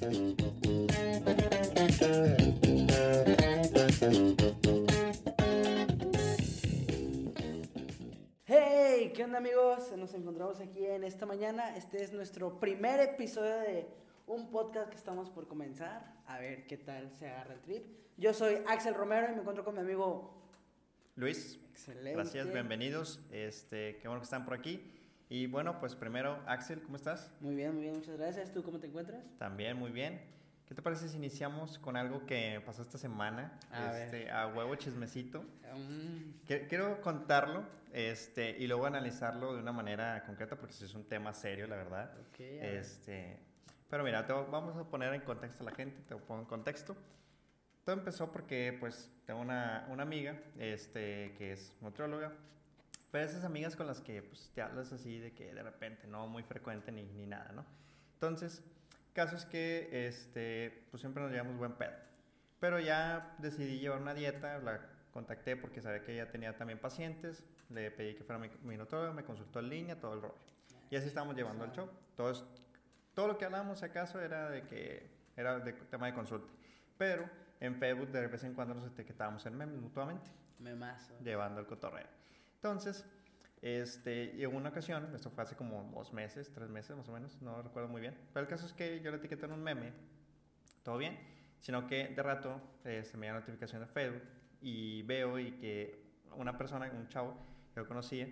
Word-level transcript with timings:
Hey, 0.00 0.10
¿qué 9.12 9.24
onda 9.24 9.38
amigos? 9.38 9.90
Nos 9.96 10.14
encontramos 10.14 10.60
aquí 10.60 10.86
en 10.86 11.02
esta 11.02 11.26
mañana. 11.26 11.76
Este 11.76 12.04
es 12.04 12.12
nuestro 12.12 12.60
primer 12.60 13.00
episodio 13.00 13.56
de 13.58 13.88
un 14.28 14.52
podcast 14.52 14.88
que 14.88 14.96
estamos 14.96 15.30
por 15.30 15.48
comenzar. 15.48 16.14
A 16.26 16.38
ver 16.38 16.68
qué 16.68 16.76
tal 16.76 17.10
se 17.18 17.28
agarra 17.28 17.54
el 17.54 17.60
trip. 17.60 17.84
Yo 18.16 18.32
soy 18.32 18.58
Axel 18.68 18.94
Romero 18.94 19.26
y 19.30 19.32
me 19.32 19.40
encuentro 19.40 19.64
con 19.64 19.74
mi 19.74 19.80
amigo 19.80 20.32
Luis. 21.16 21.58
Excelente. 21.70 22.12
Gracias, 22.12 22.52
bienvenidos. 22.52 23.20
Este, 23.32 23.96
qué 23.96 24.06
bueno 24.06 24.20
que 24.20 24.26
están 24.26 24.44
por 24.44 24.54
aquí. 24.54 24.97
Y 25.30 25.46
bueno, 25.46 25.78
pues 25.78 25.94
primero, 25.94 26.38
Axel, 26.46 26.82
¿cómo 26.82 26.96
estás? 26.96 27.30
Muy 27.40 27.54
bien, 27.54 27.72
muy 27.74 27.82
bien, 27.82 27.94
muchas 27.96 28.16
gracias. 28.16 28.52
¿Tú 28.52 28.62
cómo 28.62 28.78
te 28.78 28.86
encuentras? 28.86 29.22
También, 29.38 29.76
muy 29.76 29.90
bien. 29.90 30.20
¿Qué 30.66 30.74
te 30.74 30.82
parece 30.82 31.08
si 31.08 31.16
iniciamos 31.16 31.78
con 31.78 31.96
algo 31.96 32.24
que 32.26 32.62
pasó 32.64 32.82
esta 32.82 32.98
semana? 32.98 33.58
A 33.70 33.90
ver. 33.92 34.02
este, 34.04 34.30
a 34.30 34.46
huevo 34.48 34.74
chismecito. 34.76 35.44
Que- 36.46 36.66
Quiero 36.66 37.00
contarlo 37.00 37.64
este, 37.92 38.50
y 38.58 38.66
luego 38.66 38.86
analizarlo 38.86 39.54
de 39.54 39.60
una 39.60 39.72
manera 39.72 40.22
concreta 40.24 40.56
porque 40.56 40.72
es 40.74 40.94
un 40.94 41.04
tema 41.04 41.32
serio, 41.34 41.66
la 41.66 41.76
verdad. 41.76 42.10
ok, 42.20 42.40
a 42.40 42.42
ver. 42.42 42.64
Este, 42.76 43.38
pero 43.88 44.04
mira, 44.04 44.26
te, 44.26 44.32
vamos 44.32 44.76
a 44.76 44.84
poner 44.84 45.12
en 45.14 45.22
contexto 45.22 45.62
a 45.62 45.70
la 45.70 45.74
gente, 45.76 46.00
te 46.06 46.16
pongo 46.16 46.40
en 46.42 46.46
contexto. 46.46 46.96
Todo 47.84 47.96
empezó 47.96 48.30
porque 48.30 48.76
pues 48.78 49.10
tengo 49.24 49.40
una, 49.40 49.86
una 49.90 50.02
amiga 50.02 50.38
este, 50.58 51.34
que 51.38 51.52
es 51.52 51.74
nutrióloga, 51.80 52.32
pero 53.10 53.24
esas 53.24 53.44
amigas 53.44 53.76
con 53.76 53.86
las 53.86 54.00
que 54.00 54.22
pues, 54.22 54.50
te 54.54 54.62
hablas 54.62 54.92
así 54.92 55.18
de 55.18 55.32
que 55.32 55.54
de 55.54 55.62
repente, 55.62 56.06
no 56.06 56.26
muy 56.26 56.42
frecuente 56.42 56.92
ni, 56.92 57.04
ni 57.04 57.26
nada, 57.26 57.52
¿no? 57.52 57.64
Entonces, 58.14 58.62
caso 59.12 59.36
es 59.36 59.44
que 59.46 60.06
este, 60.06 60.86
pues 60.90 61.00
siempre 61.00 61.22
nos 61.22 61.32
llevamos 61.32 61.56
buen 61.56 61.72
pedo. 61.72 61.92
Pero 62.60 62.80
ya 62.80 63.36
decidí 63.38 63.78
llevar 63.78 64.00
una 64.00 64.14
dieta, 64.14 64.58
la 64.58 64.80
contacté 65.12 65.56
porque 65.56 65.80
sabía 65.80 66.02
que 66.02 66.12
ella 66.12 66.30
tenía 66.30 66.56
también 66.56 66.78
pacientes, 66.78 67.44
le 67.70 67.90
pedí 67.90 68.14
que 68.14 68.24
fuera 68.24 68.38
mi, 68.38 68.50
mi 68.62 68.76
nutrióloga, 68.76 69.12
me 69.12 69.24
consultó 69.24 69.60
en 69.60 69.68
línea, 69.68 70.00
todo 70.00 70.14
el 70.14 70.22
rollo. 70.22 70.34
Y 70.90 70.96
así 70.96 71.08
estábamos 71.08 71.36
llevando 71.36 71.64
el 71.64 71.72
show. 71.72 71.88
Todo, 72.16 72.32
todo 73.14 73.28
lo 73.28 73.38
que 73.38 73.44
hablábamos, 73.44 73.78
si 73.78 73.84
acaso, 73.84 74.20
era 74.20 74.50
de 74.50 74.62
que 74.62 75.08
era 75.36 75.58
de 75.60 75.72
tema 75.72 76.06
de 76.06 76.14
consulta. 76.14 76.48
Pero 76.96 77.28
en 77.60 77.76
Facebook 77.76 78.08
de 78.08 78.26
vez 78.26 78.44
en 78.44 78.54
cuando 78.54 78.74
nos 78.74 78.86
etiquetábamos 78.86 79.44
en 79.46 79.56
memes 79.56 79.80
mutuamente, 79.80 80.30
Memazo. 80.58 81.14
llevando 81.22 81.60
el 81.60 81.66
cotorreo. 81.66 82.17
Entonces, 82.62 83.04
este, 83.62 84.34
y 84.36 84.42
en 84.44 84.54
una 84.54 84.70
ocasión, 84.70 85.14
esto 85.14 85.30
fue 85.30 85.44
hace 85.44 85.54
como 85.54 85.90
dos 85.94 86.12
meses, 86.12 86.52
tres 86.52 86.68
meses 86.68 86.96
más 86.96 87.08
o 87.08 87.12
menos, 87.12 87.40
no 87.40 87.62
recuerdo 87.62 87.88
muy 87.88 88.00
bien. 88.00 88.16
Pero 88.32 88.42
el 88.44 88.48
caso 88.50 88.66
es 88.66 88.72
que 88.72 89.00
yo 89.00 89.10
le 89.12 89.18
etiqueté 89.18 89.46
en 89.46 89.52
un 89.52 89.62
meme, 89.62 89.92
todo 90.82 90.98
bien, 90.98 91.16
sino 91.60 91.86
que 91.86 92.08
de 92.08 92.22
rato 92.22 92.60
eh, 92.84 93.04
se 93.04 93.16
me 93.16 93.28
da 93.28 93.34
notificación 93.34 93.80
de 93.82 93.86
Facebook 93.86 94.22
y 94.60 95.02
veo 95.02 95.38
y 95.38 95.52
que 95.52 96.02
una 96.36 96.58
persona, 96.58 96.90
un 96.92 97.08
chavo 97.08 97.34
que 97.74 97.80
yo 97.80 97.86
conocía, 97.86 98.26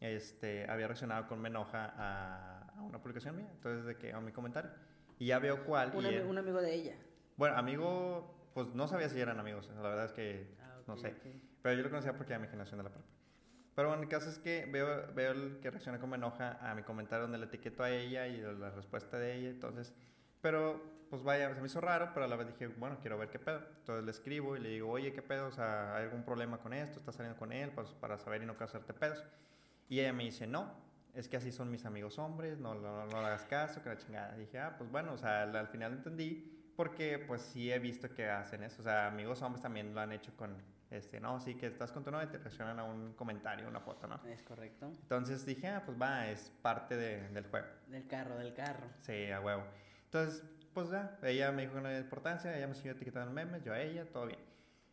este, 0.00 0.68
había 0.70 0.86
reaccionado 0.88 1.26
con 1.28 1.40
me 1.40 1.48
enoja 1.48 1.92
a, 1.96 2.68
a 2.76 2.82
una 2.82 2.98
publicación 3.00 3.36
mía, 3.36 3.48
entonces 3.52 3.86
de 3.86 3.96
que 3.96 4.12
a 4.12 4.20
mi 4.20 4.32
comentario. 4.32 4.70
Y 5.18 5.26
ya 5.26 5.38
veo 5.38 5.64
cuál. 5.64 5.92
Un, 5.94 6.04
y 6.04 6.08
ami- 6.08 6.12
era- 6.16 6.26
un 6.26 6.36
amigo 6.38 6.60
de 6.60 6.74
ella. 6.74 6.96
bueno, 7.36 7.56
amigo, 7.56 8.50
pues 8.52 8.68
no 8.74 8.86
sabía 8.88 9.08
si 9.08 9.18
eran 9.20 9.38
amigos, 9.40 9.70
la 9.74 9.80
verdad 9.82 10.04
es 10.06 10.12
que 10.12 10.56
Ah, 10.60 10.78
ok, 10.80 10.88
no 10.88 10.96
sé. 10.98 11.08
ok. 11.08 11.42
Pero 11.62 11.76
yo 11.76 11.82
lo 11.84 11.90
conocía 11.90 12.14
porque 12.16 12.32
era 12.32 12.40
mi 12.40 12.48
generación 12.48 12.78
de 12.78 12.84
la 12.84 12.90
prepa. 12.90 13.06
Pero 13.74 13.88
bueno, 13.88 14.02
el 14.02 14.08
caso 14.08 14.28
es 14.28 14.38
que 14.38 14.66
veo, 14.66 15.12
veo 15.14 15.32
el 15.32 15.58
que 15.60 15.70
reacciona 15.70 15.98
como 15.98 16.14
enoja 16.14 16.58
a 16.60 16.74
mi 16.74 16.82
comentario 16.82 17.22
donde 17.22 17.38
le 17.38 17.46
etiqueto 17.46 17.82
a 17.82 17.90
ella 17.90 18.26
y 18.26 18.40
la 18.40 18.70
respuesta 18.70 19.18
de 19.18 19.34
ella. 19.36 19.48
Entonces, 19.48 19.94
pero 20.40 20.82
pues 21.08 21.22
vaya, 21.22 21.54
se 21.54 21.60
me 21.60 21.66
hizo 21.66 21.80
raro, 21.80 22.10
pero 22.14 22.24
a 22.24 22.28
la 22.28 22.36
vez 22.36 22.46
dije, 22.46 22.68
bueno, 22.68 22.98
quiero 23.00 23.18
ver 23.18 23.28
qué 23.28 23.38
pedo. 23.38 23.62
Entonces 23.78 24.04
le 24.04 24.10
escribo 24.10 24.56
y 24.56 24.60
le 24.60 24.70
digo, 24.70 24.90
oye, 24.90 25.12
¿qué 25.12 25.22
pedo? 25.22 25.48
O 25.48 25.52
sea, 25.52 25.96
¿hay 25.96 26.04
algún 26.04 26.22
problema 26.22 26.58
con 26.58 26.72
esto? 26.72 26.98
¿Estás 26.98 27.14
saliendo 27.16 27.38
con 27.38 27.52
él? 27.52 27.70
Pues 27.70 27.88
para 27.92 28.18
saber 28.18 28.42
y 28.42 28.46
no 28.46 28.56
causarte 28.56 28.92
pedos. 28.92 29.24
Y 29.88 30.00
ella 30.00 30.12
me 30.12 30.24
dice, 30.24 30.46
no, 30.46 30.72
es 31.14 31.28
que 31.28 31.36
así 31.36 31.52
son 31.52 31.70
mis 31.70 31.84
amigos 31.84 32.18
hombres, 32.18 32.58
no, 32.58 32.74
no, 32.74 33.06
no 33.06 33.20
le 33.20 33.26
hagas 33.26 33.44
caso, 33.44 33.82
que 33.82 33.90
la 33.90 33.98
chingada. 33.98 34.34
dije, 34.36 34.58
ah, 34.58 34.74
pues 34.78 34.90
bueno, 34.90 35.12
o 35.12 35.18
sea, 35.18 35.42
al, 35.42 35.54
al 35.54 35.68
final 35.68 35.92
entendí 35.92 36.72
porque 36.76 37.18
pues 37.18 37.42
sí 37.42 37.70
he 37.70 37.78
visto 37.78 38.12
que 38.14 38.28
hacen 38.28 38.62
eso. 38.62 38.80
O 38.80 38.84
sea, 38.84 39.06
amigos 39.06 39.42
hombres 39.42 39.62
también 39.62 39.94
lo 39.94 40.00
han 40.00 40.12
hecho 40.12 40.34
con, 40.36 40.56
este, 40.92 41.20
no, 41.20 41.40
sí, 41.40 41.54
que 41.56 41.66
estás 41.66 41.90
con 41.92 42.04
tu 42.04 42.10
novia 42.10 42.24
y 42.26 42.28
te 42.30 42.38
reaccionan 42.38 42.78
a 42.78 42.84
un 42.84 43.14
comentario, 43.14 43.66
una 43.68 43.80
foto, 43.80 44.06
¿no? 44.06 44.20
Es 44.26 44.42
correcto. 44.42 44.86
Entonces 44.86 45.44
dije, 45.46 45.68
ah, 45.68 45.82
pues 45.84 46.00
va, 46.00 46.28
es 46.28 46.52
parte 46.62 46.96
de- 46.96 47.28
del 47.30 47.46
juego. 47.46 47.66
Del 47.88 48.06
carro, 48.06 48.36
del 48.38 48.52
carro. 48.54 48.86
Sí, 49.00 49.30
a 49.30 49.40
huevo. 49.40 49.64
Entonces, 50.04 50.44
pues 50.74 50.90
ya, 50.90 51.18
ella 51.22 51.50
me 51.52 51.62
dijo 51.62 51.74
que 51.74 51.80
no 51.80 51.88
había 51.88 52.00
importancia, 52.00 52.56
ella 52.56 52.66
me 52.68 52.74
siguió 52.74 52.92
etiquetando 52.92 53.28
en 53.28 53.34
memes, 53.34 53.62
yo 53.64 53.72
a 53.72 53.80
ella, 53.80 54.04
todo 54.10 54.26
bien. 54.26 54.40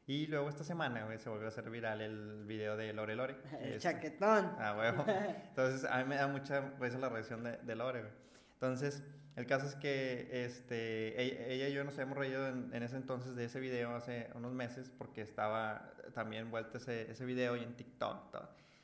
Y 0.07 0.25
luego 0.27 0.49
esta 0.49 0.63
semana, 0.63 1.05
güey, 1.05 1.19
se 1.19 1.29
volvió 1.29 1.45
a 1.45 1.49
hacer 1.49 1.69
viral 1.69 2.01
el 2.01 2.43
video 2.45 2.75
de 2.75 2.91
Lore 2.93 3.15
Lore. 3.15 3.35
El 3.59 3.65
Este, 3.73 3.79
chaquetón. 3.79 4.55
Ah, 4.57 4.75
huevo. 4.77 5.05
Entonces, 5.49 5.85
a 5.89 5.97
mí 5.99 6.05
me 6.05 6.15
da 6.15 6.27
mucha 6.27 6.61
risa 6.79 6.97
la 6.97 7.09
reacción 7.09 7.43
de, 7.43 7.57
de 7.57 7.75
Lore, 7.75 8.01
güey. 8.01 8.13
Entonces, 8.53 9.03
el 9.39 9.45
caso 9.45 9.65
es 9.67 9.75
que 9.75 10.27
este, 10.43 11.21
ella, 11.21 11.47
ella 11.47 11.69
y 11.69 11.73
yo 11.73 11.85
nos 11.85 11.93
habíamos 11.93 12.17
reído 12.17 12.45
en, 12.49 12.83
ese 12.83 12.97
entonces 12.97 13.37
de 13.37 13.45
ese 13.45 13.61
video 13.61 13.95
hace 13.95 14.29
unos 14.35 14.51
meses 14.51 14.91
porque 14.97 15.21
estaba 15.21 15.93
también 16.13 16.51
vuelto 16.51 16.77
ese, 16.77 17.25
video 17.25 17.55
y 17.55 17.63
en 17.63 17.73
TikTok. 17.73 18.37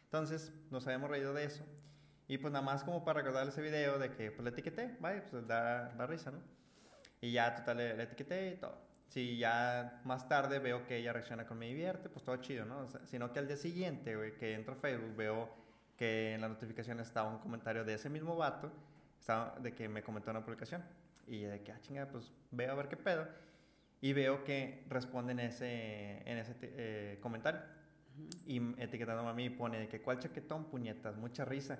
Entonces, 0.05 0.53
nos 0.71 0.87
habíamos 0.87 1.09
reído 1.09 1.33
de 1.33 1.43
eso. 1.43 1.65
Y 2.29 2.37
pues 2.37 2.53
nada 2.53 2.63
más 2.63 2.85
como 2.85 3.03
para 3.03 3.19
recordar 3.19 3.45
ese 3.49 3.61
video 3.61 3.99
de 3.99 4.11
que 4.11 4.31
pues 4.31 4.45
le 4.45 4.51
etiqueté, 4.51 4.95
vaya, 5.01 5.25
pues 5.29 5.45
da, 5.45 5.89
da 5.89 6.07
risa, 6.07 6.31
¿no? 6.31 6.39
Y 7.19 7.33
ya, 7.33 7.53
total, 7.53 7.75
le, 7.75 7.97
le 7.97 8.03
etiqueté 8.03 8.51
y 8.51 8.55
todo. 8.55 8.77
Si 9.09 9.37
ya 9.37 9.99
más 10.05 10.29
tarde 10.29 10.59
veo 10.59 10.87
que 10.87 10.95
ella 10.95 11.11
reacciona 11.11 11.45
con 11.45 11.59
me 11.59 11.67
divierte, 11.67 12.07
pues 12.07 12.23
todo 12.23 12.37
chido, 12.37 12.63
¿no? 12.63 12.79
O 12.79 12.87
sea, 12.87 13.05
sino 13.05 13.33
que 13.33 13.39
al 13.39 13.47
día 13.47 13.57
siguiente, 13.57 14.15
güey, 14.15 14.33
que 14.37 14.53
entro 14.53 14.75
a 14.75 14.77
Facebook, 14.77 15.17
veo 15.17 15.49
que 15.97 16.33
en 16.33 16.39
la 16.39 16.47
notificación 16.47 17.01
estaba 17.01 17.29
un 17.29 17.39
comentario 17.39 17.83
de 17.83 17.95
ese 17.95 18.09
mismo 18.09 18.37
vato, 18.37 18.71
estaba, 19.25 19.57
de 19.59 19.73
que 19.73 19.89
me 19.89 20.03
comentó 20.03 20.29
una 20.29 20.43
publicación. 20.43 20.83
Y 21.27 21.41
de 21.41 21.59
que, 21.63 21.71
ah, 21.71 21.79
chingada, 21.81 22.07
pues 22.11 22.31
veo 22.51 22.71
a 22.71 22.75
ver 22.75 22.87
qué 22.87 22.95
pedo. 22.95 23.27
Y 23.99 24.13
veo 24.13 24.43
que 24.43 24.85
responde 24.87 25.31
en 25.31 25.39
ese, 25.39 26.21
en 26.29 26.37
ese 26.37 26.55
eh, 26.61 27.17
comentario. 27.21 27.59
Y 28.45 28.61
etiquetándome 28.79 29.29
a 29.31 29.33
mí 29.33 29.49
pone 29.49 29.79
de 29.79 29.87
que, 29.87 29.99
¿cuál 29.99 30.19
chaquetón, 30.19 30.65
puñetas? 30.65 31.15
Mucha 31.17 31.43
risa. 31.43 31.79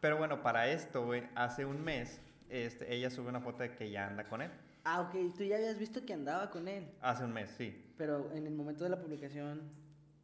Pero 0.00 0.16
bueno, 0.16 0.42
para 0.42 0.66
esto, 0.68 1.04
güey, 1.04 1.28
hace 1.34 1.66
un 1.66 1.84
mes, 1.84 2.18
este, 2.48 2.94
ella 2.94 3.10
sube 3.10 3.28
una 3.28 3.40
foto 3.40 3.62
de 3.62 3.74
que 3.74 3.90
ya 3.90 4.06
anda 4.06 4.24
con 4.24 4.40
él. 4.40 4.50
Ah, 4.84 5.02
ok. 5.02 5.34
Tú 5.36 5.44
ya 5.44 5.56
habías 5.56 5.78
visto 5.78 6.06
que 6.06 6.14
andaba 6.14 6.48
con 6.50 6.66
él. 6.66 6.90
Hace 7.02 7.24
un 7.24 7.32
mes, 7.34 7.50
sí. 7.50 7.92
Pero 7.98 8.32
en 8.32 8.46
el 8.46 8.54
momento 8.54 8.84
de 8.84 8.90
la 8.90 8.98
publicación 9.00 9.70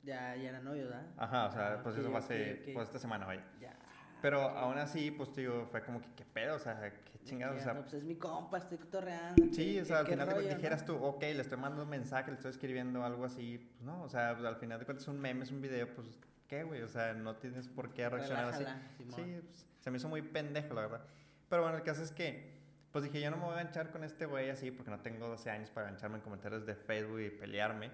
ya, 0.02 0.34
ya 0.36 0.48
eran 0.48 0.64
novios, 0.64 0.88
¿verdad? 0.88 1.06
Ajá, 1.18 1.46
o 1.48 1.52
sea, 1.52 1.72
Ah, 1.74 1.80
pues 1.82 1.94
ok, 1.96 2.00
eso 2.00 2.10
fue 2.10 2.18
hace, 2.18 2.52
ok. 2.62 2.74
pues 2.74 2.88
esta 2.88 2.98
semana, 2.98 3.26
vaya. 3.26 3.44
Ya. 3.60 3.76
Pero 4.22 4.40
aún 4.42 4.78
así, 4.78 5.10
pues, 5.10 5.34
digo, 5.34 5.66
fue 5.70 5.82
como 5.82 6.00
que, 6.00 6.08
¿qué 6.16 6.24
pedo? 6.24 6.56
O 6.56 6.58
sea, 6.58 6.78
qué 6.90 7.18
chingados, 7.24 7.58
o 7.60 7.64
sea, 7.64 7.74
no, 7.74 7.82
pues 7.82 7.94
es 7.94 8.04
mi 8.04 8.16
compa, 8.16 8.58
estoy 8.58 8.78
cotorreando. 8.78 9.42
Sí, 9.52 9.74
¿qué- 9.74 9.82
o 9.82 9.84
sea, 9.84 9.98
al 10.00 10.06
final 10.06 10.26
de 10.28 10.34
rollo, 10.34 10.34
cuentas 10.34 10.52
no? 10.52 10.56
dijeras 10.58 10.84
tú, 10.84 10.96
ok, 11.04 11.20
le 11.22 11.40
estoy 11.40 11.58
mandando 11.58 11.84
un 11.84 11.90
mensaje, 11.90 12.30
le 12.30 12.36
estoy 12.36 12.50
escribiendo 12.50 13.04
algo 13.04 13.24
así, 13.24 13.58
pues 13.58 13.82
no, 13.82 14.02
o 14.02 14.08
sea, 14.08 14.34
pues, 14.34 14.46
al 14.46 14.56
final 14.56 14.78
de 14.78 14.84
cuentas 14.84 15.04
es 15.04 15.08
un 15.08 15.20
meme, 15.20 15.44
es 15.44 15.50
un 15.50 15.60
video, 15.60 15.88
pues, 15.94 16.06
¿qué, 16.48 16.64
güey? 16.64 16.82
O 16.82 16.88
sea, 16.88 17.12
no 17.14 17.36
tienes 17.36 17.68
por 17.68 17.92
qué 17.92 18.08
reaccionar 18.08 18.46
así. 18.46 18.64
Relájala, 18.64 18.88
Simón. 18.96 19.14
Sí, 19.14 19.40
pues, 19.42 19.66
se 19.80 19.90
me 19.90 19.96
hizo 19.98 20.08
muy 20.08 20.22
pendejo, 20.22 20.74
la 20.74 20.82
verdad. 20.82 21.00
Pero 21.48 21.62
bueno, 21.62 21.76
el 21.78 21.82
caso 21.84 22.02
es 22.02 22.10
que, 22.12 22.58
pues 22.92 23.04
dije, 23.04 23.20
yo 23.20 23.30
no 23.30 23.36
me 23.36 23.44
voy 23.44 23.54
a 23.56 23.60
enganchar 23.60 23.90
con 23.90 24.02
este 24.04 24.26
güey 24.26 24.50
así, 24.50 24.70
porque 24.70 24.90
no 24.90 25.00
tengo 25.00 25.28
12 25.28 25.50
años 25.50 25.70
para 25.70 25.88
engancharme 25.88 26.16
en 26.16 26.22
comentarios 26.22 26.66
de 26.66 26.74
Facebook 26.74 27.20
y 27.20 27.30
pelearme. 27.30 27.90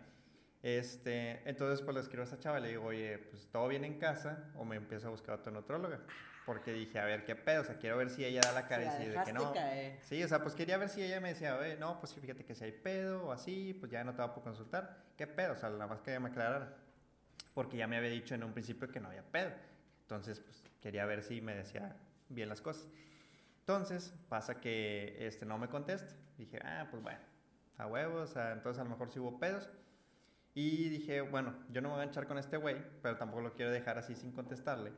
Este, 0.67 1.49
entonces, 1.49 1.81
pues 1.81 1.95
le 1.95 2.01
escribo 2.01 2.23
a 2.23 2.25
esta 2.25 2.41
chava 2.41 2.59
y 2.59 2.63
le 2.63 2.69
digo, 2.71 2.87
oye, 2.87 3.19
pues 3.31 3.47
todo 3.53 3.69
bien 3.69 3.85
en 3.85 4.01
casa, 4.01 4.51
o 4.57 4.65
me 4.65 4.75
empiezo 4.75 5.07
a 5.07 5.11
buscar 5.11 5.37
otra 5.37 5.53
nutróloga. 5.53 6.01
Porque 6.45 6.73
dije, 6.73 6.99
a 6.99 7.05
ver, 7.05 7.25
¿qué 7.25 7.37
pedo? 7.37 7.63
O 7.63 7.65
sea, 7.65 7.77
quiero 7.77 7.97
ver 7.97 8.11
si 8.11 8.25
ella 8.25 8.41
da 8.41 8.51
la 8.51 8.67
cara 8.67 8.83
la 8.83 9.05
y 9.05 9.09
dejaste 9.11 9.33
que 9.33 9.39
no. 9.39 9.53
caer. 9.53 10.01
Sí, 10.03 10.21
o 10.25 10.27
sea, 10.27 10.43
pues 10.43 10.57
quería 10.57 10.77
ver 10.77 10.89
si 10.89 11.05
ella 11.05 11.21
me 11.21 11.29
decía, 11.29 11.57
oye, 11.57 11.77
no, 11.77 12.01
pues 12.01 12.15
fíjate 12.15 12.45
que 12.45 12.57
si 12.57 12.65
hay 12.65 12.73
pedo 12.73 13.27
o 13.27 13.31
así, 13.31 13.77
pues 13.79 13.93
ya 13.93 14.03
no 14.03 14.11
te 14.11 14.19
va 14.19 14.25
a 14.25 14.35
consultar. 14.35 15.05
¿Qué 15.17 15.29
pedo? 15.29 15.53
O 15.53 15.57
sea, 15.57 15.71
nada 15.71 15.87
más 15.87 16.01
que 16.01 16.11
ella 16.11 16.19
me 16.19 16.31
aclarara. 16.31 16.75
Porque 17.55 17.77
ya 17.77 17.87
me 17.87 17.97
había 17.97 18.11
dicho 18.11 18.35
en 18.35 18.43
un 18.43 18.53
principio 18.53 18.89
que 18.89 18.99
no 18.99 19.07
había 19.07 19.23
pedo. 19.23 19.53
Entonces, 20.01 20.41
pues 20.41 20.65
quería 20.81 21.07
ver 21.07 21.23
si 21.23 21.41
me 21.41 21.55
decía 21.55 21.95
bien 22.29 22.49
las 22.49 22.61
cosas. 22.61 22.89
Entonces, 23.61 24.13
pasa 24.29 24.61
que 24.61 25.17
este 25.29 25.47
no 25.47 25.59
me 25.59 25.69
contesta. 25.69 26.13
Dije, 26.37 26.59
ah, 26.65 26.89
pues 26.91 27.05
bueno, 27.05 27.21
a 27.79 27.87
huevos, 27.87 28.31
o 28.31 28.33
sea, 28.33 28.51
entonces 28.51 28.81
a 28.81 28.83
lo 28.83 28.91
mejor 28.91 29.13
sí 29.13 29.21
hubo 29.21 29.39
pedos. 29.39 29.71
Y 30.57 30.89
dije, 30.89 31.21
bueno, 31.21 31.53
yo 31.71 31.83
no 31.83 31.89
me 31.89 31.97
voy 31.97 32.01
a 32.01 32.05
enganchar 32.05 32.27
con 32.27 32.39
este 32.39 32.57
güey, 32.57 32.77
pero 33.03 33.19
tampoco 33.19 33.43
lo 33.43 33.53
quiero 33.53 33.71
dejar 33.71 33.99
así 33.99 34.17
sin 34.17 34.33
contestarle, 34.33 34.91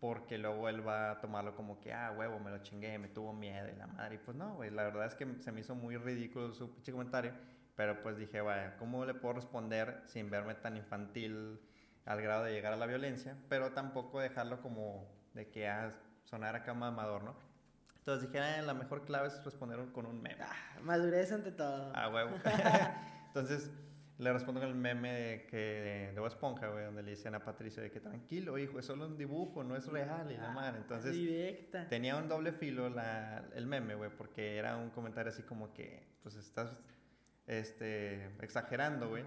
porque 0.00 0.38
luego 0.38 0.68
él 0.68 0.84
va 0.84 1.12
a 1.12 1.20
tomarlo 1.20 1.54
como 1.54 1.78
que, 1.78 1.92
ah, 1.92 2.12
huevo, 2.18 2.40
me 2.40 2.50
lo 2.50 2.58
chingué, 2.64 2.98
me 2.98 3.06
tuvo 3.06 3.32
miedo 3.32 3.68
y 3.68 3.76
la 3.76 3.86
madre. 3.86 4.16
Y 4.16 4.18
pues 4.18 4.36
no, 4.36 4.56
güey, 4.56 4.70
la 4.70 4.82
verdad 4.82 5.06
es 5.06 5.14
que 5.14 5.24
se 5.38 5.52
me 5.52 5.60
hizo 5.60 5.76
muy 5.76 5.96
ridículo 5.98 6.52
su 6.52 6.68
pinche 6.74 6.90
comentario, 6.90 7.32
pero 7.76 8.02
pues 8.02 8.18
dije, 8.18 8.40
vaya, 8.40 8.76
¿cómo 8.76 9.04
le 9.04 9.14
puedo 9.14 9.34
responder 9.34 10.02
sin 10.06 10.30
verme 10.30 10.56
tan 10.56 10.76
infantil 10.76 11.60
al 12.06 12.20
grado 12.20 12.42
de 12.42 12.52
llegar 12.52 12.72
a 12.72 12.76
la 12.76 12.86
violencia? 12.86 13.36
Pero 13.48 13.70
tampoco 13.70 14.18
dejarlo 14.18 14.60
como 14.62 15.06
de 15.32 15.48
que 15.48 15.68
ah, 15.68 15.92
sonar 16.24 16.56
acá 16.56 16.74
mamador, 16.74 17.22
¿no? 17.22 17.36
Entonces 17.98 18.32
dije, 18.32 18.42
ah, 18.42 18.62
la 18.62 18.74
mejor 18.74 19.04
clave 19.04 19.28
es 19.28 19.44
responder 19.44 19.78
con 19.92 20.06
un 20.06 20.20
meme. 20.20 20.42
Ah, 20.42 20.80
madurez 20.82 21.30
ante 21.30 21.52
todo. 21.52 21.92
Ah, 21.94 22.08
huevo. 22.08 22.32
Entonces 23.28 23.70
le 24.18 24.32
respondo 24.32 24.60
con 24.60 24.68
el 24.70 24.76
meme 24.76 25.12
de, 25.12 25.46
que, 25.46 26.10
de 26.14 26.18
Bob 26.20 26.28
Esponja, 26.28 26.68
güey, 26.68 26.84
donde 26.84 27.02
le 27.02 27.10
dicen 27.10 27.34
a 27.34 27.44
Patricio 27.44 27.82
de 27.82 27.90
que 27.90 28.00
tranquilo, 28.00 28.56
hijo, 28.58 28.78
es 28.78 28.86
solo 28.86 29.06
un 29.06 29.16
dibujo, 29.18 29.64
no 29.64 29.74
es 29.76 29.86
real 29.86 30.30
y 30.30 30.36
la 30.36 30.50
Ah, 30.50 30.54
madre. 30.54 30.78
Entonces 30.78 31.12
Directa. 31.12 31.88
tenía 31.88 32.16
un 32.16 32.28
doble 32.28 32.52
filo 32.52 32.88
la, 32.88 33.44
el 33.54 33.66
meme, 33.66 33.94
güey, 33.96 34.10
porque 34.16 34.56
era 34.56 34.76
un 34.76 34.90
comentario 34.90 35.32
así 35.32 35.42
como 35.42 35.72
que, 35.74 36.06
pues 36.22 36.36
estás 36.36 36.76
este, 37.46 38.26
exagerando, 38.40 39.08
güey. 39.08 39.24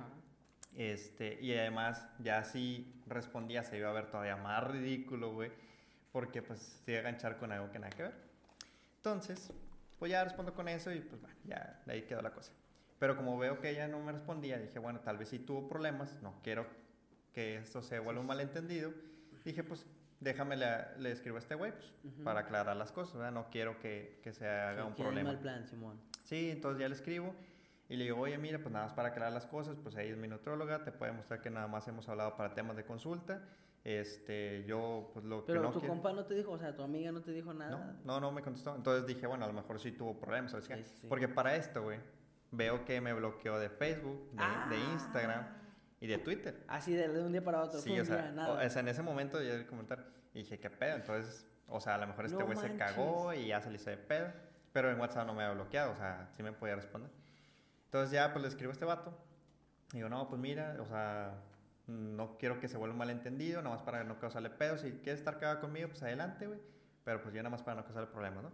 Este, 0.75 1.39
y 1.41 1.53
además, 1.55 2.07
ya 2.19 2.43
si 2.43 3.01
respondía, 3.07 3.63
se 3.63 3.77
iba 3.77 3.89
a 3.89 3.93
ver 3.93 4.09
todavía 4.09 4.35
más 4.37 4.63
ridículo, 4.63 5.33
güey, 5.33 5.51
porque 6.11 6.41
pues 6.41 6.59
se 6.85 6.91
iba 6.91 6.99
a 6.99 7.01
enganchar 7.01 7.37
con 7.37 7.51
algo 7.51 7.71
que 7.71 7.79
nada 7.79 7.89
que 7.91 8.03
ver. 8.03 8.13
Entonces, 8.97 9.51
pues 9.99 10.11
ya 10.11 10.23
respondo 10.23 10.53
con 10.53 10.67
eso 10.67 10.91
y 10.91 10.99
pues 11.01 11.19
bueno, 11.21 11.35
ya 11.45 11.81
de 11.85 11.93
ahí 11.93 12.01
quedó 12.03 12.21
la 12.21 12.31
cosa. 12.31 12.53
Pero 12.99 13.15
como 13.15 13.37
veo 13.37 13.59
que 13.59 13.69
ella 13.69 13.87
no 13.87 13.99
me 13.99 14.11
respondía, 14.11 14.57
dije, 14.57 14.79
bueno, 14.79 14.99
tal 15.01 15.17
vez 15.17 15.29
sí 15.29 15.39
tuvo 15.39 15.67
problemas, 15.67 16.19
no 16.23 16.33
quiero 16.43 16.65
que 17.33 17.57
esto 17.57 17.81
se 17.83 17.99
vuelva 17.99 18.21
un 18.21 18.27
malentendido. 18.27 18.91
Dije, 19.45 19.63
pues 19.63 19.85
déjame 20.19 20.57
le, 20.57 20.67
le 20.97 21.11
escribo 21.11 21.35
a 21.37 21.39
este 21.39 21.53
güey 21.53 21.71
pues, 21.73 21.93
Ujú. 22.03 22.23
para 22.23 22.39
aclarar 22.41 22.75
las 22.75 22.91
cosas, 22.91 23.15
¿verdad? 23.17 23.31
No 23.31 23.49
quiero 23.51 23.79
que, 23.79 24.19
que 24.23 24.33
se 24.33 24.47
haga 24.47 24.81
Sí, 24.81 24.87
un 24.87 24.95
problema. 24.95 25.29
mal 25.31 25.39
plan, 25.39 25.67
Simón. 25.67 25.99
Sí, 26.23 26.49
entonces 26.49 26.81
ya 26.81 26.89
le 26.89 26.95
escribo 26.95 27.35
y 27.87 27.95
le 27.97 28.05
digo, 28.05 28.19
oye, 28.19 28.37
mira, 28.39 28.57
pues 28.57 28.71
nada 28.73 28.85
más 28.87 28.93
para 28.95 29.09
aclarar 29.09 29.31
las 29.31 29.45
cosas, 29.45 29.77
pues 29.81 29.95
ella 29.95 30.11
es 30.11 30.17
mi 30.17 30.27
nutróloga, 30.27 30.83
te 30.83 30.91
puede 30.91 31.11
mostrar 31.11 31.39
que 31.41 31.49
nada 31.51 31.67
más 31.67 31.87
hemos 31.87 32.09
hablado 32.09 32.35
para 32.35 32.53
temas 32.55 32.75
de 32.75 32.83
consulta. 32.83 33.43
Este, 33.83 34.65
yo, 34.65 35.11
pues 35.13 35.23
lo 35.23 35.45
Pero 35.45 35.61
que 35.61 35.67
no 35.67 35.71
tu 35.73 35.79
quiero... 35.79 35.93
compa 35.93 36.11
no 36.11 36.25
te 36.25 36.33
dijo, 36.33 36.51
o 36.51 36.57
sea, 36.57 36.75
tu 36.75 36.81
amiga 36.81 37.11
no 37.13 37.21
te 37.21 37.31
dijo 37.31 37.53
No, 37.53 37.59
nada. 37.59 37.95
no, 38.03 38.19
no 38.19 38.31
me 38.33 38.41
contestó. 38.41 38.75
Entonces 38.75 39.05
dije, 39.07 39.27
bueno, 39.27 39.45
a 39.45 39.47
lo 39.47 39.53
mejor 39.53 39.79
sí 39.79 39.91
tuvo 39.93 40.19
problemas, 40.19 40.51
¿sabes 40.51 40.65
sí, 40.65 40.73
sí. 40.99 41.07
Porque 41.07 41.29
para 41.29 41.55
esto, 41.55 41.83
güey, 41.83 41.99
veo 42.51 42.85
que 42.85 43.01
me 43.01 43.13
bloqueó 43.13 43.59
de 43.59 43.69
Facebook, 43.69 44.31
de, 44.31 44.43
Ah. 44.43 44.67
de 44.69 44.77
Instagram 44.77 45.47
y 45.99 46.07
de 46.07 46.17
Twitter. 46.17 46.63
Así 46.67 46.93
de, 46.93 47.07
de 47.09 47.21
un 47.23 47.31
día 47.31 47.43
para 47.43 47.61
otro. 47.61 47.79
Sí, 47.79 47.99
o 47.99 48.05
sea, 48.05 48.31
nada. 48.31 48.53
o- 48.65 48.69
sea, 48.69 48.79
en 48.81 48.87
ese 48.87 49.01
momento 49.01 49.41
yo 49.41 49.53
el 49.53 49.65
comentar 49.67 50.05
y 50.33 50.39
dije, 50.39 50.59
¿qué 50.59 50.69
pedo? 50.69 50.95
Entonces, 50.95 51.47
o 51.67 51.79
sea, 51.81 51.95
a 51.95 51.97
lo 51.97 52.07
mejor 52.07 52.25
este 52.25 52.37
No 52.37 52.45
güey 52.45 52.57
se 52.57 52.69
manches. 52.69 52.87
cagó 52.95 53.33
y 53.33 53.47
ya 53.47 53.61
se 53.61 53.69
le 53.69 53.75
hizo 53.75 53.89
de 53.89 53.97
pedo, 53.97 54.31
pero 54.71 54.89
en 54.91 54.99
WhatsApp 54.99 55.25
no 55.27 55.33
me 55.33 55.43
había 55.43 55.55
bloqueado, 55.55 55.91
o 55.91 55.95
sea, 55.95 56.29
sí 56.35 56.43
me 56.43 56.51
podía 56.53 56.75
responder. 56.75 57.09
Entonces 57.85 58.11
ya, 58.11 58.31
pues 58.31 58.41
le 58.43 58.47
escribo 58.49 58.71
a 58.71 58.73
este 58.73 58.85
vato. 58.85 59.17
Digo, 59.93 60.09
no, 60.09 60.27
pues 60.29 60.39
mira, 60.41 60.75
o 60.81 60.85
sea, 60.85 61.33
no 61.87 62.37
quiero 62.37 62.59
que 62.59 62.67
se 62.67 62.77
vuelva 62.77 62.93
un 62.93 62.99
malentendido, 62.99 63.61
nada 63.61 63.75
más 63.75 63.83
para 63.83 64.03
no 64.03 64.19
causarle 64.19 64.49
pedo. 64.49 64.77
Si 64.77 64.91
quieres 64.91 65.19
estar 65.19 65.39
cagado 65.39 65.61
conmigo, 65.61 65.87
pues 65.87 66.03
adelante, 66.03 66.45
güey. 66.47 66.59
Pero 67.05 67.21
pues 67.21 67.33
yo 67.33 67.41
nada 67.41 67.49
más 67.51 67.63
para 67.63 67.77
no 67.77 67.83
causarle 67.85 68.07
problemas, 68.09 68.43
¿no? 68.43 68.51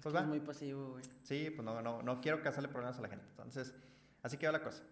Es 0.00 0.04
Pues 0.04 0.14
es 0.14 0.26
muy 0.26 0.40
pasivo, 0.40 0.92
güey. 0.92 1.04
Sí, 1.24 1.50
pues 1.50 1.62
no, 1.62 1.82
no, 1.82 2.00
no 2.00 2.20
quiero 2.22 2.42
causarle 2.42 2.70
problemas 2.70 2.98
a 2.98 3.02
la 3.02 3.08
gente. 3.08 3.26
Entonces, 3.28 3.74
así 4.22 4.38
quedó 4.38 4.50
la 4.50 4.62
cosa. 4.62 4.82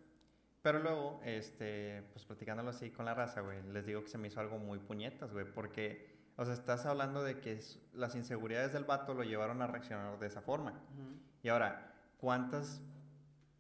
Pero 0.61 0.81
luego, 0.81 1.21
este, 1.25 2.03
pues 2.13 2.27
platicándolo 2.27 2.69
así 2.69 2.91
con 2.91 3.07
la 3.07 3.15
raza, 3.15 3.41
güey, 3.41 3.63
les 3.73 3.87
digo 3.87 4.03
que 4.03 4.11
se 4.11 4.19
me 4.19 4.29
hizo 4.29 4.39
algo 4.39 4.59
muy 4.59 4.79
puñetas, 4.79 5.33
güey, 5.33 5.47
porque, 5.47 6.15
o 6.37 6.45
sea, 6.45 6.53
estás 6.53 6.85
hablando 6.85 7.23
de 7.23 7.41
que 7.41 7.59
las 7.95 8.15
inseguridades 8.17 8.75
del 8.75 8.85
vato 8.85 9.15
lo 9.15 9.23
llevaron 9.23 9.63
a 9.63 9.67
reaccionar 9.67 10.19
de 10.19 10.27
esa 10.27 10.43
forma. 10.43 10.73
Ujú. 10.73 11.19
Y 11.43 11.49
ahora, 11.49 11.95
¿cuántas 12.19 12.83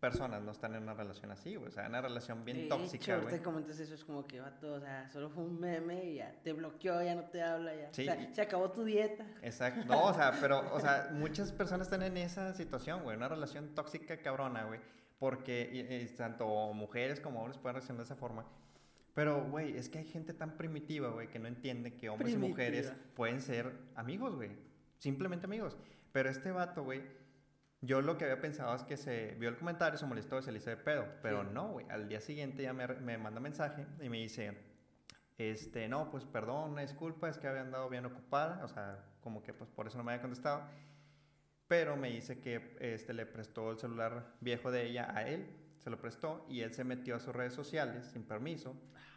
personas 0.00 0.42
no 0.42 0.52
están 0.52 0.74
en 0.74 0.82
una 0.84 0.94
relación 0.94 1.30
así, 1.30 1.56
güey? 1.56 1.68
O 1.68 1.70
sea, 1.72 1.88
una 1.88 2.00
relación 2.00 2.44
bien 2.44 2.56
De 2.58 2.68
tóxica, 2.68 3.14
hecho, 3.16 3.22
güey. 3.22 3.34
que 3.36 3.42
comentas 3.42 3.78
eso 3.80 3.94
es 3.94 4.04
como 4.04 4.26
que, 4.26 4.40
vato, 4.40 4.74
o 4.74 4.80
sea, 4.80 5.08
solo 5.10 5.28
fue 5.30 5.44
un 5.44 5.58
meme 5.58 6.04
y 6.04 6.14
ya 6.16 6.32
te 6.42 6.52
bloqueó, 6.52 7.02
ya 7.02 7.14
no 7.14 7.24
te 7.24 7.42
habla, 7.42 7.74
ya. 7.74 7.90
Sí, 7.92 8.02
O 8.02 8.04
sea, 8.12 8.34
se 8.34 8.42
acabó 8.42 8.70
tu 8.70 8.84
dieta. 8.84 9.26
Exacto. 9.42 9.84
No, 9.86 10.04
o 10.06 10.14
sea, 10.14 10.32
pero, 10.40 10.72
o 10.72 10.80
sea, 10.80 11.10
muchas 11.12 11.52
personas 11.52 11.88
están 11.88 12.02
en 12.02 12.16
esa 12.16 12.54
situación, 12.54 13.02
güey, 13.02 13.16
una 13.16 13.28
relación 13.28 13.74
tóxica 13.74 14.18
cabrona, 14.22 14.64
güey, 14.64 14.80
porque 15.18 15.68
y- 15.72 15.94
y 15.94 16.06
tanto 16.16 16.46
mujeres 16.74 17.20
como 17.20 17.40
hombres 17.40 17.58
pueden 17.58 17.74
reaccionar 17.74 17.98
de 17.98 18.04
esa 18.04 18.16
forma. 18.16 18.46
Pero, 19.14 19.44
güey, 19.50 19.76
es 19.76 19.88
que 19.88 19.98
hay 19.98 20.04
gente 20.06 20.32
tan 20.32 20.56
primitiva, 20.56 21.08
güey, 21.10 21.28
que 21.28 21.40
no 21.40 21.48
entiende 21.48 21.96
que 21.96 22.08
hombres 22.08 22.34
y 22.34 22.36
mujeres 22.36 22.86
Primitiva. 22.86 23.14
pueden 23.16 23.40
ser 23.40 23.72
amigos, 23.96 24.36
güey. 24.36 24.50
Simplemente 24.98 25.46
amigos. 25.46 25.76
Pero 26.12 26.28
este 26.30 26.52
vato, 26.52 26.84
güey, 26.84 27.02
yo 27.80 28.00
lo 28.02 28.18
que 28.18 28.24
había 28.24 28.40
pensado 28.40 28.74
es 28.74 28.82
que 28.82 28.96
se 28.96 29.36
vio 29.38 29.48
el 29.48 29.56
comentario, 29.56 29.98
se 29.98 30.06
molestó, 30.06 30.40
se 30.42 30.50
le 30.52 30.58
hizo 30.58 30.70
de 30.70 30.76
pedo. 30.76 31.06
Pero 31.22 31.42
Sí. 31.42 31.50
no, 31.52 31.68
güey. 31.68 31.86
Al 31.90 32.08
día 32.08 32.20
siguiente 32.20 32.62
ya 32.62 32.72
me, 32.72 32.86
me 32.86 33.18
manda 33.18 33.40
mensaje 33.40 33.86
y 34.00 34.08
me 34.08 34.18
dice, 34.18 34.56
este, 35.38 35.88
no, 35.88 36.10
pues 36.10 36.24
perdón, 36.24 36.72
una 36.72 36.82
disculpa, 36.82 37.28
es 37.28 37.38
que 37.38 37.46
había 37.46 37.60
andado 37.62 37.88
bien 37.88 38.04
ocupada, 38.06 38.64
o 38.64 38.68
sea, 38.68 39.04
como 39.20 39.42
que 39.42 39.54
pues 39.54 39.70
por 39.70 39.86
eso 39.86 39.96
no 39.98 40.04
me 40.04 40.12
había 40.12 40.22
contestado. 40.22 40.62
Pero 41.68 41.96
me 41.96 42.10
dice 42.10 42.40
que 42.40 42.76
este, 42.80 43.12
le 43.12 43.26
prestó 43.26 43.70
el 43.70 43.78
celular 43.78 44.34
viejo 44.40 44.70
de 44.70 44.86
ella 44.86 45.12
a 45.14 45.28
él, 45.28 45.46
se 45.78 45.90
lo 45.90 46.00
prestó 46.00 46.44
y 46.48 46.62
él 46.62 46.72
se 46.74 46.82
metió 46.82 47.14
a 47.16 47.20
sus 47.20 47.34
redes 47.34 47.52
sociales 47.54 48.06
sin 48.06 48.24
permiso 48.24 48.74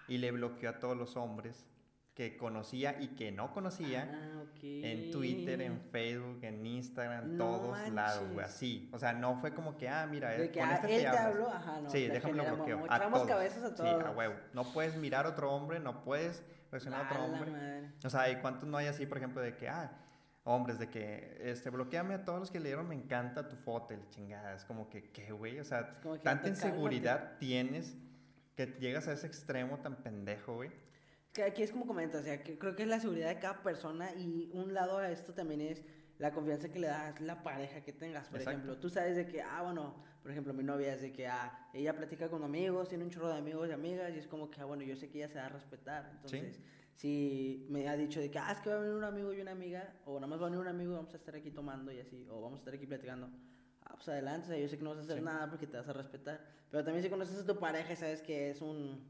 y 0.07 0.17
le 0.17 0.31
bloqueó 0.31 0.69
a 0.69 0.79
todos 0.79 0.95
los 0.97 1.15
hombres 1.15 1.65
que 2.29 2.37
conocía 2.37 3.01
y 3.01 3.07
que 3.09 3.31
no 3.31 3.51
conocía 3.51 4.07
Ah, 4.13 4.43
en 4.61 5.09
Twitter, 5.09 5.59
en 5.59 5.79
Facebook, 5.79 6.39
en 6.43 6.63
Instagram, 6.63 7.35
No 7.35 7.45
todos 7.45 7.89
lados, 7.89 8.29
güey, 8.31 8.45
así. 8.45 8.89
O 8.93 8.99
sea, 8.99 9.13
no 9.13 9.37
fue 9.37 9.55
como 9.55 9.75
que, 9.75 9.89
ah, 9.89 10.05
mira, 10.05 10.29
De 10.29 10.51
que 10.51 10.59
con 10.59 10.69
ah, 10.69 10.75
este 10.75 10.97
él 10.97 11.01
te 11.01 11.17
habló, 11.17 11.49
ajá, 11.49 11.81
no. 11.81 11.89
Sí, 11.89 12.07
déjame 12.07 12.35
lo 12.35 12.55
bloqueo. 12.55 12.85
A 12.87 12.99
todos. 12.99 13.27
cabezas 13.27 13.63
a 13.63 13.75
Sí, 13.75 13.87
a 13.87 14.11
huevo. 14.11 14.35
No 14.53 14.71
puedes 14.71 14.95
mirar 14.97 15.25
a 15.25 15.29
otro 15.29 15.51
hombre, 15.51 15.79
no 15.79 16.03
puedes 16.03 16.43
reaccionar 16.69 17.05
a 17.05 17.09
otro 17.09 17.25
hombre. 17.25 17.51
madre. 17.51 17.91
O 18.05 18.09
sea, 18.11 18.29
¿y 18.29 18.35
cuántos 18.35 18.69
no 18.69 18.77
hay 18.77 18.85
así, 18.85 19.07
por 19.07 19.17
ejemplo, 19.17 19.41
de 19.41 19.57
que, 19.57 19.67
ah, 19.67 19.91
hombres, 20.43 20.77
de 20.77 20.89
que, 20.89 21.39
este, 21.41 21.71
bloqueame 21.71 22.13
a 22.13 22.23
todos 22.23 22.39
los 22.39 22.51
que 22.51 22.59
le 22.59 22.67
dieron, 22.67 22.87
me 22.87 22.93
encanta 22.93 23.49
tu 23.49 23.55
foto, 23.55 23.95
la 23.95 24.07
chingada. 24.11 24.53
Es 24.53 24.63
como 24.63 24.89
que, 24.89 25.09
¿qué, 25.09 25.31
güey? 25.31 25.59
O 25.59 25.65
sea, 25.65 25.99
que, 26.03 26.19
tanta 26.19 26.49
inseguridad 26.49 27.39
tienes 27.39 27.97
que 28.55 28.67
llegas 28.79 29.07
a 29.07 29.13
ese 29.13 29.25
extremo 29.25 29.79
tan 29.79 29.95
pendejo, 30.03 30.53
güey. 30.53 30.69
Que 31.33 31.43
aquí 31.43 31.63
es 31.63 31.71
como 31.71 31.87
comentas, 31.87 32.21
o 32.21 32.23
sea, 32.25 32.43
que 32.43 32.57
creo 32.57 32.75
que 32.75 32.83
es 32.83 32.89
la 32.89 32.99
seguridad 32.99 33.29
de 33.29 33.39
cada 33.39 33.63
persona 33.63 34.13
y 34.15 34.49
un 34.53 34.73
lado 34.73 34.97
a 34.97 35.09
esto 35.11 35.33
también 35.33 35.61
es 35.61 35.81
la 36.19 36.33
confianza 36.33 36.69
que 36.69 36.79
le 36.79 36.87
das 36.87 37.21
la 37.21 37.41
pareja 37.41 37.81
que 37.81 37.93
tengas. 37.93 38.27
Por 38.27 38.39
Exacto. 38.39 38.59
ejemplo, 38.59 38.77
tú 38.77 38.89
sabes 38.89 39.15
de 39.15 39.25
que, 39.27 39.41
ah, 39.41 39.61
bueno, 39.63 39.95
por 40.21 40.31
ejemplo, 40.31 40.53
mi 40.53 40.63
novia 40.63 40.93
es 40.93 41.01
de 41.01 41.13
que, 41.13 41.27
ah, 41.27 41.69
ella 41.73 41.95
platica 41.95 42.29
con 42.29 42.43
amigos, 42.43 42.89
tiene 42.89 43.05
un 43.05 43.09
chorro 43.09 43.29
de 43.29 43.37
amigos 43.37 43.69
y 43.69 43.71
amigas 43.71 44.13
y 44.13 44.19
es 44.19 44.27
como 44.27 44.51
que, 44.51 44.59
ah, 44.59 44.65
bueno, 44.65 44.83
yo 44.83 44.95
sé 44.97 45.09
que 45.09 45.19
ella 45.19 45.29
se 45.29 45.39
va 45.39 45.45
a 45.45 45.49
respetar. 45.49 46.09
Entonces, 46.15 46.59
si 46.95 47.65
me 47.69 47.87
ha 47.87 47.95
dicho 47.95 48.19
de 48.19 48.29
que, 48.29 48.37
ah, 48.37 48.51
es 48.51 48.59
que 48.59 48.69
va 48.69 48.75
a 48.75 48.79
venir 48.79 48.93
un 48.95 49.03
amigo 49.05 49.33
y 49.33 49.39
una 49.39 49.51
amiga, 49.51 49.95
o 50.05 50.15
nada 50.15 50.27
más 50.27 50.37
va 50.39 50.47
a 50.47 50.49
venir 50.49 50.59
un 50.61 50.67
amigo 50.67 50.91
y 50.91 50.95
vamos 50.95 51.13
a 51.13 51.17
estar 51.17 51.33
aquí 51.35 51.49
tomando 51.49 51.93
y 51.93 51.99
así, 52.01 52.27
o 52.29 52.41
vamos 52.41 52.57
a 52.59 52.61
estar 52.61 52.73
aquí 52.75 52.85
platicando. 52.85 53.29
Ah, 53.85 53.93
pues 53.95 54.09
adelante, 54.09 54.47
o 54.47 54.49
sea, 54.49 54.57
yo 54.59 54.67
sé 54.67 54.77
que 54.77 54.83
no 54.83 54.89
vas 54.91 54.99
a 54.99 55.03
hacer 55.03 55.17
Sí. 55.19 55.23
nada 55.23 55.49
porque 55.49 55.65
te 55.65 55.77
vas 55.77 55.87
a 55.87 55.93
respetar. 55.93 56.41
Pero 56.69 56.83
también 56.83 57.01
si 57.03 57.09
conoces 57.09 57.39
a 57.39 57.45
tu 57.45 57.57
pareja 57.57 57.93
y 57.93 57.95
sabes 57.95 58.21
que 58.21 58.49
es 58.51 58.61
un 58.61 59.01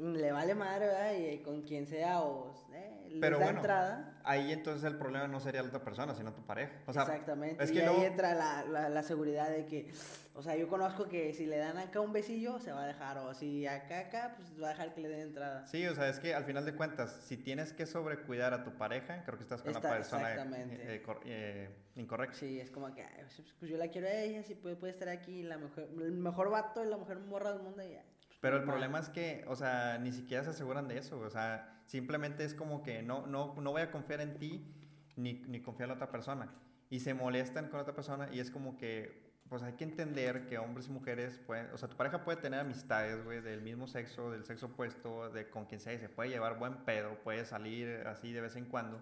le 0.00 0.32
vale 0.32 0.54
madre, 0.54 0.86
¿verdad? 0.86 1.12
Y 1.14 1.38
con 1.38 1.62
quien 1.62 1.86
sea 1.86 2.20
o 2.22 2.52
eh, 2.72 3.06
les 3.08 3.20
Pero 3.20 3.38
da 3.38 3.44
bueno, 3.44 3.58
entrada. 3.60 4.20
Ahí 4.24 4.52
entonces 4.52 4.84
el 4.84 4.98
problema 4.98 5.26
no 5.28 5.38
sería 5.40 5.62
la 5.62 5.68
otra 5.68 5.82
persona, 5.82 6.14
sino 6.14 6.32
tu 6.34 6.44
pareja. 6.44 6.72
O 6.86 6.92
sea, 6.92 7.02
Exactamente. 7.02 7.62
es 7.62 7.70
y 7.70 7.74
que 7.74 7.80
ahí 7.80 7.86
luego- 7.86 8.02
entra 8.04 8.34
la, 8.34 8.64
la, 8.64 8.88
la 8.88 9.02
seguridad 9.02 9.48
de 9.48 9.64
que, 9.66 9.92
o 10.34 10.42
sea, 10.42 10.56
yo 10.56 10.68
conozco 10.68 11.08
que 11.08 11.32
si 11.32 11.46
le 11.46 11.56
dan 11.58 11.78
acá 11.78 12.00
un 12.00 12.12
besillo, 12.12 12.58
se 12.58 12.72
va 12.72 12.82
a 12.84 12.86
dejar. 12.86 13.18
O 13.18 13.32
si 13.34 13.66
acá, 13.66 14.00
acá, 14.00 14.34
pues 14.36 14.60
va 14.60 14.66
a 14.66 14.70
dejar 14.70 14.92
que 14.94 15.00
le 15.00 15.08
den 15.08 15.20
entrada. 15.20 15.64
Sí, 15.66 15.86
o 15.86 15.94
sea, 15.94 16.08
es 16.08 16.18
que 16.18 16.34
al 16.34 16.44
final 16.44 16.64
de 16.64 16.74
cuentas, 16.74 17.12
si 17.24 17.36
tienes 17.36 17.72
que 17.72 17.86
sobrecuidar 17.86 18.52
a 18.52 18.64
tu 18.64 18.72
pareja, 18.76 19.22
creo 19.24 19.36
que 19.38 19.44
estás 19.44 19.62
con 19.62 19.70
Está- 19.70 19.88
la 19.90 19.96
persona 19.96 20.34
eh, 20.34 21.02
eh, 21.24 21.70
incorrecta. 21.94 22.36
Sí, 22.36 22.60
es 22.60 22.70
como 22.70 22.92
que, 22.94 23.02
ay, 23.02 23.24
pues, 23.36 23.54
pues 23.58 23.70
yo 23.70 23.76
la 23.78 23.88
quiero 23.88 24.08
a 24.08 24.12
ella, 24.12 24.42
si 24.42 24.54
puede, 24.56 24.76
puede 24.76 24.92
estar 24.92 25.08
aquí, 25.08 25.42
la 25.44 25.56
mejor, 25.56 25.88
el 26.00 26.12
mejor 26.12 26.50
vato 26.50 26.84
y 26.84 26.88
la 26.88 26.96
mujer 26.98 27.18
morra 27.20 27.52
del 27.52 27.62
mundo 27.62 27.82
y 27.82 27.92
ya. 27.92 28.02
Pero 28.40 28.56
el 28.56 28.64
problema 28.64 28.98
es 28.98 29.08
que, 29.08 29.44
o 29.48 29.56
sea, 29.56 29.98
ni 29.98 30.12
siquiera 30.12 30.44
se 30.44 30.50
aseguran 30.50 30.88
de 30.88 30.98
eso, 30.98 31.18
o 31.18 31.30
sea, 31.30 31.82
simplemente 31.86 32.44
es 32.44 32.54
como 32.54 32.82
que 32.82 33.02
no, 33.02 33.26
no, 33.26 33.54
no 33.60 33.72
voy 33.72 33.82
a 33.82 33.90
confiar 33.90 34.20
en 34.20 34.38
ti 34.38 34.74
ni, 35.16 35.34
ni 35.48 35.60
confiar 35.60 35.86
en 35.86 35.90
la 35.90 35.94
otra 35.94 36.10
persona. 36.10 36.52
Y 36.90 37.00
se 37.00 37.14
molestan 37.14 37.68
con 37.68 37.80
otra 37.80 37.94
persona 37.94 38.28
y 38.32 38.40
es 38.40 38.50
como 38.50 38.76
que, 38.76 39.26
pues 39.48 39.62
hay 39.62 39.74
que 39.74 39.84
entender 39.84 40.46
que 40.46 40.58
hombres 40.58 40.88
y 40.88 40.90
mujeres 40.90 41.38
pueden, 41.38 41.70
o 41.72 41.78
sea, 41.78 41.88
tu 41.88 41.96
pareja 41.96 42.24
puede 42.24 42.40
tener 42.40 42.60
amistades, 42.60 43.24
güey, 43.24 43.40
del 43.40 43.62
mismo 43.62 43.86
sexo, 43.86 44.30
del 44.30 44.44
sexo 44.44 44.66
opuesto, 44.66 45.30
de 45.30 45.48
con 45.48 45.66
quien 45.66 45.80
sea, 45.80 45.94
y 45.94 45.98
se 45.98 46.08
puede 46.08 46.30
llevar 46.30 46.58
buen 46.58 46.84
pedo, 46.84 47.14
puede 47.22 47.44
salir 47.44 48.04
así 48.06 48.32
de 48.32 48.40
vez 48.40 48.56
en 48.56 48.66
cuando. 48.66 49.00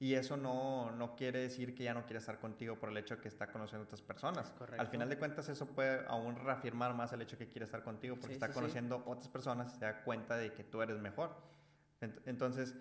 Y 0.00 0.14
eso 0.14 0.36
no, 0.36 0.90
no 0.90 1.14
quiere 1.16 1.38
decir 1.40 1.74
que 1.74 1.84
ya 1.84 1.94
no 1.94 2.04
quiere 2.04 2.18
estar 2.18 2.38
contigo 2.38 2.76
por 2.78 2.88
el 2.90 2.96
hecho 2.96 3.16
de 3.16 3.22
que 3.22 3.28
está 3.28 3.50
conociendo 3.50 3.84
a 3.84 3.86
otras 3.86 4.02
personas. 4.02 4.50
Correcto. 4.50 4.80
Al 4.80 4.88
final 4.88 5.08
de 5.08 5.16
cuentas, 5.18 5.48
eso 5.48 5.66
puede 5.66 6.04
aún 6.08 6.36
reafirmar 6.36 6.94
más 6.94 7.12
el 7.12 7.22
hecho 7.22 7.36
de 7.36 7.46
que 7.46 7.52
quiere 7.52 7.64
estar 7.64 7.82
contigo 7.82 8.16
porque 8.16 8.28
Sí, 8.28 8.32
está 8.34 8.46
sí, 8.48 8.52
sí. 8.52 8.58
conociendo 8.58 9.02
otras 9.06 9.28
personas 9.28 9.72
y 9.74 9.78
se 9.78 9.84
da 9.84 10.02
cuenta 10.02 10.36
de 10.36 10.52
que 10.52 10.64
tú 10.64 10.82
eres 10.82 10.98
mejor. 10.98 11.30
Ent- 12.00 12.20
Entonces, 12.26 12.74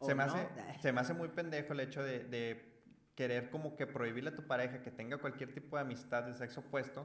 se, 0.00 0.14
me 0.14 0.24
no. 0.24 0.32
hace, 0.32 0.48
se 0.80 0.92
me 0.92 1.00
hace 1.00 1.12
muy 1.12 1.28
pendejo 1.28 1.72
el 1.72 1.80
hecho 1.80 2.02
de, 2.04 2.20
de 2.24 2.82
querer 3.16 3.50
como 3.50 3.76
que 3.76 3.86
prohibirle 3.86 4.30
a 4.30 4.36
tu 4.36 4.46
pareja 4.46 4.80
que 4.80 4.90
tenga 4.92 5.18
cualquier 5.18 5.52
tipo 5.52 5.76
de 5.76 5.82
amistad 5.82 6.22
del 6.22 6.36
sexo 6.36 6.60
opuesto 6.60 7.04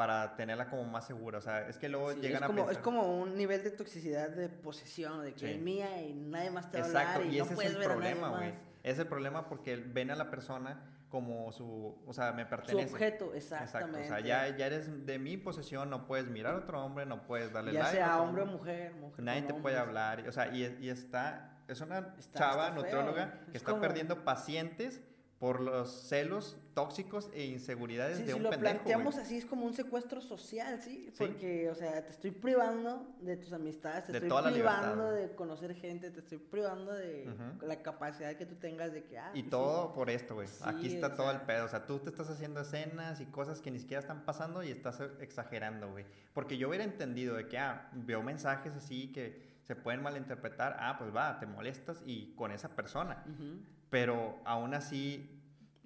para 0.00 0.34
tenerla 0.34 0.66
como 0.70 0.84
más 0.84 1.06
segura. 1.06 1.36
O 1.36 1.40
sea, 1.42 1.68
es 1.68 1.76
que 1.76 1.90
luego 1.90 2.10
Sí, 2.14 2.20
llegan 2.20 2.42
es, 2.42 2.46
como, 2.46 2.62
a 2.62 2.66
pensar... 2.68 2.80
es 2.80 2.82
como 2.82 3.20
un 3.20 3.34
nivel 3.36 3.62
de 3.62 3.70
toxicidad 3.70 4.30
de 4.30 4.48
posesión, 4.48 5.22
de 5.22 5.34
que 5.34 5.40
Sí. 5.40 5.46
es 5.52 5.58
mía 5.60 6.00
y 6.00 6.14
nadie 6.14 6.50
más 6.50 6.70
te 6.70 6.78
va 6.80 6.84
a 6.84 6.88
Exacto, 6.88 7.10
hablar 7.18 7.26
y, 7.26 7.36
y 7.36 7.38
no 7.38 7.44
ese 7.44 7.52
es 7.52 7.60
el 7.60 7.76
ver 7.76 7.84
a 7.84 7.92
problema, 7.92 8.28
güey. 8.30 8.54
Es 8.82 8.98
el 8.98 9.06
problema 9.06 9.46
porque 9.46 9.76
ven 9.76 10.10
a 10.10 10.16
la 10.16 10.30
persona 10.30 10.80
como 11.10 11.52
su, 11.52 11.98
o 12.06 12.12
sea, 12.14 12.32
me 12.32 12.44
Su 12.44 12.48
pertenece. 12.48 12.94
objeto, 12.94 13.34
Exacto, 13.34 13.64
exactamente. 13.64 14.06
o 14.06 14.08
sea, 14.08 14.20
ya, 14.20 14.56
ya 14.56 14.66
eres 14.68 15.04
de 15.04 15.18
mi 15.18 15.36
posesión, 15.36 15.90
no 15.90 16.06
puedes 16.06 16.28
mirar 16.28 16.54
a 16.54 16.58
otro 16.60 16.82
hombre, 16.82 17.04
no 17.04 17.26
puedes 17.26 17.52
darle 17.52 17.74
Ya 17.74 17.82
like 17.82 18.00
a 18.00 18.06
sea 18.06 18.22
hombre 18.22 18.44
o 18.44 18.46
mujer, 18.46 18.94
mujer 18.94 19.22
Nadie 19.22 19.42
te 19.42 19.52
puede 19.52 19.76
hablar, 19.76 20.26
o 20.26 20.32
sea, 20.32 20.48
y, 20.48 20.78
y 20.80 20.88
está, 20.88 21.58
es 21.68 21.78
una 21.82 22.14
Está- 22.18 22.38
chava 22.38 22.68
está 22.68 22.72
feo. 22.72 22.82
nutrióloga 22.84 23.32
que 23.44 23.50
Es 23.50 23.56
está 23.56 23.72
como- 23.72 23.82
perdiendo 23.82 24.24
pacientes 24.24 25.02
por 25.40 25.58
los 25.62 25.90
celos 25.90 26.58
tóxicos 26.74 27.30
e 27.32 27.46
inseguridades 27.46 28.18
Sí, 28.18 28.24
de 28.24 28.32
si 28.32 28.36
un 28.36 28.42
lo 28.42 28.50
pendejo, 28.50 28.74
planteamos 28.74 29.14
güey. 29.14 29.24
así 29.26 29.38
es 29.38 29.46
como 29.46 29.64
un 29.64 29.72
secuestro 29.72 30.20
social, 30.20 30.82
¿sí? 30.82 31.06
Sí. 31.06 31.14
Porque, 31.16 31.70
o 31.70 31.74
sea, 31.74 32.04
te 32.04 32.10
estoy 32.10 32.30
privando 32.30 33.16
de 33.22 33.38
tus 33.38 33.50
amistades, 33.54 34.04
te 34.04 34.12
De 34.12 34.18
estoy 34.18 34.52
privando 34.52 35.10
de 35.10 35.34
conocer 35.34 35.74
gente, 35.74 36.10
te 36.10 36.20
estoy 36.20 36.36
privando 36.36 36.92
de 36.92 37.26
Ujú. 37.26 37.66
la 37.66 37.80
capacidad 37.82 38.34
que 38.36 38.44
tú 38.44 38.56
tengas 38.56 38.92
de 38.92 39.04
que, 39.04 39.18
ah, 39.18 39.30
Y 39.32 39.40
pues 39.44 39.50
todo 39.50 39.86
sí. 39.88 39.92
por 39.94 40.10
esto, 40.10 40.34
güey. 40.34 40.46
Aquí 40.62 40.94
está 40.94 41.14
todo 41.14 41.30
el 41.30 41.38
sea. 41.38 41.46
pedo. 41.46 41.64
O 41.64 41.68
sea, 41.68 41.86
tú 41.86 41.98
te 42.00 42.10
estás 42.10 42.28
haciendo 42.28 42.60
escenas 42.60 43.18
y 43.22 43.24
cosas 43.24 43.62
que 43.62 43.70
ni 43.70 43.78
siquiera 43.78 44.00
están 44.02 44.26
pasando 44.26 44.62
y 44.62 44.70
estás 44.70 45.00
exagerando, 45.20 45.90
güey. 45.90 46.04
Porque 46.34 46.58
yo 46.58 46.68
hubiera 46.68 46.84
entendido 46.84 47.34
de 47.36 47.48
que, 47.48 47.56
ah, 47.58 47.88
veo 47.94 48.22
mensajes 48.22 48.74
así 48.74 49.10
que 49.10 49.48
se 49.62 49.74
pueden 49.74 50.02
malinterpretar. 50.02 50.76
Ah, 50.78 50.96
pues 50.98 51.16
va, 51.16 51.40
te 51.40 51.46
molestas 51.46 52.02
y 52.04 52.34
con 52.34 52.52
esa 52.52 52.68
persona. 52.76 53.24
Ujú. 53.26 53.58
Pero 53.90 54.38
aún 54.44 54.72
así 54.74 55.28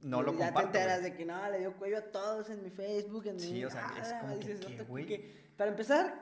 no 0.03 0.23
lo 0.23 0.33
ya 0.33 0.47
comparto. 0.47 0.71
te 0.73 0.79
enteras 0.79 1.01
güey. 1.01 1.11
de 1.13 1.17
que 1.17 1.25
no, 1.25 1.51
le 1.51 1.59
dio 1.61 1.73
cuello 1.77 1.99
a 1.99 2.03
todos 2.03 2.51
en 2.51 2.63
mi 2.63 2.71
Facebook, 2.71 3.27
en 3.27 3.41
Sí, 3.41 3.53
mi... 3.55 3.65
o 3.65 3.71
sea, 3.71 3.91
es 4.01 4.13
Ah, 4.13 4.21
como 4.21 4.39
que, 4.39 4.47
dices, 4.55 4.67
¿qué, 4.67 5.07
que- 5.07 5.45
Para 5.57 5.71
empezar, 5.71 6.15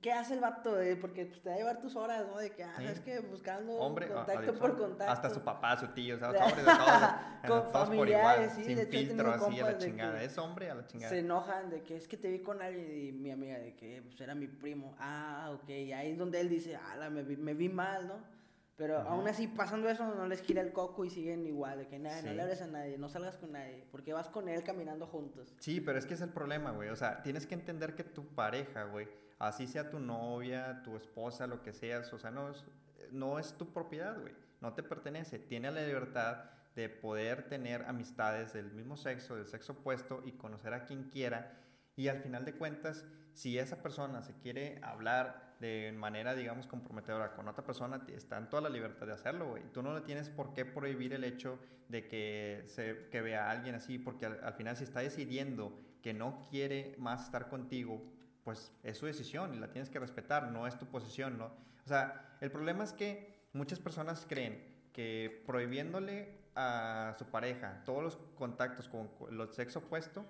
¿qué 0.00 0.12
hace 0.12 0.34
el 0.34 0.40
vato? 0.40 0.80
eh? 0.80 0.96
Porque 0.96 1.26
pues, 1.26 1.40
te 1.40 1.48
va 1.50 1.54
a 1.54 1.58
llevar 1.58 1.80
tus 1.80 1.94
horas, 1.94 2.26
¿no? 2.26 2.38
De 2.38 2.50
que, 2.50 2.64
ah, 2.64 2.74
Sí. 2.76 2.82
¿sabes 2.82 2.98
qué? 3.00 3.20
Buscando 3.20 3.74
Hombre, 3.74 4.08
contacto 4.08 4.40
adiós, 4.40 4.58
por 4.58 4.76
contacto. 4.76 5.12
Hasta 5.12 5.30
su 5.30 5.40
papá, 5.42 5.76
su 5.78 5.86
tío, 5.88 6.16
o 6.16 6.18
sea, 6.18 6.28
hombres 6.44 6.56
de 6.56 6.64
todos, 6.64 7.02
Con 7.42 7.48
todos 7.48 7.62
por 7.72 7.86
familiares, 7.86 8.50
igual, 8.58 8.64
sí, 8.66 8.74
sin 8.74 8.86
filtro, 8.88 9.32
así 9.32 9.60
a 9.60 9.64
la 9.64 9.78
chingada. 9.78 10.18
que 10.18 10.24
Es 10.24 10.38
hombre 10.38 10.70
a 10.70 10.74
la 10.74 10.86
chingada. 10.88 11.10
Se 11.10 11.18
enojan 11.20 11.70
de 11.70 11.82
que 11.84 11.96
es 11.96 12.08
que 12.08 12.16
te 12.16 12.28
vi 12.28 12.40
con 12.40 12.60
alguien 12.60 12.90
y 12.90 13.12
mi 13.12 13.30
amiga 13.30 13.58
de 13.58 13.76
que 13.76 14.02
pues 14.02 14.20
era 14.20 14.34
mi 14.34 14.48
primo. 14.48 14.96
Ah, 14.98 15.52
ok. 15.54 15.68
Y 15.68 15.92
ahí 15.92 16.10
es 16.10 16.18
donde 16.18 16.40
él 16.40 16.48
dice, 16.48 16.74
ah, 16.74 16.96
la- 16.96 17.10
me, 17.10 17.22
vi, 17.22 17.36
me 17.36 17.54
vi 17.54 17.68
mal, 17.68 18.08
¿no? 18.08 18.34
Pero 18.76 19.00
Ujú. 19.00 19.08
aún 19.08 19.28
así, 19.28 19.46
pasando 19.46 19.88
eso, 19.88 20.14
no 20.14 20.26
les 20.26 20.42
gira 20.42 20.60
el 20.60 20.72
coco 20.72 21.04
y 21.04 21.10
siguen 21.10 21.46
igual. 21.46 21.78
De 21.78 21.86
que 21.86 21.98
nada, 21.98 22.22
no 22.22 22.32
le 22.32 22.42
hables 22.42 22.60
a 22.60 22.66
nadie, 22.66 22.98
no 22.98 23.08
salgas 23.08 23.36
con 23.36 23.52
nadie. 23.52 23.86
Porque 23.92 24.12
vas 24.12 24.28
con 24.28 24.48
él 24.48 24.64
caminando 24.64 25.06
juntos. 25.06 25.54
Sí, 25.60 25.80
pero 25.80 25.98
es 25.98 26.06
que 26.06 26.14
es 26.14 26.20
el 26.20 26.30
problema, 26.30 26.72
güey. 26.72 26.88
O 26.88 26.96
sea, 26.96 27.22
tienes 27.22 27.46
que 27.46 27.54
entender 27.54 27.94
que 27.94 28.04
tu 28.04 28.26
pareja, 28.34 28.84
güey, 28.84 29.08
así 29.38 29.66
sea 29.66 29.90
tu 29.90 30.00
novia, 30.00 30.82
tu 30.82 30.96
esposa, 30.96 31.46
lo 31.46 31.62
que 31.62 31.72
seas, 31.72 32.12
o 32.12 32.18
sea, 32.18 32.30
no 32.30 32.50
es, 32.50 32.64
no 33.12 33.38
es 33.38 33.52
tu 33.56 33.72
propiedad, 33.72 34.20
güey. 34.20 34.32
No 34.60 34.72
te 34.74 34.82
pertenece. 34.82 35.38
Tiene 35.38 35.70
la 35.70 35.86
libertad 35.86 36.50
de 36.74 36.88
poder 36.88 37.48
tener 37.48 37.84
amistades 37.84 38.52
del 38.52 38.72
mismo 38.72 38.96
sexo, 38.96 39.36
del 39.36 39.46
sexo 39.46 39.74
opuesto 39.74 40.22
y 40.24 40.32
conocer 40.32 40.74
a 40.74 40.84
quien 40.84 41.04
quiera. 41.04 41.60
Y 41.96 42.08
al 42.08 42.18
final 42.18 42.44
de 42.44 42.54
cuentas, 42.54 43.04
si 43.34 43.58
esa 43.58 43.82
persona 43.82 44.22
se 44.22 44.34
quiere 44.38 44.78
hablar 44.82 45.54
de 45.60 45.92
manera, 45.96 46.34
digamos, 46.34 46.66
comprometedora 46.66 47.34
con 47.34 47.46
otra 47.48 47.64
persona, 47.64 48.04
está 48.08 48.38
en 48.38 48.48
toda 48.48 48.62
la 48.62 48.68
libertad 48.70 49.06
de 49.06 49.12
hacerlo, 49.12 49.48
güey. 49.50 49.62
Tú 49.72 49.82
no 49.82 49.94
le 49.94 50.00
tienes 50.00 50.28
por 50.30 50.52
qué 50.54 50.64
prohibir 50.64 51.12
el 51.12 51.24
hecho 51.24 51.58
de 51.88 52.06
que, 52.08 52.62
se, 52.66 53.08
que 53.10 53.20
vea 53.20 53.46
a 53.48 53.50
alguien 53.50 53.74
así, 53.74 53.98
porque 53.98 54.26
al, 54.26 54.42
al 54.42 54.54
final 54.54 54.76
si 54.76 54.84
está 54.84 55.00
decidiendo 55.00 55.78
que 56.02 56.12
no 56.14 56.42
quiere 56.50 56.94
más 56.98 57.24
estar 57.26 57.48
contigo, 57.48 58.02
pues 58.42 58.72
es 58.82 58.98
su 58.98 59.06
decisión 59.06 59.54
y 59.54 59.58
la 59.58 59.70
tienes 59.70 59.88
que 59.90 59.98
respetar, 59.98 60.50
no 60.50 60.66
es 60.66 60.76
tu 60.78 60.86
posición, 60.86 61.38
¿no? 61.38 61.46
O 61.84 61.88
sea, 61.88 62.36
el 62.40 62.50
problema 62.50 62.84
es 62.84 62.92
que 62.92 63.48
muchas 63.52 63.78
personas 63.80 64.26
creen 64.28 64.62
que 64.92 65.42
prohibiéndole 65.46 66.44
a 66.56 67.14
su 67.18 67.24
pareja 67.26 67.82
todos 67.84 68.02
los 68.02 68.16
contactos 68.36 68.88
con 68.88 69.08
co- 69.08 69.28
el 69.28 69.48
sexo 69.52 69.80
opuesto, 69.80 70.24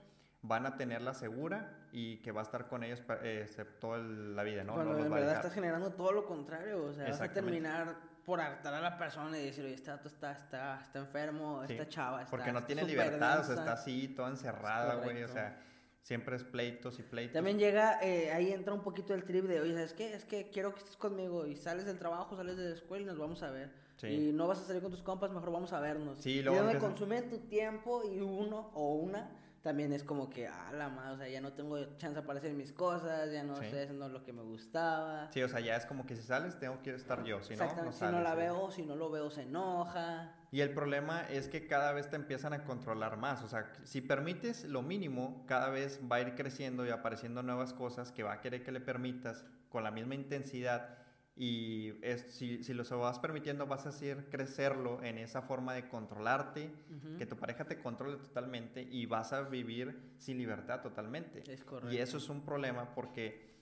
van 0.45 0.67
a 0.67 0.77
tenerla 0.77 1.15
segura 1.15 1.73
y 1.91 2.19
que 2.19 2.31
va 2.31 2.41
a 2.41 2.45
estar 2.45 2.69
con 2.69 2.85
ellos 2.85 3.01
eh, 3.23 3.47
toda 3.81 3.99
la 3.99 4.43
vida, 4.43 4.63
¿no? 4.63 4.75
Cuando 4.75 4.93
no 4.93 5.05
en 5.05 5.11
verdad 5.11 5.37
estás 5.37 5.55
generando 5.55 5.91
todo 5.93 6.13
lo 6.13 6.27
contrario. 6.27 6.85
O 6.85 6.93
sea, 6.93 7.09
vas 7.09 7.21
a 7.21 7.33
terminar 7.33 7.97
por 8.27 8.41
hartar 8.41 8.75
a 8.75 8.81
la 8.81 8.99
persona 8.99 9.39
y 9.39 9.47
decir, 9.47 9.65
oye, 9.65 9.75
este 9.75 9.91
vato 9.91 10.09
está, 10.09 10.33
está, 10.33 10.81
está 10.83 10.99
enfermo, 10.99 11.63
Sí, 11.67 11.73
esta 11.75 11.89
chava 11.89 12.19
está 12.23 12.31
Porque 12.31 12.53
no 12.53 12.65
tiene 12.65 12.85
libertad, 12.85 13.41
o 13.41 13.45
sea, 13.45 13.55
densa". 13.55 13.61
está 13.63 13.73
así, 13.73 14.09
toda 14.09 14.29
encerrada, 14.31 14.97
güey, 14.97 15.23
o 15.23 15.29
sea, 15.29 15.59
siempre 16.03 16.37
es 16.37 16.45
pleitos 16.45 16.99
y 16.99 17.03
pleitos. 17.03 17.33
También 17.35 17.59
llega, 17.59 17.99
eh, 18.03 18.31
ahí 18.33 18.53
entra 18.53 18.75
un 18.75 18.83
poquito 18.83 19.15
el 19.15 19.25
trip 19.25 19.45
de, 19.47 19.61
oye, 19.61 19.73
¿sabes 19.75 19.95
qué? 19.95 20.13
Es 20.15 20.25
que 20.27 20.51
quiero 20.51 20.73
que 20.75 20.81
estés 20.81 20.97
conmigo 20.97 21.47
y 21.47 21.57
sales 21.57 21.87
del 21.87 21.99
trabajo, 21.99 22.37
sales 22.37 22.57
de 22.59 22.69
la 22.71 22.75
escuela 22.75 23.03
y 23.03 23.07
nos 23.07 23.19
vamos 23.19 23.43
a 23.43 23.51
ver. 23.51 23.71
Sí. 23.97 24.09
Y 24.09 24.33
no 24.33 24.47
vas 24.49 24.61
a 24.61 24.65
salir 24.65 24.83
con 24.83 24.91
tus 24.91 25.03
compas, 25.03 25.31
mejor 25.31 25.53
vamos 25.53 25.73
a 25.73 25.81
vernos. 25.81 26.19
Sí, 26.21 26.39
y 26.39 26.43
luego 26.43 26.59
donde 26.59 26.73
empiezan- 26.75 26.91
consumen 26.91 27.29
tu 27.31 27.39
tiempo 27.41 28.03
y 28.05 28.21
uno 28.21 28.71
o 28.75 28.95
una 28.97 29.31
también 29.65 29.95
es 29.95 30.05
como 30.05 30.29
que, 30.29 30.47
ah, 30.47 30.71
la 30.77 30.91
madre, 30.91 31.13
o 31.15 31.17
sea, 31.17 31.29
ya 31.29 31.41
no 31.41 31.55
tengo 31.55 31.83
chance 31.97 32.21
para 32.21 32.39
hacer 32.39 32.53
mis 32.53 32.71
cosas, 32.71 33.33
ya 33.33 33.43
no 33.43 33.57
Sí. 33.57 33.65
estoy 33.65 33.81
haciendo 33.81 34.11
lo 34.11 34.23
que 34.23 34.31
me 34.35 34.43
gustaba. 34.43 35.31
Sí, 35.33 35.43
o 35.43 35.49
sea, 35.49 35.59
ya 35.61 35.75
es 35.75 35.87
como 35.87 36.05
que 36.05 36.15
si 36.17 36.23
sales, 36.23 36.59
tengo 36.59 36.83
que 36.83 36.95
estar 36.95 37.25
yo, 37.25 37.43
si 37.43 37.57
no, 37.57 37.65
no 37.65 37.71
sales. 37.75 37.95
si 37.97 38.05
no 38.05 38.21
la 38.21 38.35
veo, 38.35 38.71
si 38.71 38.83
no 38.83 38.95
lo 38.95 39.11
veo, 39.11 39.31
se 39.31 39.43
enoja. 39.43 40.35
Y 40.53 40.61
el 40.61 40.71
problema 40.75 41.23
es 41.31 41.49
que 41.49 41.67
cada 41.67 41.93
vez 41.93 42.11
te 42.11 42.17
empiezan 42.17 42.53
a 42.53 42.63
controlar 42.65 43.17
más. 43.17 43.43
O 43.43 43.49
sea, 43.49 43.73
si 43.85 44.03
permites 44.03 44.65
lo 44.67 44.83
mínimo, 44.83 45.45
cada 45.49 45.71
vez 45.71 45.99
va 46.13 46.17
a 46.17 46.21
ir 46.21 46.35
creciendo 46.35 46.87
y 46.87 46.91
apareciendo 46.91 47.43
nuevas 47.43 47.73
cosas 47.73 48.13
que 48.13 48.23
va 48.23 48.35
a 48.35 48.41
querer 48.43 48.63
que 48.63 48.71
le 48.71 48.81
permitas 48.81 49.47
con 49.71 49.83
la 49.83 49.91
misma 49.91 50.15
intensidad. 50.15 50.99
Y 51.37 51.95
es, 52.03 52.23
si, 52.33 52.63
si 52.63 52.73
lo 52.75 52.85
vas 52.99 53.19
permitiendo, 53.19 53.67
vas 53.67 53.87
a 53.87 53.89
hacer 53.89 54.29
crecerlo 54.31 55.03
en 55.03 55.19
esa 55.19 55.43
forma 55.43 55.75
de 55.75 55.89
controlarte, 55.89 56.73
Ujú. 56.91 57.17
que 57.19 57.27
tu 57.27 57.37
pareja 57.37 57.65
te 57.65 57.79
controle 57.81 58.17
totalmente 58.19 58.83
y 58.83 59.07
vas 59.07 59.33
a 59.33 59.43
vivir 59.43 60.15
sin 60.19 60.39
libertad 60.39 60.81
totalmente. 60.81 61.43
Es 61.53 61.65
correcto. 61.65 61.93
Y 61.93 61.99
eso 61.99 62.19
es 62.19 62.29
un 62.29 62.45
problema 62.45 62.95
porque 62.95 63.53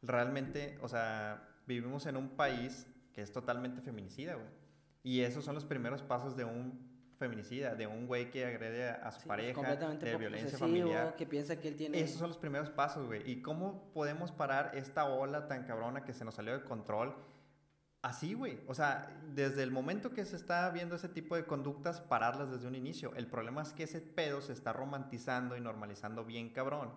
realmente, 0.00 0.78
o 0.80 0.88
sea, 0.88 1.56
vivimos 1.66 2.06
en 2.06 2.16
un 2.16 2.30
país 2.30 2.86
que 3.12 3.22
es 3.22 3.32
totalmente 3.32 3.80
feminicida, 3.80 4.34
güey. 4.34 4.46
Y 5.02 5.20
esos 5.22 5.44
son 5.44 5.54
los 5.54 5.64
primeros 5.64 6.02
pasos 6.02 6.36
de 6.36 6.44
un 6.44 6.87
feminicida, 7.18 7.74
de 7.74 7.86
un 7.86 8.06
güey 8.06 8.30
que 8.30 8.46
agrede 8.46 8.88
a, 8.88 9.10
su 9.10 9.20
Sí, 9.20 9.28
pareja, 9.28 9.54
completamente 9.54 10.06
de 10.06 10.16
violencia 10.16 10.56
familiar. 10.56 11.16
que 11.16 11.26
piensa 11.26 11.56
que 11.60 11.68
él 11.68 11.76
tiene... 11.76 12.00
Esos 12.00 12.18
son 12.18 12.28
los 12.28 12.38
primeros 12.38 12.70
pasos, 12.70 13.06
güey. 13.06 13.28
¿Y 13.30 13.42
cómo 13.42 13.90
podemos 13.92 14.30
parar 14.30 14.70
esta 14.74 15.04
ola 15.04 15.48
tan 15.48 15.64
cabrona 15.64 16.04
que 16.04 16.14
se 16.14 16.24
nos 16.24 16.34
salió 16.34 16.52
de 16.52 16.64
control? 16.64 17.14
Así, 18.02 18.34
güey. 18.34 18.60
O 18.68 18.74
sea, 18.74 19.20
desde 19.34 19.64
el 19.64 19.72
momento 19.72 20.12
que 20.12 20.24
se 20.24 20.36
está 20.36 20.70
viendo 20.70 20.94
ese 20.94 21.08
tipo 21.08 21.34
de 21.34 21.44
conductas, 21.44 22.00
pararlas 22.00 22.50
desde 22.50 22.68
un 22.68 22.76
inicio. 22.76 23.12
El 23.16 23.26
problema 23.26 23.62
es 23.62 23.72
que 23.72 23.82
ese 23.82 24.00
pedo 24.00 24.40
se 24.40 24.52
está 24.52 24.72
romantizando 24.72 25.56
y 25.56 25.60
normalizando 25.60 26.24
bien 26.24 26.50
cabrón. 26.50 26.92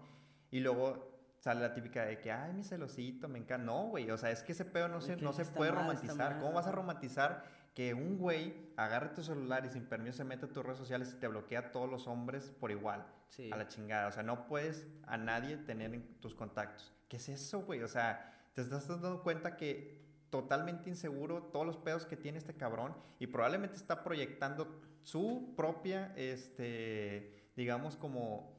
Y 0.51 0.59
luego 0.59 1.11
sale 1.39 1.61
la 1.61 1.73
típica 1.73 2.05
de 2.05 2.19
que, 2.19 2.31
ay, 2.31 2.53
mi 2.53 2.63
celosito, 2.63 3.27
me 3.27 3.39
encanta. 3.39 3.65
No, 3.65 3.87
güey. 3.87 4.11
O 4.11 4.17
sea, 4.17 4.29
es 4.29 4.43
que 4.43 4.51
ese 4.51 4.63
pedo 4.63 4.87
no 4.87 5.01
se, 5.01 5.17
no 5.17 5.33
se 5.33 5.45
puede 5.45 5.71
mal, 5.71 5.81
romantizar. 5.81 6.39
¿Cómo 6.39 6.53
vas 6.53 6.67
a 6.67 6.71
romantizar 6.71 7.43
que 7.81 7.95
un 7.95 8.19
güey 8.19 8.53
agarre 8.77 9.09
tu 9.09 9.23
celular 9.23 9.65
y 9.65 9.69
sin 9.69 9.85
permiso 9.85 10.17
se 10.17 10.23
mete 10.23 10.45
a 10.45 10.49
tus 10.49 10.63
redes 10.63 10.77
sociales 10.77 11.11
y 11.15 11.19
te 11.19 11.27
bloquea 11.27 11.59
a 11.59 11.71
todos 11.71 11.89
los 11.89 12.05
hombres 12.07 12.51
por 12.59 12.69
igual? 12.69 13.03
Sí. 13.29 13.49
a 13.51 13.57
la 13.57 13.67
chingada. 13.67 14.07
O 14.07 14.11
sea, 14.11 14.21
no 14.23 14.45
puedes 14.45 14.85
a 15.07 15.17
nadie 15.17 15.57
tener 15.57 15.91
en 15.95 16.03
tus 16.19 16.35
contactos. 16.35 16.93
¿Qué 17.07 17.17
es 17.17 17.27
eso, 17.29 17.61
güey? 17.61 17.81
O 17.81 17.87
sea, 17.87 18.35
te 18.53 18.61
estás 18.61 18.87
dando 18.87 19.23
cuenta 19.23 19.55
que 19.57 19.99
totalmente 20.29 20.89
inseguro 20.91 21.43
todos 21.51 21.65
los 21.65 21.77
pedos 21.77 22.05
que 22.05 22.17
tiene 22.17 22.37
este 22.37 22.53
cabrón 22.53 22.93
y 23.19 23.27
probablemente 23.27 23.77
está 23.77 24.03
proyectando 24.03 24.79
su 25.01 25.53
propia, 25.57 26.13
este, 26.15 27.49
digamos 27.55 27.95
como 27.97 28.55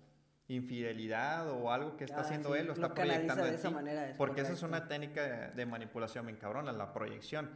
infidelidad 0.48 1.48
o 1.50 1.70
algo 1.70 1.96
que 1.96 2.04
está 2.04 2.18
Ah, 2.18 2.22
haciendo 2.22 2.54
sí, 2.54 2.58
él, 2.60 2.66
lo 2.66 2.74
lo 2.74 2.82
está 2.82 2.94
proyectando 2.94 3.44
de 3.44 3.48
en 3.50 3.54
esa 3.54 3.70
manera, 3.70 4.08
es 4.10 4.16
porque 4.16 4.40
esa 4.40 4.52
es 4.52 4.60
correcto. 4.60 4.76
una 4.78 4.88
técnica 4.88 5.22
de, 5.22 5.50
de 5.52 5.66
manipulación 5.66 6.26
bien 6.26 6.38
cabrona, 6.38 6.72
la 6.72 6.92
proyección. 6.92 7.50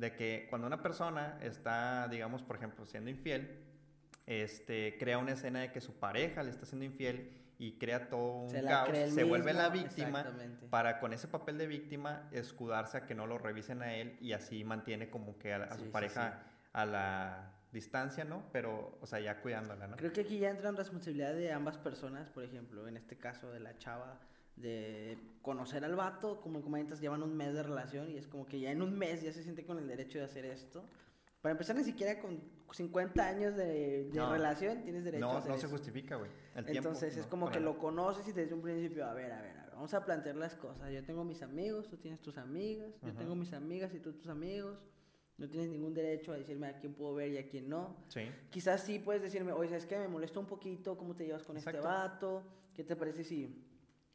De 0.00 0.16
que 0.16 0.46
cuando 0.48 0.66
una 0.66 0.82
persona 0.82 1.38
está, 1.42 2.08
digamos, 2.08 2.42
por 2.42 2.56
ejemplo, 2.56 2.86
siendo 2.86 3.10
infiel, 3.10 3.64
este, 4.26 4.96
crea 4.98 5.18
una 5.18 5.32
escena 5.32 5.60
de 5.60 5.72
que 5.72 5.80
su 5.80 5.98
pareja 5.98 6.42
le 6.42 6.50
está 6.50 6.64
siendo 6.64 6.84
infiel 6.84 7.32
y 7.58 7.72
crea 7.72 8.08
todo 8.08 8.44
un 8.44 8.50
Se 8.50 8.62
caos, 8.62 8.88
se 9.10 9.24
vuelve 9.24 9.52
la 9.52 9.68
víctima 9.68 10.24
para 10.70 10.98
con 10.98 11.12
ese 11.12 11.28
papel 11.28 11.58
de 11.58 11.66
víctima 11.66 12.28
escudarse 12.32 12.96
a 12.96 13.06
que 13.06 13.14
no 13.14 13.26
lo 13.26 13.36
revisen 13.36 13.82
a 13.82 13.94
él 13.94 14.16
y 14.20 14.32
así 14.32 14.64
mantiene 14.64 15.10
como 15.10 15.38
que 15.38 15.52
a, 15.52 15.64
a 15.64 15.72
Sí, 15.72 15.80
su 15.80 15.84
sí, 15.84 15.90
pareja 15.90 16.42
a 16.72 16.86
la 16.86 17.52
distancia, 17.72 18.24
¿no? 18.24 18.44
Pero, 18.52 18.96
o 19.00 19.06
sea, 19.06 19.20
ya 19.20 19.40
cuidándola, 19.40 19.86
¿no? 19.86 19.96
Creo 19.96 20.12
que 20.12 20.22
aquí 20.22 20.38
ya 20.38 20.50
entra 20.50 20.70
en 20.70 20.76
responsabilidad 20.76 21.34
de 21.34 21.52
ambas 21.52 21.76
personas, 21.76 22.30
por 22.30 22.44
ejemplo, 22.44 22.88
en 22.88 22.96
este 22.96 23.18
caso 23.18 23.50
de 23.50 23.60
la 23.60 23.76
chava, 23.78 24.18
de 24.60 25.18
conocer 25.42 25.84
al 25.84 25.96
vato, 25.96 26.40
como 26.40 26.60
comentas, 26.62 27.00
llevan 27.00 27.22
un 27.22 27.36
mes 27.36 27.54
de 27.54 27.62
relación 27.62 28.10
y 28.10 28.16
es 28.16 28.26
como 28.26 28.46
que 28.46 28.60
ya 28.60 28.70
en 28.70 28.82
un 28.82 28.96
mes 28.96 29.22
ya 29.22 29.32
se 29.32 29.42
siente 29.42 29.64
con 29.64 29.78
el 29.78 29.86
derecho 29.88 30.18
de 30.18 30.24
hacer 30.24 30.44
esto. 30.44 30.84
Para 31.40 31.52
empezar, 31.52 31.74
ni 31.76 31.84
siquiera 31.84 32.20
con 32.20 32.38
50 32.70 33.26
años 33.26 33.56
de, 33.56 34.04
de 34.04 34.18
No. 34.18 34.30
relación 34.30 34.82
tienes 34.82 35.04
derecho 35.04 35.26
a 35.28 35.32
No, 35.32 35.38
hacer 35.38 35.50
no 35.50 35.56
se 35.58 35.66
eso. 35.66 35.74
justifica, 35.74 36.16
güey. 36.16 36.30
El 36.54 36.64
tiempo, 36.66 36.88
Entonces 36.90 37.16
es 37.16 37.24
no, 37.24 37.30
como 37.30 37.46
que 37.50 37.58
nada. 37.60 37.72
lo 37.72 37.78
conoces 37.78 38.28
y 38.28 38.32
desde 38.32 38.54
un 38.54 38.60
principio, 38.60 39.06
a 39.06 39.14
ver, 39.14 39.32
a 39.32 39.40
ver, 39.40 39.56
a 39.56 39.62
ver, 39.64 39.70
vamos 39.72 39.94
a 39.94 40.04
plantear 40.04 40.36
las 40.36 40.54
cosas. 40.56 40.92
Yo 40.92 41.02
tengo 41.02 41.24
mis 41.24 41.40
amigos, 41.42 41.88
tú 41.88 41.96
tienes 41.96 42.20
tus 42.20 42.36
amigas, 42.36 42.92
yo 43.02 43.12
tengo 43.14 43.34
mis 43.34 43.52
amigas 43.54 43.94
y 43.94 44.00
tú 44.00 44.12
tus 44.12 44.28
amigos. 44.28 44.78
No 45.38 45.48
tienes 45.48 45.70
ningún 45.70 45.94
derecho 45.94 46.34
a 46.34 46.36
decirme 46.36 46.66
a 46.66 46.76
quién 46.76 46.92
puedo 46.92 47.14
ver 47.14 47.30
y 47.32 47.38
a 47.38 47.48
quién 47.48 47.66
no. 47.70 47.96
Sí. 48.08 48.20
Quizás 48.50 48.82
sí 48.84 48.98
puedes 48.98 49.22
decirme, 49.22 49.52
oye, 49.52 49.70
¿sabes 49.70 49.86
qué? 49.86 49.96
Me 49.98 50.06
molesta 50.08 50.38
un 50.38 50.44
poquito, 50.46 50.98
¿cómo 50.98 51.14
te 51.14 51.24
llevas 51.24 51.42
con 51.44 51.56
este 51.56 51.70
Exacto. 51.70 51.88
vato? 51.88 52.42
¿Qué 52.74 52.84
te 52.84 52.94
parece 52.94 53.24
si 53.24 53.64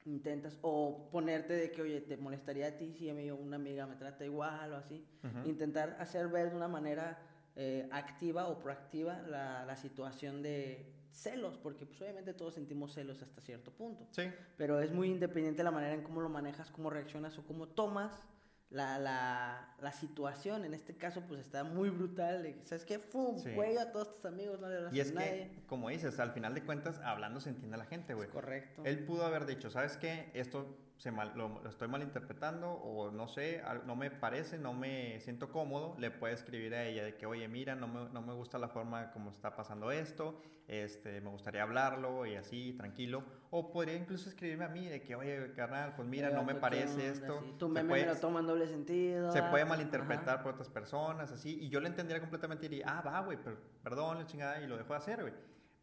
intentas? 0.05 0.57
O 0.61 1.09
ponerte 1.11 1.53
de 1.53 1.71
que, 1.71 1.81
oye, 1.81 2.01
¿te 2.01 2.17
molestaría 2.17 2.67
a 2.67 2.71
ti 2.71 2.93
si 2.93 3.09
a 3.09 3.13
mí 3.13 3.29
una 3.31 3.57
amiga 3.57 3.85
me 3.85 3.95
trata 3.95 4.25
igual 4.25 4.73
o 4.73 4.77
así? 4.77 5.05
Intentar 5.45 5.97
hacer 5.99 6.27
ver 6.27 6.51
de 6.51 6.55
una 6.55 6.67
manera 6.67 7.19
eh, 7.55 7.87
activa 7.91 8.47
o 8.47 8.59
proactiva 8.59 9.21
la, 9.21 9.65
la 9.65 9.75
situación 9.75 10.41
de 10.41 10.93
celos, 11.11 11.57
porque 11.57 11.85
pues 11.85 12.01
obviamente 12.01 12.33
todos 12.33 12.53
sentimos 12.53 12.93
celos 12.93 13.21
hasta 13.21 13.41
cierto 13.41 13.71
punto. 13.71 14.05
Sí. 14.11 14.23
Pero 14.57 14.79
es 14.81 14.91
muy 14.91 15.09
independiente 15.09 15.63
la 15.63 15.71
manera 15.71 15.93
en 15.93 16.03
cómo 16.03 16.21
lo 16.21 16.29
manejas, 16.29 16.71
cómo 16.71 16.89
reaccionas 16.89 17.37
o 17.37 17.45
cómo 17.45 17.67
tomas 17.67 18.27
la, 18.69 18.97
la, 18.99 19.75
la 19.79 19.91
situación. 19.91 20.65
En 20.65 20.73
este 20.73 20.95
caso, 20.95 21.21
pues 21.27 21.39
está 21.41 21.63
muy 21.63 21.89
brutal. 21.89 22.55
¿Sabes 22.65 22.85
qué? 22.85 22.99
¡Fum! 22.99 23.37
Sí. 23.39 23.51
Cuello 23.53 23.79
a 23.81 23.91
todos 23.91 24.15
tus 24.15 24.25
amigos, 24.25 24.59
no 24.59 24.67
le 24.67 24.77
hablas 24.77 24.93
Y 24.93 24.99
es 24.99 25.11
a 25.11 25.13
nadie. 25.15 25.29
que, 25.55 25.63
como 25.67 25.89
dices, 25.89 26.19
al 26.19 26.31
final 26.31 26.53
de 26.53 26.63
cuentas, 26.63 26.99
hablando 26.99 27.39
se 27.39 27.49
entiende 27.49 27.77
la 27.77 27.85
gente, 27.85 28.13
güey. 28.13 28.27
Es 28.27 28.33
correcto. 28.33 28.83
Él 28.85 29.05
pudo 29.05 29.25
haber 29.25 29.45
dicho, 29.45 29.69
¿sabes 29.69 29.97
qué? 29.97 30.29
Esto 30.33 30.77
se 30.97 31.11
mal- 31.11 31.33
lo, 31.35 31.61
lo 31.61 31.69
estoy 31.69 31.87
malinterpretando 31.89 32.71
o 32.71 33.11
no 33.11 33.27
sé, 33.27 33.61
no 33.85 33.95
me 33.97 34.09
parece, 34.11 34.57
no 34.57 34.73
me 34.73 35.19
siento 35.19 35.49
cómodo. 35.51 35.95
Le 35.99 36.09
puede 36.09 36.33
escribir 36.33 36.73
a 36.73 36.83
ella 36.85 37.03
de 37.03 37.15
que, 37.15 37.25
oye, 37.25 37.47
mira, 37.47 37.75
no 37.75 37.87
me, 37.87 38.09
no 38.09 38.21
me 38.21 38.33
gusta 38.33 38.57
la 38.57 38.69
forma 38.69 39.11
como 39.11 39.29
está 39.29 39.55
pasando 39.55 39.91
esto, 39.91 40.39
este, 40.67 41.19
me 41.21 41.29
gustaría 41.29 41.63
hablarlo 41.63 42.25
y 42.25 42.35
así, 42.35 42.73
tranquilo. 42.73 43.23
O 43.51 43.71
podría 43.71 43.95
incluso 43.95 44.29
escribirme 44.29 44.63
a 44.65 44.69
mí 44.69 44.87
de 44.87 45.01
que, 45.03 45.15
oye, 45.15 45.51
carnal, 45.53 45.93
pues 45.97 46.07
mira, 46.07 46.29
no 46.29 46.43
me 46.43 46.53
Vato, 46.53 46.55
¿qué 46.55 46.61
parece 46.61 47.07
esto. 47.09 47.41
Sí, 47.43 47.55
Tu 47.59 47.67
se 47.67 47.73
meme 47.73 47.89
puede- 47.89 48.05
me 48.05 48.13
lo 48.13 48.19
toma 48.19 48.39
en 48.39 48.47
doble 48.47 48.67
sentido. 48.67 49.31
se 49.31 49.43
puede 49.43 49.65
malinterpretar 49.65 50.35
Ajá. 50.35 50.43
por 50.43 50.53
otras 50.53 50.69
personas, 50.69 51.29
así, 51.31 51.57
y 51.61 51.69
yo 51.69 51.81
lo 51.81 51.87
entendería 51.87 52.21
completamente 52.21 52.65
y 52.67 52.69
diría, 52.69 52.85
ah, 52.87 53.01
va, 53.01 53.19
güey, 53.19 53.37
perdón, 53.83 54.17
la 54.17 54.25
chingada, 54.25 54.61
y 54.61 54.67
lo 54.67 54.77
dejo 54.77 54.93
de 54.93 54.97
hacer, 54.97 55.21
güey. 55.21 55.33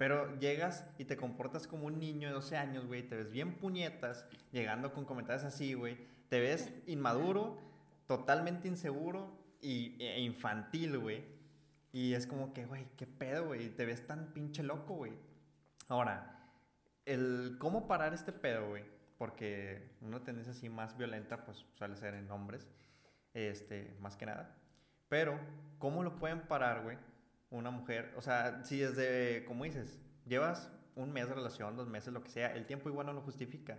Pero 0.02 0.36
llegas 0.40 0.84
y 0.98 1.04
te 1.04 1.16
comportas 1.16 1.68
como 1.68 1.86
un 1.86 2.00
niño 2.00 2.26
de 2.26 2.34
12 2.34 2.56
años, 2.56 2.86
güey, 2.86 3.04
te 3.04 3.14
ves 3.14 3.30
bien 3.30 3.54
puñetas, 3.54 4.26
llegando 4.50 4.92
con 4.92 5.04
comentarios 5.04 5.44
así, 5.44 5.74
güey, 5.74 5.96
te 6.28 6.40
ves 6.40 6.72
inmaduro, 6.88 7.60
totalmente 8.08 8.66
inseguro 8.66 9.32
y, 9.60 9.94
e 10.02 10.20
infantil, 10.22 10.98
güey. 10.98 11.24
Y 11.92 12.14
es 12.14 12.26
como 12.26 12.52
que, 12.52 12.66
güey, 12.66 12.88
qué 12.96 13.06
pedo, 13.06 13.46
güey, 13.46 13.68
te 13.68 13.86
ves 13.86 14.04
tan 14.04 14.32
pinche 14.32 14.64
loco, 14.64 14.94
güey. 14.94 15.12
Ahora, 15.86 16.50
el 17.06 17.54
cómo 17.60 17.86
parar 17.86 18.12
este 18.12 18.32
pedo, 18.32 18.70
güey, 18.70 18.82
porque 19.18 19.92
una 20.00 20.24
tendencia 20.24 20.52
así 20.52 20.68
más 20.68 20.98
violenta, 20.98 21.44
pues 21.44 21.64
suele 21.76 21.94
ser 21.94 22.14
en 22.14 22.28
hombres, 22.28 22.66
este, 23.34 23.96
más 24.00 24.16
que 24.16 24.26
nada. 24.26 24.52
Pero, 25.08 25.38
¿cómo 25.78 26.02
lo 26.02 26.18
pueden 26.18 26.40
parar, 26.40 26.82
güey? 26.82 26.98
Una 27.52 27.70
mujer, 27.70 28.12
o 28.16 28.22
sea, 28.22 28.64
si 28.64 28.78
desde, 28.78 29.44
como 29.44 29.64
dices, 29.64 30.00
llevas 30.26 30.70
un 30.96 31.12
mes 31.12 31.28
de 31.28 31.34
relación, 31.34 31.76
dos 31.76 31.88
meses, 31.88 32.12
lo 32.12 32.22
que 32.22 32.30
sea, 32.30 32.54
el 32.54 32.66
tiempo 32.66 32.88
igual 32.88 33.06
no 33.06 33.12
lo 33.12 33.20
justifica. 33.20 33.78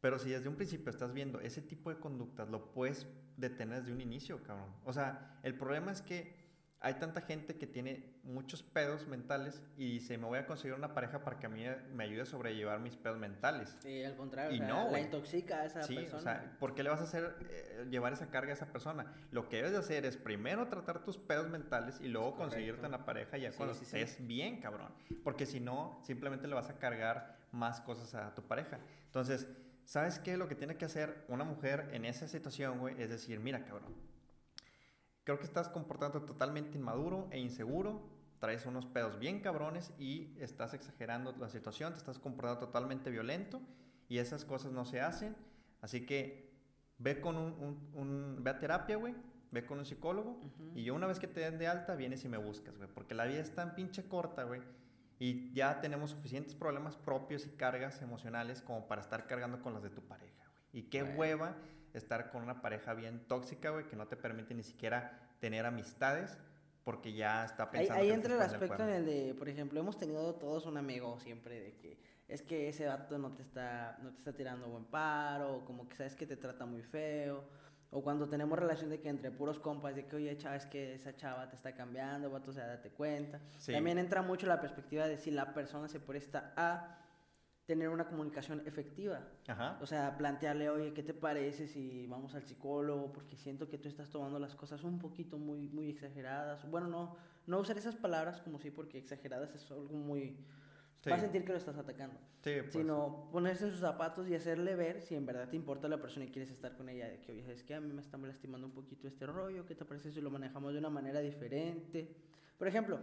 Pero 0.00 0.18
si 0.18 0.30
desde 0.30 0.48
un 0.48 0.56
principio 0.56 0.90
estás 0.90 1.12
viendo 1.12 1.40
ese 1.40 1.60
tipo 1.60 1.90
de 1.90 1.98
conductas, 1.98 2.48
lo 2.48 2.72
puedes 2.72 3.06
detener 3.36 3.80
desde 3.80 3.92
un 3.92 4.00
inicio, 4.00 4.42
cabrón. 4.42 4.68
O 4.84 4.92
sea, 4.92 5.38
el 5.42 5.54
problema 5.56 5.92
es 5.92 6.02
que 6.02 6.43
hay 6.84 6.94
tanta 6.94 7.22
gente 7.22 7.56
que 7.56 7.66
tiene 7.66 8.12
muchos 8.24 8.62
pedos 8.62 9.06
mentales 9.08 9.62
y 9.78 9.92
dice, 9.94 10.18
me 10.18 10.26
voy 10.26 10.38
a 10.38 10.46
conseguir 10.46 10.76
una 10.76 10.92
pareja 10.92 11.24
para 11.24 11.38
que 11.38 11.46
a 11.46 11.48
mí 11.48 11.64
me 11.94 12.04
ayude 12.04 12.20
a 12.20 12.26
sobrellevar 12.26 12.78
mis 12.78 12.94
pedos 12.94 13.18
mentales. 13.18 13.74
Sí, 13.80 14.04
al 14.04 14.14
contrario. 14.16 14.54
Y 14.54 14.60
o 14.60 14.64
sea, 14.66 14.68
no, 14.84 14.90
la 14.90 15.00
intoxica 15.00 15.60
a 15.62 15.64
esa 15.64 15.82
Sí, 15.82 15.94
persona. 15.94 16.18
o 16.18 16.22
sea, 16.22 16.56
¿por 16.60 16.74
qué 16.74 16.82
le 16.82 16.90
vas 16.90 17.00
a 17.00 17.04
hacer 17.04 17.36
eh, 17.48 17.86
llevar 17.90 18.12
esa 18.12 18.26
carga 18.30 18.50
a 18.50 18.54
esa 18.54 18.66
persona? 18.66 19.06
Lo 19.30 19.48
que 19.48 19.56
debes 19.56 19.72
de 19.72 19.78
hacer 19.78 20.04
es 20.04 20.18
primero 20.18 20.68
tratar 20.68 21.02
tus 21.02 21.16
pedos 21.16 21.48
mentales 21.48 21.98
y 22.02 22.08
luego 22.08 22.36
conseguirte 22.36 22.86
una 22.86 23.06
pareja 23.06 23.38
ya 23.38 23.50
Sí, 23.50 23.56
cuando 23.56 23.74
sí. 23.74 23.84
estés 23.84 24.26
bien, 24.26 24.60
cabrón. 24.60 24.92
Porque 25.24 25.46
si 25.46 25.60
no, 25.60 25.98
simplemente 26.04 26.46
le 26.48 26.54
vas 26.54 26.68
a 26.68 26.78
cargar 26.78 27.38
más 27.50 27.80
cosas 27.80 28.14
a 28.14 28.34
tu 28.34 28.42
pareja. 28.42 28.78
Entonces, 29.06 29.48
¿sabes 29.86 30.18
qué? 30.18 30.36
Lo 30.36 30.48
que 30.48 30.54
tiene 30.54 30.76
que 30.76 30.84
hacer 30.84 31.24
una 31.28 31.44
mujer 31.44 31.88
en 31.92 32.04
esa 32.04 32.28
situación, 32.28 32.78
güey, 32.78 33.00
es 33.00 33.08
decir, 33.08 33.40
mira, 33.40 33.64
cabrón, 33.64 33.94
creo 35.24 35.38
que 35.38 35.44
estás 35.44 35.68
comportando 35.68 36.22
totalmente 36.22 36.78
inmaduro 36.78 37.28
e 37.30 37.38
inseguro, 37.40 38.08
traes 38.38 38.66
unos 38.66 38.86
pedos 38.86 39.18
bien 39.18 39.40
cabrones 39.40 39.92
y 39.98 40.34
estás 40.38 40.74
exagerando 40.74 41.32
la 41.38 41.48
situación, 41.48 41.92
te 41.92 41.98
estás 41.98 42.18
comportando 42.18 42.60
totalmente 42.60 43.10
violento 43.10 43.60
y 44.08 44.18
esas 44.18 44.44
cosas 44.44 44.72
no 44.72 44.84
se 44.84 45.00
hacen. 45.00 45.34
Así 45.80 46.04
que 46.06 46.52
ve 46.98 47.20
con 47.20 47.36
un, 47.36 47.52
un- 47.54 47.90
un- 47.94 48.44
ve 48.44 48.50
a 48.50 48.58
terapia, 48.58 48.96
güey, 48.96 49.14
ve 49.50 49.64
con 49.64 49.78
un 49.78 49.84
psicólogo 49.86 50.30
Ujú. 50.32 50.72
y 50.74 50.84
yo 50.84 50.94
una 50.94 51.06
vez 51.06 51.18
que 51.18 51.26
te 51.28 51.40
den 51.40 51.58
de 51.58 51.68
alta 51.68 51.94
vienes 51.96 52.24
y 52.24 52.28
me 52.28 52.36
buscas, 52.38 52.76
güey, 52.76 52.88
porque 52.92 53.14
la 53.14 53.24
vida 53.24 53.40
es 53.40 53.54
tan 53.54 53.74
pinche 53.74 54.06
corta, 54.08 54.44
güey. 54.44 54.60
Y 55.18 55.52
ya 55.54 55.80
tenemos 55.80 56.10
suficientes 56.10 56.54
problemas 56.54 56.96
propios 56.96 57.46
y 57.46 57.50
cargas 57.50 58.02
emocionales 58.02 58.60
como 58.60 58.88
para 58.88 59.00
estar 59.00 59.26
cargando 59.26 59.62
con 59.62 59.72
las 59.72 59.82
de 59.82 59.90
tu 59.90 60.02
pareja, 60.02 60.44
güey. 60.50 60.64
Y 60.72 60.82
qué 60.90 61.02
Bueno. 61.02 61.18
hueva 61.20 61.56
estar 61.94 62.30
con 62.30 62.42
una 62.42 62.60
pareja 62.60 62.92
bien 62.94 63.26
tóxica, 63.26 63.70
güey, 63.70 63.88
que 63.88 63.96
no 63.96 64.06
te 64.06 64.16
permite 64.16 64.54
ni 64.54 64.62
siquiera 64.62 65.18
tener 65.40 65.64
amistades 65.64 66.36
porque 66.84 67.14
ya 67.14 67.44
está 67.44 67.64
Ahí, 67.64 67.70
pensando. 67.70 68.02
ahí 68.02 68.08
te 68.08 68.14
entra 68.14 68.34
el 68.34 68.42
aspecto 68.42 68.82
en 68.82 68.90
el 68.90 69.06
de, 69.06 69.34
por 69.34 69.48
ejemplo, 69.48 69.80
hemos 69.80 69.96
tenido 69.96 70.34
todos 70.34 70.66
un 70.66 70.76
amigo 70.76 71.18
siempre 71.18 71.58
de 71.60 71.76
que 71.76 71.98
es 72.28 72.42
que 72.42 72.68
ese 72.68 72.86
vato 72.86 73.18
no 73.18 73.32
te 73.32 73.42
está, 73.42 73.98
no 74.02 74.10
te 74.10 74.18
está 74.18 74.32
tirando 74.32 74.68
buen 74.68 74.84
paro, 74.84 75.56
o 75.56 75.64
como 75.64 75.88
que 75.88 75.96
sabes 75.96 76.14
que 76.14 76.26
te 76.26 76.36
trata 76.36 76.66
muy 76.66 76.82
feo, 76.82 77.44
o 77.90 78.02
cuando 78.02 78.28
tenemos 78.28 78.58
relación 78.58 78.90
de 78.90 79.00
que 79.00 79.08
entre 79.08 79.30
puros 79.30 79.58
compas, 79.58 79.94
de 79.94 80.06
que 80.06 80.16
oye, 80.16 80.36
chava, 80.36 80.56
es 80.56 80.66
que 80.66 80.94
esa 80.94 81.14
chava 81.16 81.48
te 81.48 81.56
está 81.56 81.74
cambiando, 81.74 82.30
vato, 82.30 82.50
o 82.50 82.54
sea, 82.54 82.66
date 82.66 82.90
cuenta. 82.90 83.40
Sí. 83.58 83.72
También 83.72 83.98
entra 83.98 84.20
mucho 84.22 84.46
la 84.46 84.60
perspectiva 84.60 85.06
de 85.06 85.16
si 85.16 85.30
la 85.30 85.54
persona 85.54 85.88
se 85.88 86.00
presta 86.00 86.52
a 86.56 86.98
tener 87.66 87.88
una 87.88 88.06
comunicación 88.06 88.62
efectiva. 88.66 89.20
Ajá. 89.48 89.78
O 89.80 89.86
sea, 89.86 90.16
plantearle, 90.18 90.68
oye, 90.68 90.92
¿qué 90.92 91.02
te 91.02 91.14
parece 91.14 91.66
si 91.66 92.06
vamos 92.06 92.34
al 92.34 92.42
psicólogo? 92.42 93.12
Porque 93.12 93.36
siento 93.36 93.68
que 93.68 93.78
tú 93.78 93.88
estás 93.88 94.10
tomando 94.10 94.38
las 94.38 94.54
cosas 94.54 94.84
un 94.84 94.98
poquito 94.98 95.38
muy, 95.38 95.68
muy 95.68 95.88
exageradas. 95.88 96.68
Bueno, 96.70 96.88
no, 96.88 97.16
no 97.46 97.58
usar 97.58 97.78
esas 97.78 97.96
palabras 97.96 98.40
como 98.42 98.58
sí, 98.58 98.70
porque 98.70 98.98
exageradas 98.98 99.54
es 99.54 99.70
algo 99.70 99.94
muy... 99.94 100.36
Sí. 101.00 101.10
Va 101.10 101.16
a 101.16 101.20
sentir 101.20 101.44
que 101.44 101.52
lo 101.52 101.58
estás 101.58 101.76
atacando. 101.76 102.18
Sí, 102.42 102.52
pues. 102.60 102.72
Sino 102.72 103.28
ponerse 103.30 103.66
en 103.66 103.72
sus 103.72 103.80
zapatos 103.80 104.26
y 104.26 104.34
hacerle 104.34 104.74
ver 104.74 105.02
si 105.02 105.14
en 105.14 105.26
verdad 105.26 105.50
te 105.50 105.56
importa 105.56 105.86
la 105.86 106.00
persona 106.00 106.24
y 106.24 106.28
quieres 106.28 106.50
estar 106.50 106.74
con 106.76 106.88
ella. 106.88 107.08
De 107.08 107.20
que, 107.20 107.32
oye, 107.32 107.42
¿sabes 107.42 107.62
qué? 107.62 107.74
A 107.74 107.80
mí 107.80 107.92
me 107.92 108.00
está 108.00 108.16
lastimando 108.16 108.66
un 108.66 108.72
poquito 108.72 109.06
este 109.06 109.26
rollo. 109.26 109.66
¿Qué 109.66 109.74
te 109.74 109.84
parece 109.84 110.12
si 110.12 110.22
lo 110.22 110.30
manejamos 110.30 110.72
de 110.72 110.78
una 110.78 110.88
manera 110.88 111.20
diferente? 111.20 112.16
Por 112.56 112.68
ejemplo, 112.68 113.00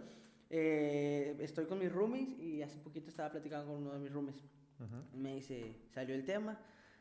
eh, 0.53 1.37
estoy 1.39 1.65
con 1.65 1.79
mis 1.79 1.91
roomies 1.91 2.37
y 2.37 2.61
hace 2.61 2.77
poquito 2.77 3.09
estaba 3.09 3.31
platicando 3.31 3.71
con 3.71 3.81
uno 3.83 3.93
de 3.93 3.99
mis 3.99 4.11
roomies. 4.11 4.43
Ujú. 4.79 5.17
Me 5.17 5.35
dice, 5.35 5.77
salió 5.93 6.13
el 6.13 6.25
tema 6.25 6.59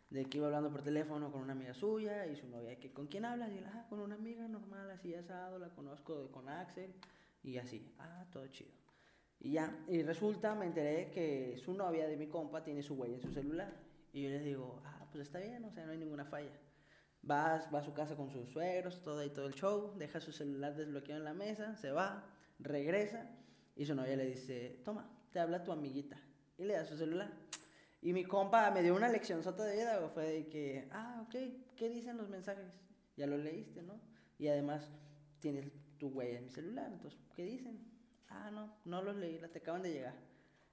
de 0.08 0.24
que 0.26 0.38
iba 0.38 0.46
hablando 0.46 0.70
por 0.70 0.82
teléfono 0.82 1.32
con 1.32 1.40
una 1.42 1.52
amiga 1.52 1.74
suya 1.74 2.26
y 2.26 2.36
su 2.36 2.48
novia, 2.48 2.78
que 2.78 2.92
¿con 2.92 3.08
quién 3.08 3.24
hablas? 3.24 3.50
Y 3.52 3.58
él, 3.58 3.66
ah, 3.66 3.86
con 3.88 4.00
una 4.00 4.14
amiga 4.14 4.46
normal, 4.46 4.90
así 4.92 5.14
asado, 5.14 5.58
la 5.58 5.70
conozco 5.70 6.30
con 6.30 6.48
Axel 6.48 6.94
y 7.42 7.58
así, 7.58 7.92
ah, 7.98 8.24
todo 8.32 8.46
chido. 8.48 8.70
Y 9.40 9.52
ya, 9.52 9.84
y 9.88 10.02
resulta, 10.02 10.54
me 10.54 10.66
enteré 10.66 11.10
que 11.10 11.56
su 11.58 11.74
novia 11.74 12.06
de 12.06 12.16
mi 12.16 12.28
compa 12.28 12.62
tiene 12.62 12.82
su 12.82 12.94
huella 12.94 13.14
en 13.16 13.22
su 13.22 13.32
celular. 13.32 13.72
Y 14.12 14.22
yo 14.22 14.30
les 14.30 14.44
digo, 14.44 14.80
ah, 14.84 15.08
pues 15.10 15.26
está 15.26 15.40
bien, 15.40 15.64
o 15.64 15.72
sea, 15.72 15.86
no 15.86 15.92
hay 15.92 15.98
ninguna 15.98 16.24
falla. 16.24 16.52
Va, 17.28 17.68
va 17.72 17.78
a 17.80 17.82
su 17.82 17.92
casa 17.94 18.16
con 18.16 18.30
sus 18.30 18.48
suegros, 18.50 19.02
todo 19.02 19.24
y 19.24 19.30
todo 19.30 19.46
el 19.46 19.54
show, 19.54 19.94
deja 19.96 20.20
su 20.20 20.30
celular 20.32 20.76
desbloqueado 20.76 21.20
en 21.20 21.24
la 21.24 21.34
mesa, 21.34 21.76
se 21.76 21.90
va, 21.90 22.24
regresa 22.58 23.28
y 23.80 23.86
su 23.86 23.94
novia 23.94 24.14
le 24.14 24.26
dice, 24.26 24.78
toma, 24.84 25.10
te 25.32 25.40
habla 25.40 25.64
tu 25.64 25.72
amiguita. 25.72 26.20
Y 26.58 26.64
le 26.64 26.74
da 26.74 26.84
su 26.84 26.98
celular. 26.98 27.32
Y 28.02 28.12
mi 28.12 28.24
compa 28.24 28.70
me 28.70 28.82
dio 28.82 28.94
una 28.94 29.08
lección 29.08 29.42
sota 29.42 29.64
de 29.64 29.74
vida, 29.74 30.06
fue 30.12 30.26
de 30.26 30.48
que, 30.50 30.86
ah, 30.92 31.24
ok, 31.26 31.34
¿qué 31.76 31.88
dicen 31.88 32.18
los 32.18 32.28
mensajes? 32.28 32.78
Ya 33.16 33.26
lo 33.26 33.38
leíste, 33.38 33.80
¿no? 33.80 33.98
Y 34.38 34.48
además 34.48 34.86
tienes 35.38 35.72
tu 35.96 36.08
huella 36.08 36.40
en 36.40 36.44
mi 36.44 36.50
celular, 36.50 36.90
entonces, 36.92 37.18
¿qué 37.34 37.42
dicen? 37.42 37.80
Ah, 38.28 38.50
no, 38.50 38.70
no 38.84 39.00
los 39.00 39.16
leí, 39.16 39.38
te 39.50 39.60
acaban 39.60 39.82
de 39.82 39.92
llegar. 39.92 40.14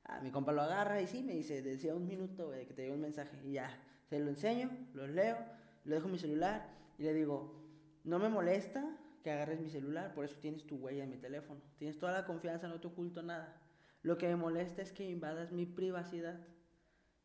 Ah, 0.03 0.19
mi 0.19 0.29
compa 0.29 0.51
lo 0.51 0.63
agarra 0.63 1.01
y 1.01 1.07
sí, 1.07 1.23
me 1.23 1.31
dice, 1.31 1.61
decía 1.61 1.95
un 1.95 2.09
minuto, 2.09 2.47
güey, 2.47 2.67
que 2.67 2.73
te 2.73 2.81
llegó 2.81 2.95
un 2.95 3.01
mensaje. 3.01 3.37
Y 3.45 3.53
ya, 3.53 3.69
se 4.09 4.19
lo 4.19 4.27
enseño, 4.27 4.69
lo 4.93 5.07
leo, 5.07 5.37
lo 5.85 5.95
dejo 5.95 6.09
mi 6.09 6.19
celular 6.19 6.67
y 6.97 7.03
le 7.03 7.13
digo, 7.13 7.55
no 8.03 8.19
me 8.19 8.27
molesta 8.27 8.85
que 9.23 9.31
agarres 9.31 9.59
mi 9.59 9.69
celular, 9.69 10.13
por 10.13 10.25
eso 10.25 10.37
tienes 10.39 10.65
tu 10.65 10.75
huella 10.77 11.03
en 11.03 11.09
mi 11.09 11.17
teléfono. 11.17 11.61
Tienes 11.77 11.97
toda 11.97 12.11
la 12.13 12.25
confianza, 12.25 12.67
no 12.67 12.79
te 12.79 12.87
oculto 12.87 13.21
nada. 13.21 13.61
Lo 14.01 14.17
que 14.17 14.27
me 14.27 14.35
molesta 14.35 14.81
es 14.81 14.91
que 14.91 15.09
invadas 15.09 15.51
mi 15.51 15.65
privacidad. 15.65 16.39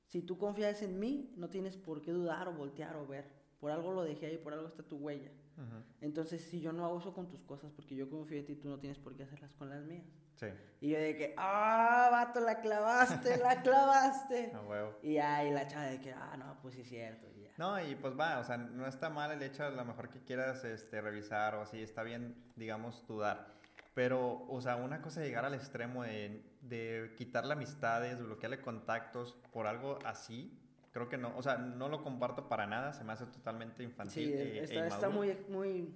Si 0.06 0.22
tú 0.22 0.36
confías 0.38 0.82
en 0.82 0.98
mí, 0.98 1.32
no 1.36 1.48
tienes 1.48 1.76
por 1.76 2.02
qué 2.02 2.12
dudar 2.12 2.48
o 2.48 2.52
voltear 2.52 2.96
o 2.96 3.06
ver. 3.06 3.30
Por 3.60 3.70
algo 3.70 3.92
lo 3.92 4.02
dejé 4.02 4.26
ahí, 4.26 4.38
por 4.38 4.52
algo 4.52 4.66
está 4.66 4.82
tu 4.82 4.96
huella. 4.96 5.30
Entonces, 6.00 6.42
si 6.42 6.60
yo 6.60 6.72
no 6.72 6.84
abuso 6.84 7.14
con 7.14 7.28
tus 7.28 7.42
cosas 7.42 7.70
porque 7.72 7.94
yo 7.94 8.10
confío 8.10 8.38
en 8.38 8.46
ti, 8.46 8.56
tú 8.56 8.68
no 8.68 8.78
tienes 8.78 8.98
por 8.98 9.14
qué 9.14 9.22
hacerlas 9.22 9.52
con 9.52 9.68
las 9.70 9.84
mías. 9.84 10.06
Sí. 10.34 10.46
Y 10.80 10.90
yo 10.90 10.98
de 10.98 11.16
que, 11.16 11.34
ah, 11.36 12.08
vato, 12.10 12.40
la 12.40 12.60
clavaste, 12.60 13.36
la 13.36 13.62
clavaste. 13.62 14.52
Y 15.02 15.18
ahí 15.18 15.52
la 15.52 15.66
chava 15.68 15.86
de 15.86 16.00
que, 16.00 16.12
ah, 16.12 16.36
no, 16.36 16.58
pues 16.60 16.74
sí 16.74 16.80
es 16.80 16.88
cierto. 16.88 17.31
No, 17.58 17.78
y 17.84 17.94
pues 17.96 18.18
va, 18.18 18.38
o 18.38 18.44
sea, 18.44 18.56
no 18.56 18.86
está 18.86 19.10
mal 19.10 19.30
el 19.32 19.42
hecho, 19.42 19.64
a 19.64 19.70
lo 19.70 19.84
mejor 19.84 20.08
que 20.08 20.20
quieras 20.20 20.64
este, 20.64 21.00
revisar 21.00 21.54
o 21.56 21.62
así, 21.62 21.80
está 21.82 22.02
bien, 22.02 22.34
digamos, 22.56 23.06
dudar. 23.06 23.46
Pero, 23.94 24.46
o 24.48 24.60
sea, 24.62 24.76
una 24.76 25.02
cosa 25.02 25.20
es 25.20 25.26
llegar 25.26 25.44
al 25.44 25.54
extremo 25.54 26.02
de, 26.02 26.42
de 26.62 27.12
quitarle 27.16 27.52
amistades, 27.52 28.22
bloquearle 28.22 28.60
contactos 28.62 29.36
por 29.52 29.66
algo 29.66 29.98
así, 30.06 30.58
creo 30.92 31.08
que 31.10 31.18
no, 31.18 31.36
o 31.36 31.42
sea, 31.42 31.58
no 31.58 31.88
lo 31.90 32.02
comparto 32.02 32.48
para 32.48 32.66
nada, 32.66 32.94
se 32.94 33.04
me 33.04 33.12
hace 33.12 33.26
totalmente 33.26 33.82
infantil. 33.82 34.28
Sí, 34.28 34.32
e- 34.32 34.58
e 34.60 34.64
está, 34.64 34.86
está 34.86 35.08
muy, 35.10 35.36
muy, 35.50 35.94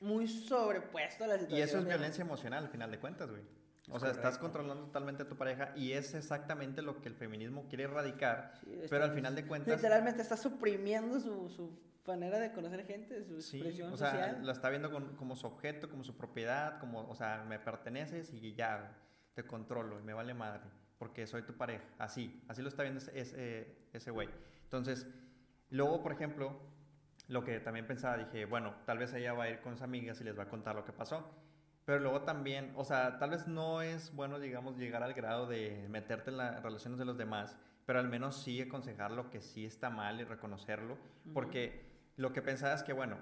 muy 0.00 0.26
sobrepuesto 0.26 1.22
a 1.22 1.28
la 1.28 1.34
situación. 1.34 1.58
Y 1.58 1.62
eso 1.62 1.78
es 1.78 1.84
violencia 1.86 2.22
emocional, 2.22 2.64
al 2.64 2.70
final 2.70 2.90
de 2.90 2.98
cuentas, 2.98 3.30
güey. 3.30 3.42
O 3.90 4.00
sea, 4.00 4.10
estás 4.10 4.38
correcto. 4.38 4.40
controlando 4.40 4.84
totalmente 4.86 5.22
a 5.22 5.28
tu 5.28 5.36
pareja 5.36 5.72
y 5.76 5.92
es 5.92 6.14
exactamente 6.14 6.82
lo 6.82 7.00
que 7.00 7.08
el 7.08 7.14
feminismo 7.14 7.66
quiere 7.68 7.84
erradicar, 7.84 8.52
Sí, 8.64 8.80
pero 8.90 9.04
al 9.04 9.12
final 9.12 9.34
de 9.36 9.46
cuentas... 9.46 9.76
Literalmente 9.76 10.22
está 10.22 10.36
suprimiendo 10.36 11.20
su, 11.20 11.48
su 11.48 11.78
manera 12.06 12.38
de 12.40 12.52
conocer 12.52 12.84
gente, 12.84 13.22
su 13.24 13.40
Sí, 13.40 13.58
expresión 13.58 13.92
o 13.92 13.96
sea, 13.96 14.10
social. 14.10 14.44
la 14.46 14.52
está 14.52 14.70
viendo 14.70 14.90
con- 14.90 15.14
como 15.16 15.36
su 15.36 15.46
objeto, 15.46 15.88
como 15.88 16.02
su 16.02 16.16
propiedad, 16.16 16.78
como, 16.80 17.08
o 17.08 17.14
sea, 17.14 17.44
me 17.48 17.58
perteneces 17.60 18.32
y 18.32 18.54
ya, 18.54 18.92
te 19.34 19.44
controlo 19.46 20.00
y 20.00 20.02
me 20.02 20.14
vale 20.14 20.34
madre, 20.34 20.62
porque 20.98 21.26
soy 21.26 21.42
tu 21.42 21.52
pareja, 21.56 21.84
así, 21.98 22.42
así 22.48 22.62
lo 22.62 22.68
está 22.68 22.82
viendo 22.82 23.00
ese, 23.12 23.76
ese 23.92 24.10
güey. 24.10 24.28
Entonces, 24.64 25.06
luego, 25.70 26.02
por 26.02 26.10
ejemplo, 26.12 26.58
lo 27.28 27.44
que 27.44 27.60
también 27.60 27.86
pensaba, 27.86 28.16
dije, 28.16 28.46
bueno, 28.46 28.74
tal 28.84 28.98
vez 28.98 29.12
ella 29.14 29.32
va 29.32 29.44
a 29.44 29.50
ir 29.50 29.60
con 29.60 29.74
sus 29.74 29.82
amigas 29.82 30.20
y 30.20 30.24
les 30.24 30.36
va 30.38 30.44
a 30.44 30.48
contar 30.48 30.74
lo 30.74 30.84
que 30.84 30.92
pasó. 30.92 31.24
Pero 31.86 32.00
luego 32.00 32.22
también, 32.22 32.72
o 32.76 32.84
sea, 32.84 33.18
tal 33.18 33.30
vez 33.30 33.46
no 33.46 33.80
es 33.80 34.14
bueno, 34.14 34.38
digamos, 34.38 34.76
llegar 34.76 35.02
al 35.02 35.14
grado 35.14 35.46
de 35.46 35.86
meterte 35.88 36.30
en 36.30 36.36
las 36.36 36.62
relaciones 36.62 36.98
de 36.98 37.04
los 37.06 37.16
demás, 37.16 37.56
pero 37.86 37.98
al 38.00 38.08
menos 38.08 38.42
sí 38.42 38.60
aconsejar 38.60 39.12
lo 39.12 39.30
que 39.30 39.40
sí 39.40 39.64
está 39.64 39.88
mal 39.88 40.20
y 40.20 40.24
reconocerlo, 40.24 40.98
porque 41.32 41.86
lo 42.16 42.32
que 42.32 42.42
pensaba 42.42 42.74
es 42.74 42.82
que, 42.82 42.92
bueno, 42.92 43.16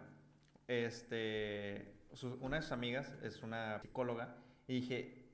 este, 0.66 1.94
su- 2.12 2.38
una 2.40 2.56
de 2.56 2.62
sus 2.62 2.72
amigas 2.72 3.12
es 3.22 3.42
una 3.42 3.80
psicóloga 3.80 4.36
y 4.66 4.80
dije, 4.80 5.28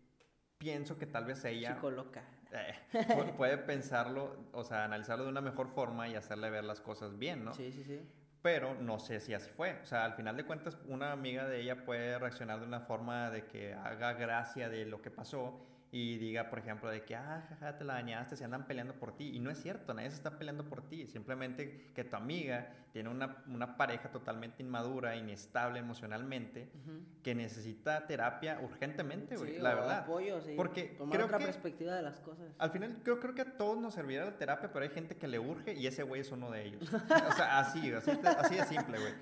pienso 0.58 0.98
que 0.98 1.06
tal 1.06 1.24
vez 1.24 1.44
ella 1.44 1.74
Psicoloca. 1.74 2.24
eh, 2.52 2.74
pu- 2.92 3.36
puede 3.36 3.58
pensarlo, 3.58 4.36
o 4.52 4.64
sea, 4.64 4.84
analizarlo 4.84 5.24
de 5.24 5.30
una 5.30 5.40
mejor 5.40 5.68
forma 5.68 6.08
y 6.08 6.16
hacerle 6.16 6.50
ver 6.50 6.64
las 6.64 6.80
cosas 6.80 7.16
bien, 7.18 7.44
¿no? 7.44 7.54
Sí, 7.54 7.70
sí, 7.72 7.84
sí. 7.84 8.00
Pero 8.42 8.74
no 8.74 8.98
sé 8.98 9.20
si 9.20 9.34
así 9.34 9.50
fue. 9.50 9.78
O 9.82 9.86
sea, 9.86 10.04
al 10.04 10.14
final 10.14 10.36
de 10.36 10.44
cuentas, 10.44 10.78
una 10.88 11.12
amiga 11.12 11.46
de 11.46 11.60
ella 11.60 11.84
puede 11.84 12.18
reaccionar 12.18 12.60
de 12.60 12.66
una 12.66 12.80
forma 12.80 13.30
de 13.30 13.44
que 13.44 13.74
haga 13.74 14.14
gracia 14.14 14.68
de 14.68 14.86
lo 14.86 15.02
que 15.02 15.10
pasó 15.10 15.69
y 15.92 16.18
diga, 16.18 16.48
por 16.50 16.60
ejemplo, 16.60 16.88
de 16.88 17.02
que, 17.04 17.16
ah, 17.16 17.44
jaja, 17.48 17.76
te 17.76 17.82
la 17.84 17.94
dañaste, 17.94 18.36
se 18.36 18.44
andan 18.44 18.64
peleando 18.66 18.94
por 18.94 19.16
ti. 19.16 19.32
Y 19.34 19.40
no 19.40 19.50
es 19.50 19.60
cierto, 19.60 19.92
nadie 19.92 20.08
se 20.10 20.16
está 20.16 20.38
peleando 20.38 20.64
por 20.68 20.88
ti. 20.88 21.08
Simplemente 21.08 21.90
que 21.94 22.04
tu 22.04 22.14
amiga 22.14 22.72
tiene 22.92 23.08
una, 23.08 23.42
una 23.48 23.76
pareja 23.76 24.08
totalmente 24.10 24.62
inmadura, 24.62 25.16
inestable 25.16 25.80
emocionalmente, 25.80 26.70
Ujú. 26.82 27.00
que 27.24 27.34
necesita 27.34 28.06
terapia 28.06 28.60
urgentemente, 28.62 29.36
güey, 29.36 29.54
Sí, 29.56 29.60
la 29.60 29.72
o 29.72 29.76
verdad. 29.76 29.98
apoyo, 29.98 30.40
sí. 30.42 30.54
Porque 30.56 30.84
Tomar 30.96 31.14
creo 31.16 31.26
otra 31.26 31.38
que- 31.38 31.44
perspectiva 31.46 31.94
de 31.96 32.02
las 32.02 32.20
cosas. 32.20 32.46
Al 32.58 32.70
final, 32.70 32.96
yo 33.04 33.18
creo 33.18 33.34
que 33.34 33.42
a 33.42 33.56
todos 33.56 33.76
nos 33.78 33.94
servirá 33.94 34.24
la 34.26 34.36
terapia, 34.38 34.72
pero 34.72 34.84
hay 34.84 34.90
gente 34.90 35.16
que 35.16 35.26
le 35.26 35.40
urge 35.40 35.72
y 35.74 35.88
ese 35.88 36.04
güey 36.04 36.20
es 36.20 36.30
uno 36.30 36.52
de 36.52 36.66
ellos. 36.66 36.82
O 37.32 37.32
sea, 37.32 37.58
así, 37.58 37.92
así, 37.92 38.10
así 38.38 38.54
de 38.54 38.64
simple, 38.64 38.98
güey. 39.00 39.14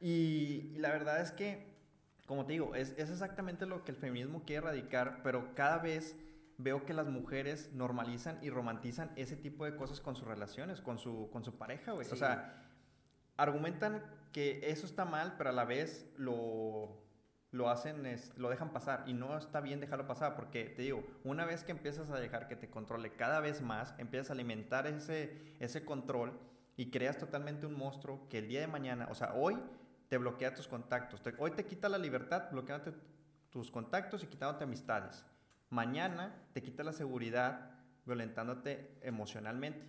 Y, 0.00 0.72
y 0.74 0.78
la 0.78 0.90
verdad 0.90 1.20
es 1.20 1.32
que, 1.32 1.71
como 2.26 2.46
te 2.46 2.52
digo, 2.52 2.74
es, 2.74 2.90
es 2.98 3.10
exactamente 3.10 3.66
lo 3.66 3.84
que 3.84 3.90
el 3.92 3.96
feminismo 3.96 4.42
quiere 4.44 4.66
erradicar, 4.66 5.20
pero 5.22 5.54
cada 5.54 5.78
vez 5.78 6.16
veo 6.58 6.84
que 6.86 6.94
las 6.94 7.08
mujeres 7.08 7.72
normalizan 7.72 8.38
y 8.42 8.50
romantizan 8.50 9.10
ese 9.16 9.36
tipo 9.36 9.64
de 9.64 9.74
cosas 9.76 10.00
con 10.00 10.14
sus 10.16 10.26
relaciones, 10.28 10.80
con 10.80 10.98
su, 10.98 11.28
con 11.32 11.42
su 11.44 11.56
pareja, 11.58 11.92
güey. 11.92 12.06
O 12.06 12.10
Sí. 12.10 12.16
sea, 12.18 12.62
argumentan 13.36 14.02
que 14.32 14.60
eso 14.70 14.86
está 14.86 15.04
mal, 15.04 15.34
pero 15.36 15.50
a 15.50 15.52
la 15.52 15.64
vez 15.64 16.10
lo, 16.16 17.02
lo 17.50 17.68
hacen, 17.68 18.06
es, 18.06 18.36
lo 18.38 18.48
dejan 18.48 18.72
pasar 18.72 19.04
y 19.06 19.12
no 19.12 19.36
está 19.36 19.60
bien 19.60 19.80
dejarlo 19.80 20.06
pasar 20.06 20.34
porque 20.36 20.64
te 20.66 20.82
digo, 20.82 21.04
una 21.24 21.44
vez 21.44 21.64
que 21.64 21.72
empiezas 21.72 22.10
a 22.10 22.18
dejar 22.18 22.48
que 22.48 22.56
te 22.56 22.70
controle 22.70 23.12
cada 23.14 23.40
vez 23.40 23.60
más, 23.60 23.94
empiezas 23.98 24.30
a 24.30 24.34
alimentar 24.34 24.86
ese, 24.86 25.54
ese 25.58 25.84
control 25.84 26.38
y 26.76 26.90
creas 26.90 27.18
totalmente 27.18 27.66
un 27.66 27.74
monstruo 27.74 28.28
que 28.30 28.38
el 28.38 28.48
día 28.48 28.60
de 28.60 28.68
mañana, 28.68 29.08
o 29.10 29.14
sea, 29.14 29.34
hoy 29.34 29.58
te 30.12 30.18
bloquea 30.18 30.52
tus 30.52 30.68
contactos, 30.68 31.22
te- 31.22 31.32
hoy 31.38 31.52
te 31.52 31.64
quita 31.64 31.88
la 31.88 31.96
libertad 31.96 32.50
bloqueándote 32.50 32.94
tus 33.48 33.70
contactos 33.70 34.22
y 34.22 34.26
quitándote 34.26 34.64
amistades. 34.64 35.24
Mañana 35.70 36.34
te 36.52 36.62
quita 36.62 36.82
la 36.84 36.92
seguridad 36.92 37.70
violentándote 38.04 38.98
emocionalmente. 39.00 39.86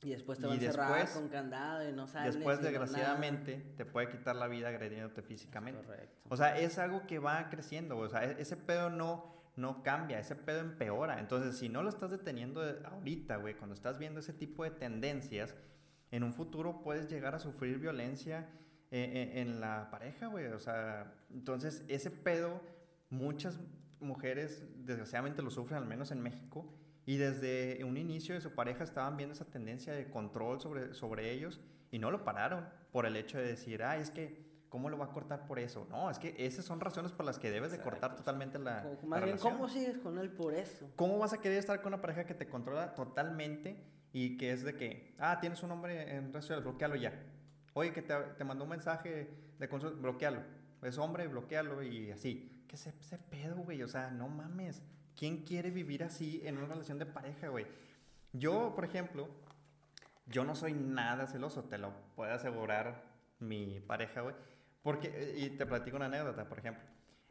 Y 0.00 0.08
después 0.08 0.38
te 0.38 0.46
Y 0.46 0.48
van 0.48 0.58
a 0.58 0.62
encerrar 0.64 1.08
con 1.12 1.28
candado 1.28 1.86
y 1.86 1.92
no 1.92 2.06
sales. 2.06 2.34
Después, 2.34 2.62
desgraciadamente, 2.62 3.56
te 3.76 3.84
puede 3.84 4.08
quitar 4.08 4.36
la 4.36 4.46
vida 4.48 4.68
agrediéndote 4.68 5.20
nada. 5.20 5.28
físicamente. 5.28 5.82
Correcto. 5.84 6.16
O 6.30 6.36
sea, 6.38 6.56
es 6.58 6.78
algo 6.78 7.06
que 7.06 7.18
va 7.18 7.50
creciendo, 7.50 7.98
o 7.98 8.08
sea, 8.08 8.24
e- 8.24 8.40
ese 8.40 8.56
pedo 8.56 8.88
no, 8.88 9.34
no 9.56 9.82
cambia, 9.82 10.18
ese 10.18 10.34
pedo 10.34 10.60
empeora. 10.60 11.20
Entonces, 11.20 11.58
si 11.58 11.68
no 11.68 11.82
lo 11.82 11.90
estás 11.90 12.10
deteniendo 12.10 12.62
de- 12.62 12.82
ahorita, 12.86 13.36
güey, 13.36 13.52
cuando 13.52 13.74
estás 13.74 13.98
viendo 13.98 14.20
ese 14.20 14.32
tipo 14.32 14.64
de 14.64 14.70
tendencias, 14.70 15.54
en 16.10 16.22
un 16.22 16.32
futuro 16.32 16.80
puedes 16.80 17.10
llegar 17.10 17.34
a 17.34 17.38
sufrir 17.38 17.78
violencia 17.78 18.48
eh, 18.90 19.32
en 19.36 19.60
la 19.60 19.88
pareja, 19.90 20.26
güey. 20.28 20.46
O 20.46 20.58
sea, 20.58 21.12
entonces 21.32 21.84
ese 21.88 22.10
pedo, 22.10 22.60
muchas 23.10 23.58
mujeres 24.00 24.64
desgraciadamente 24.84 25.42
lo 25.42 25.50
sufren, 25.50 25.78
al 25.78 25.86
menos 25.86 26.10
en 26.10 26.20
México, 26.22 26.72
y 27.04 27.16
desde 27.16 27.82
un 27.84 27.96
inicio 27.96 28.34
de 28.34 28.40
su 28.40 28.54
pareja 28.54 28.84
estaban 28.84 29.16
viendo 29.16 29.32
esa 29.34 29.46
tendencia 29.46 29.92
de 29.92 30.10
control 30.10 30.60
sobre, 30.60 30.94
sobre 30.94 31.30
ellos 31.32 31.60
y 31.90 31.98
no 31.98 32.10
lo 32.10 32.22
pararon 32.24 32.68
por 32.92 33.06
el 33.06 33.16
hecho 33.16 33.38
de 33.38 33.44
decir, 33.46 33.82
ah, 33.82 33.96
es 33.96 34.10
que, 34.10 34.46
¿cómo 34.68 34.90
lo 34.90 34.98
va 34.98 35.06
a 35.06 35.12
cortar 35.12 35.46
por 35.46 35.58
eso? 35.58 35.86
No, 35.90 36.10
es 36.10 36.18
que 36.18 36.34
esas 36.38 36.66
son 36.66 36.80
razones 36.80 37.12
por 37.12 37.24
las 37.24 37.38
que 37.38 37.50
debes 37.50 37.72
de 37.72 37.78
cortar 37.78 38.10
Exacto. 38.10 38.16
totalmente 38.18 38.58
la, 38.58 38.82
Como- 38.82 38.94
la 38.94 39.06
Más 39.08 39.20
bien, 39.20 39.24
relación. 39.36 39.52
¿cómo 39.54 39.68
sigues 39.68 39.98
con 39.98 40.18
él 40.18 40.30
por 40.30 40.52
eso? 40.54 40.90
¿Cómo 40.96 41.18
vas 41.18 41.32
a 41.32 41.40
querer 41.40 41.58
estar 41.58 41.80
con 41.80 41.94
una 41.94 42.02
pareja 42.02 42.26
que 42.26 42.34
te 42.34 42.46
controla 42.46 42.94
totalmente 42.94 43.82
y 44.12 44.36
que 44.36 44.52
es 44.52 44.62
de 44.64 44.74
que, 44.76 45.14
ah, 45.18 45.38
tienes 45.40 45.62
un 45.62 45.70
hombre 45.70 46.14
en 46.14 46.24
redes 46.32 46.44
sociales, 46.44 46.64
bloquealo 46.64 46.96
ya? 46.96 47.12
Oye, 47.78 47.92
que 47.92 48.02
te, 48.02 48.12
te 48.36 48.42
mandó 48.42 48.64
un 48.64 48.70
mensaje 48.70 49.30
de 49.56 49.68
consulta, 49.68 50.00
bloquealo. 50.00 50.42
Es 50.82 50.98
hombre, 50.98 51.28
bloquealo 51.28 51.80
y 51.84 52.10
así. 52.10 52.64
¿Qué 52.66 52.74
es 52.74 52.88
ese 52.88 53.18
pedo, 53.18 53.54
güey? 53.58 53.84
O 53.84 53.86
sea, 53.86 54.10
no 54.10 54.26
mames. 54.26 54.82
¿Quién 55.14 55.44
quiere 55.44 55.70
vivir 55.70 56.02
así 56.02 56.42
en 56.44 56.58
una 56.58 56.66
relación 56.66 56.98
de 56.98 57.06
pareja, 57.06 57.46
güey? 57.46 57.66
Yo, 58.32 58.72
por 58.74 58.84
ejemplo, 58.84 59.28
yo 60.26 60.42
no 60.42 60.56
soy 60.56 60.72
nada 60.72 61.28
celoso, 61.28 61.66
te 61.66 61.78
lo 61.78 61.92
puede 62.16 62.32
asegurar 62.32 63.04
mi 63.38 63.78
pareja, 63.78 64.22
güey. 64.22 64.34
Porque, 64.82 65.34
y 65.36 65.50
te 65.50 65.64
platico 65.64 65.98
una 65.98 66.06
anécdota, 66.06 66.48
por 66.48 66.58
ejemplo. 66.58 66.82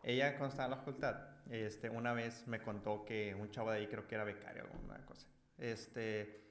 Ella, 0.01 0.37
cuando 0.37 0.51
estaba 0.51 0.67
en 0.67 0.71
la 0.71 0.77
facultad, 0.77 1.27
este, 1.49 1.89
una 1.89 2.13
vez 2.13 2.47
me 2.47 2.61
contó 2.61 3.03
que 3.03 3.35
un 3.35 3.51
chavo 3.51 3.71
de 3.71 3.79
ahí, 3.79 3.87
creo 3.87 4.07
que 4.07 4.15
era 4.15 4.23
becario 4.23 4.63
o 4.63 4.73
alguna 4.73 5.05
cosa, 5.05 5.27
este, 5.57 6.41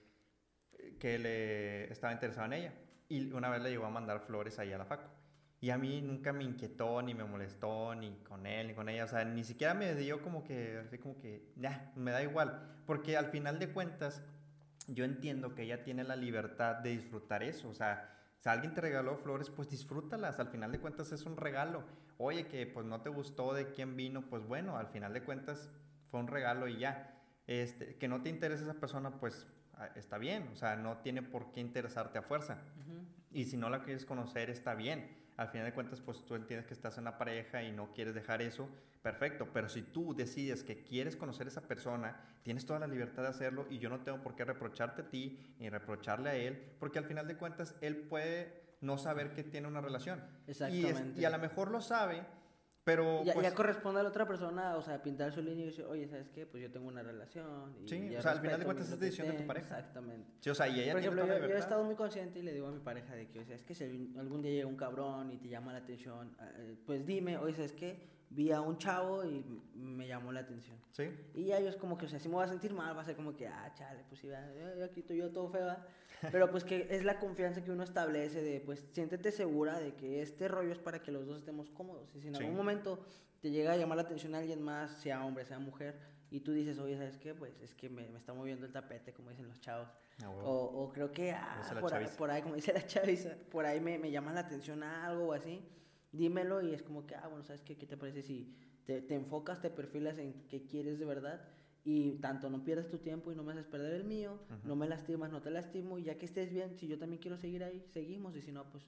que 0.98 1.18
le 1.18 1.90
estaba 1.90 2.12
interesado 2.12 2.44
en 2.44 2.52
ella. 2.52 2.74
Y 3.08 3.32
una 3.32 3.48
vez 3.48 3.62
le 3.62 3.70
llegó 3.70 3.86
a 3.86 3.90
mandar 3.90 4.20
flores 4.20 4.58
ahí 4.58 4.72
a 4.72 4.78
la 4.78 4.84
facu. 4.84 5.08
Y 5.60 5.70
a 5.70 5.78
mí 5.78 6.02
nunca 6.02 6.32
me 6.32 6.44
inquietó, 6.44 7.00
ni 7.02 7.14
me 7.14 7.24
molestó, 7.24 7.94
ni 7.94 8.16
con 8.18 8.46
él, 8.46 8.68
ni 8.68 8.74
con 8.74 8.88
ella. 8.88 9.04
O 9.04 9.08
sea, 9.08 9.24
ni 9.24 9.42
siquiera 9.42 9.74
me 9.74 9.94
dio 9.94 10.22
como 10.22 10.44
que, 10.44 10.78
así 10.86 10.98
como 10.98 11.18
que, 11.18 11.52
ya, 11.56 11.92
me 11.96 12.10
da 12.10 12.22
igual. 12.22 12.76
Porque 12.86 13.16
al 13.16 13.26
final 13.26 13.58
de 13.58 13.70
cuentas, 13.72 14.22
yo 14.86 15.04
entiendo 15.04 15.54
que 15.54 15.62
ella 15.62 15.82
tiene 15.82 16.04
la 16.04 16.16
libertad 16.16 16.76
de 16.76 16.90
disfrutar 16.90 17.42
eso. 17.42 17.68
O 17.68 17.74
sea, 17.74 18.16
si 18.40 18.48
alguien 18.48 18.74
te 18.74 18.80
regaló 18.80 19.16
flores, 19.16 19.48
pues 19.48 19.70
disfrútalas. 19.70 20.38
Al 20.38 20.48
final 20.48 20.72
de 20.72 20.78
cuentas 20.78 21.10
es 21.12 21.24
un 21.24 21.36
regalo. 21.36 21.84
Oye, 22.18 22.46
que 22.46 22.66
pues 22.66 22.86
no 22.86 23.00
te 23.00 23.10
gustó 23.10 23.54
de 23.54 23.72
quién 23.72 23.96
vino, 23.96 24.22
pues 24.28 24.44
bueno, 24.46 24.76
al 24.76 24.88
final 24.88 25.12
de 25.12 25.22
cuentas 25.22 25.70
fue 26.10 26.20
un 26.20 26.28
regalo 26.28 26.68
y 26.68 26.78
ya. 26.78 27.12
Este, 27.46 27.96
que 27.96 28.08
no 28.08 28.22
te 28.22 28.28
interese 28.28 28.64
esa 28.64 28.74
persona, 28.74 29.10
pues 29.20 29.46
está 29.94 30.18
bien. 30.18 30.48
O 30.52 30.56
sea, 30.56 30.76
no 30.76 30.98
tiene 30.98 31.22
por 31.22 31.52
qué 31.52 31.60
interesarte 31.60 32.18
a 32.18 32.22
fuerza. 32.22 32.58
Y 33.32 33.44
si 33.44 33.56
no 33.56 33.68
la 33.68 33.82
quieres 33.82 34.04
conocer, 34.04 34.50
está 34.50 34.74
bien. 34.74 35.24
Al 35.36 35.48
final 35.48 35.66
de 35.66 35.74
cuentas, 35.74 36.00
pues 36.00 36.24
tú 36.24 36.34
entiendes 36.34 36.66
que 36.66 36.72
estás 36.74 36.96
en 36.96 37.02
una 37.02 37.18
pareja 37.18 37.62
y 37.62 37.70
no 37.70 37.92
quieres 37.92 38.14
dejar 38.14 38.40
eso, 38.40 38.68
perfecto. 39.02 39.48
Pero 39.52 39.68
si 39.68 39.82
tú 39.82 40.14
decides 40.14 40.64
que 40.64 40.82
quieres 40.82 41.14
conocer 41.16 41.46
a 41.46 41.50
esa 41.50 41.60
persona, 41.60 42.16
tienes 42.42 42.64
toda 42.64 42.78
la 42.78 42.86
libertad 42.86 43.22
de 43.22 43.28
hacerlo 43.28 43.66
y 43.68 43.78
yo 43.78 43.90
no 43.90 44.00
tengo 44.00 44.22
por 44.22 44.34
qué 44.34 44.44
reprocharte 44.46 45.02
a 45.02 45.08
ti 45.10 45.38
ni 45.58 45.68
reprocharle 45.68 46.30
a 46.30 46.34
él, 46.36 46.72
porque 46.80 46.98
al 46.98 47.04
final 47.04 47.28
de 47.28 47.36
cuentas 47.36 47.74
él 47.82 47.96
puede 48.08 48.62
no 48.80 48.96
saber 48.96 49.34
que 49.34 49.42
tiene 49.44 49.68
una 49.68 49.82
relación. 49.82 50.20
Y, 50.46 50.52
es- 50.52 50.60
Exactamente. 50.62 51.20
y 51.20 51.24
a 51.26 51.30
lo 51.30 51.38
mejor 51.38 51.70
lo 51.70 51.82
sabe, 51.82 52.22
Pero, 52.86 53.24
ya, 53.24 53.34
pues, 53.34 53.44
ya 53.44 53.52
corresponde 53.52 53.98
a 53.98 54.04
la 54.04 54.10
otra 54.10 54.28
persona, 54.28 54.76
o 54.76 54.80
sea, 54.80 55.02
pintar 55.02 55.32
su 55.32 55.42
línea 55.42 55.64
y 55.64 55.66
decir, 55.70 55.84
oye, 55.86 56.06
¿sabes 56.06 56.28
qué? 56.28 56.46
Pues 56.46 56.62
yo 56.62 56.70
tengo 56.70 56.86
una 56.86 57.02
relación. 57.02 57.74
Y 57.84 57.88
Sí, 57.88 58.10
yo 58.10 58.20
o 58.20 58.22
sea, 58.22 58.30
al 58.30 58.40
final 58.40 58.60
de 58.60 58.64
cuentas 58.64 58.88
es 58.88 59.00
decisión 59.00 59.26
de 59.26 59.32
tu 59.32 59.38
tengo". 59.38 59.48
pareja. 59.48 59.76
Exactamente. 59.80 60.30
sí, 60.38 60.50
o 60.50 60.54
sea, 60.54 60.68
y 60.68 60.80
ella 60.82 60.92
Por 60.92 61.00
ejemplo, 61.00 61.26
yo, 61.26 61.48
yo 61.48 61.56
he 61.56 61.58
estado 61.58 61.82
muy 61.82 61.96
consciente 61.96 62.38
y 62.38 62.42
le 62.42 62.52
digo 62.52 62.68
a 62.68 62.70
mi 62.70 62.78
pareja 62.78 63.16
de 63.16 63.26
que, 63.28 63.40
o 63.40 63.44
sea, 63.44 63.56
es 63.56 63.64
que 63.64 63.74
si 63.74 64.14
algún 64.16 64.40
día 64.40 64.52
llega 64.52 64.68
un 64.68 64.76
cabrón 64.76 65.32
y 65.32 65.36
te 65.38 65.48
llama 65.48 65.72
la 65.72 65.80
atención, 65.80 66.36
eh, 66.40 66.76
pues 66.86 67.04
dime, 67.04 67.36
oye, 67.38 67.54
¿sabes 67.54 67.72
qué? 67.72 68.14
Vi 68.30 68.52
a 68.52 68.60
un 68.60 68.78
chavo 68.78 69.24
y 69.24 69.44
me 69.74 70.06
llamó 70.06 70.30
la 70.30 70.40
atención. 70.40 70.76
Sí, 70.92 71.10
Y 71.34 71.46
ya 71.46 71.58
yo 71.58 71.68
es 71.68 71.76
como 71.76 71.98
que, 71.98 72.06
o 72.06 72.08
sea, 72.08 72.20
si 72.20 72.28
me 72.28 72.34
voy 72.36 72.44
a 72.44 72.48
sentir 72.48 72.72
mal, 72.72 72.96
va 72.96 73.02
a 73.02 73.04
ser 73.04 73.16
como 73.16 73.34
que, 73.34 73.48
ah, 73.48 73.72
chale, 73.74 74.04
pues 74.08 74.20
sí, 74.20 74.28
eh, 74.30 74.82
aquí 74.88 75.00
estoy 75.00 75.16
yo 75.16 75.32
todo 75.32 75.48
feo. 75.48 75.66
¿va? 75.66 75.84
Pero 76.32 76.50
pues 76.50 76.64
que 76.64 76.86
es 76.90 77.04
la 77.04 77.18
confianza 77.18 77.62
que 77.62 77.70
uno 77.70 77.82
establece 77.84 78.42
de, 78.42 78.60
pues, 78.60 78.86
siéntete 78.92 79.30
segura 79.32 79.78
de 79.78 79.94
que 79.94 80.22
este 80.22 80.48
rollo 80.48 80.72
es 80.72 80.78
para 80.78 81.02
que 81.02 81.12
los 81.12 81.26
dos 81.26 81.38
estemos 81.38 81.70
cómodos. 81.70 82.14
Y 82.14 82.20
si 82.20 82.28
en 82.28 82.34
Sí. 82.34 82.42
algún 82.42 82.56
momento 82.56 83.04
te 83.40 83.50
llega 83.50 83.72
a 83.72 83.76
llamar 83.76 83.96
la 83.96 84.02
atención 84.02 84.34
a 84.34 84.38
alguien 84.38 84.62
más, 84.62 84.90
sea 84.92 85.24
hombre, 85.24 85.44
sea 85.44 85.58
mujer, 85.58 85.98
y 86.30 86.40
tú 86.40 86.52
dices, 86.52 86.78
oye, 86.78 86.96
¿sabes 86.96 87.18
qué? 87.18 87.34
Pues 87.34 87.60
es 87.60 87.74
que 87.74 87.88
me, 87.88 88.08
me 88.08 88.18
está 88.18 88.32
moviendo 88.34 88.66
el 88.66 88.72
tapete, 88.72 89.12
como 89.12 89.30
dicen 89.30 89.46
los 89.46 89.60
chavos. 89.60 89.88
a 90.24 90.28
huevo. 90.28 90.42
O, 90.48 90.84
o 90.84 90.92
creo 90.92 91.12
que 91.12 91.30
ah, 91.32 91.62
por, 91.80 91.94
ahí, 91.94 92.06
por 92.18 92.30
ahí, 92.30 92.42
como 92.42 92.54
dice 92.56 92.72
la 92.72 92.84
chaviza, 92.86 93.36
por 93.50 93.64
ahí 93.66 93.80
me, 93.80 93.98
me 93.98 94.10
llama 94.10 94.32
la 94.32 94.40
atención 94.40 94.82
a 94.82 95.06
algo 95.06 95.26
o 95.28 95.32
así, 95.34 95.62
dímelo 96.12 96.62
y 96.62 96.72
es 96.74 96.82
como 96.82 97.06
que, 97.06 97.14
ah, 97.14 97.28
bueno, 97.28 97.44
¿sabes 97.44 97.62
qué? 97.62 97.76
¿Qué 97.76 97.86
te 97.86 97.96
parece 97.96 98.22
si 98.22 98.56
te, 98.84 99.02
te 99.02 99.14
enfocas, 99.14 99.60
te 99.60 99.70
perfilas 99.70 100.18
en 100.18 100.32
qué 100.48 100.66
quieres 100.66 100.98
de 100.98 101.04
verdad? 101.04 101.42
Y 101.88 102.14
tanto 102.14 102.50
no 102.50 102.64
pierdas 102.64 102.88
tu 102.88 102.98
tiempo 102.98 103.30
y 103.30 103.36
no 103.36 103.44
me 103.44 103.52
haces 103.52 103.64
perder 103.64 103.92
el 103.92 104.02
mío, 104.02 104.40
no 104.64 104.74
me 104.74 104.88
lastimas, 104.88 105.30
no 105.30 105.40
te 105.40 105.52
lastimo, 105.52 105.98
y 105.98 106.02
ya 106.02 106.18
que 106.18 106.26
estés 106.26 106.50
bien, 106.50 106.74
si 106.74 106.88
yo 106.88 106.98
también 106.98 107.22
quiero 107.22 107.36
seguir 107.36 107.62
ahí, 107.62 107.80
seguimos, 107.92 108.34
y 108.34 108.42
si 108.42 108.50
no, 108.50 108.68
pues 108.72 108.82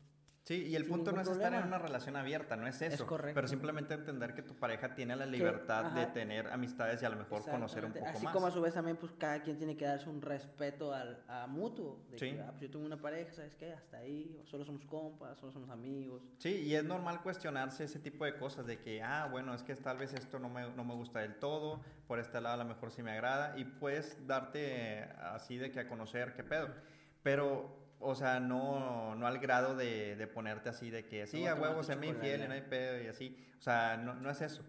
Sí, 0.49 0.65
y 0.67 0.77
el 0.77 0.87
punto 0.87 1.13
no 1.13 1.21
es 1.21 1.29
estar 1.29 1.53
en 1.53 1.59
problema. 1.61 1.67
una 1.77 1.79
relación 1.79 2.17
abierta, 2.17 2.57
no 2.57 2.67
es 2.67 2.81
Es 2.81 2.95
eso. 2.95 3.07
correcto. 3.07 3.35
Pero 3.35 3.49
simplemente 3.49 3.93
entender 3.93 4.33
que 4.33 4.41
tu 4.41 4.55
pareja 4.55 4.95
tiene 4.95 5.15
la 5.15 5.27
libertad 5.27 5.93
de 5.93 6.01
ajá. 6.05 6.13
tener 6.15 6.47
amistades 6.47 7.03
y 7.03 7.05
a 7.05 7.11
lo 7.11 7.17
mejor 7.17 7.45
conocer 7.45 7.85
un 7.85 7.93
poco 7.93 8.07
Así 8.07 8.25
más. 8.25 8.33
como 8.33 8.47
a 8.47 8.51
su 8.51 8.63
vez 8.63 8.73
también, 8.73 8.97
pues 8.97 9.13
cada 9.19 9.43
quien 9.43 9.59
tiene 9.59 9.77
que 9.77 9.85
darse 9.85 10.09
un 10.09 10.23
respeto 10.23 10.95
al, 10.95 11.23
a 11.29 11.47
mutuo. 11.47 12.01
De 12.11 12.19
Sí. 12.19 12.31
que, 12.33 12.41
ah, 12.41 12.47
pues 12.53 12.63
yo 12.63 12.71
tengo 12.71 12.87
una 12.87 12.97
pareja, 12.97 13.31
¿sabes 13.35 13.55
qué? 13.57 13.75
Hasta 13.75 13.99
ahí, 13.99 14.41
solo 14.47 14.65
somos 14.65 14.87
compas, 14.87 15.37
solo 15.37 15.53
somos 15.53 15.69
amigos. 15.69 16.23
Sí, 16.39 16.63
y 16.63 16.75
es 16.75 16.83
normal 16.83 17.21
cuestionarse 17.23 17.85
ese 17.85 17.99
tipo 17.99 18.25
de 18.25 18.35
cosas, 18.39 18.67
de 18.67 18.79
que, 18.79 19.03
ah, 19.03 19.29
bueno, 19.31 19.53
es 19.53 19.63
que 19.63 19.75
tal 19.77 19.99
vez 19.99 20.15
esto 20.15 20.39
no 20.39 20.49
me, 20.49 20.71
no 20.71 20.83
me 20.83 20.95
gusta 20.95 21.19
del 21.21 21.35
todo, 21.35 21.83
por 22.07 22.19
este 22.21 22.41
lado 22.41 22.55
a 22.55 22.65
lo 22.65 22.71
mejor 22.71 22.91
sí 22.91 23.03
me 23.03 23.11
agrada, 23.11 23.59
y 23.59 23.67
puedes 23.67 24.27
darte 24.27 24.61
eh, 25.01 25.09
así 25.35 25.59
de 25.59 25.71
que 25.71 25.81
a 25.81 25.89
conocer 25.89 26.33
qué 26.33 26.43
pedo. 26.43 26.71
Pero, 27.23 27.87
o 28.01 28.15
sea, 28.15 28.41
no, 28.41 29.15
no 29.15 29.27
al 29.27 29.39
grado 29.39 29.75
de, 29.77 30.17
de 30.17 30.27
ponerte 30.27 30.69
así 30.69 30.91
de 30.91 31.07
que, 31.07 31.27
sí, 31.27 31.45
No 31.45 31.51
a 31.51 31.55
huevo, 31.55 31.83
séme 31.83 32.07
chocolate. 32.07 32.09
infiel 32.09 32.45
y 32.45 32.49
no 32.49 32.55
hay 32.55 32.63
pedo 32.63 33.03
y 33.03 33.07
así. 33.09 33.37
O 33.59 33.63
sea, 33.63 33.97
no, 33.97 34.15
no 34.15 34.31
es 34.31 34.41
eso. 34.41 34.63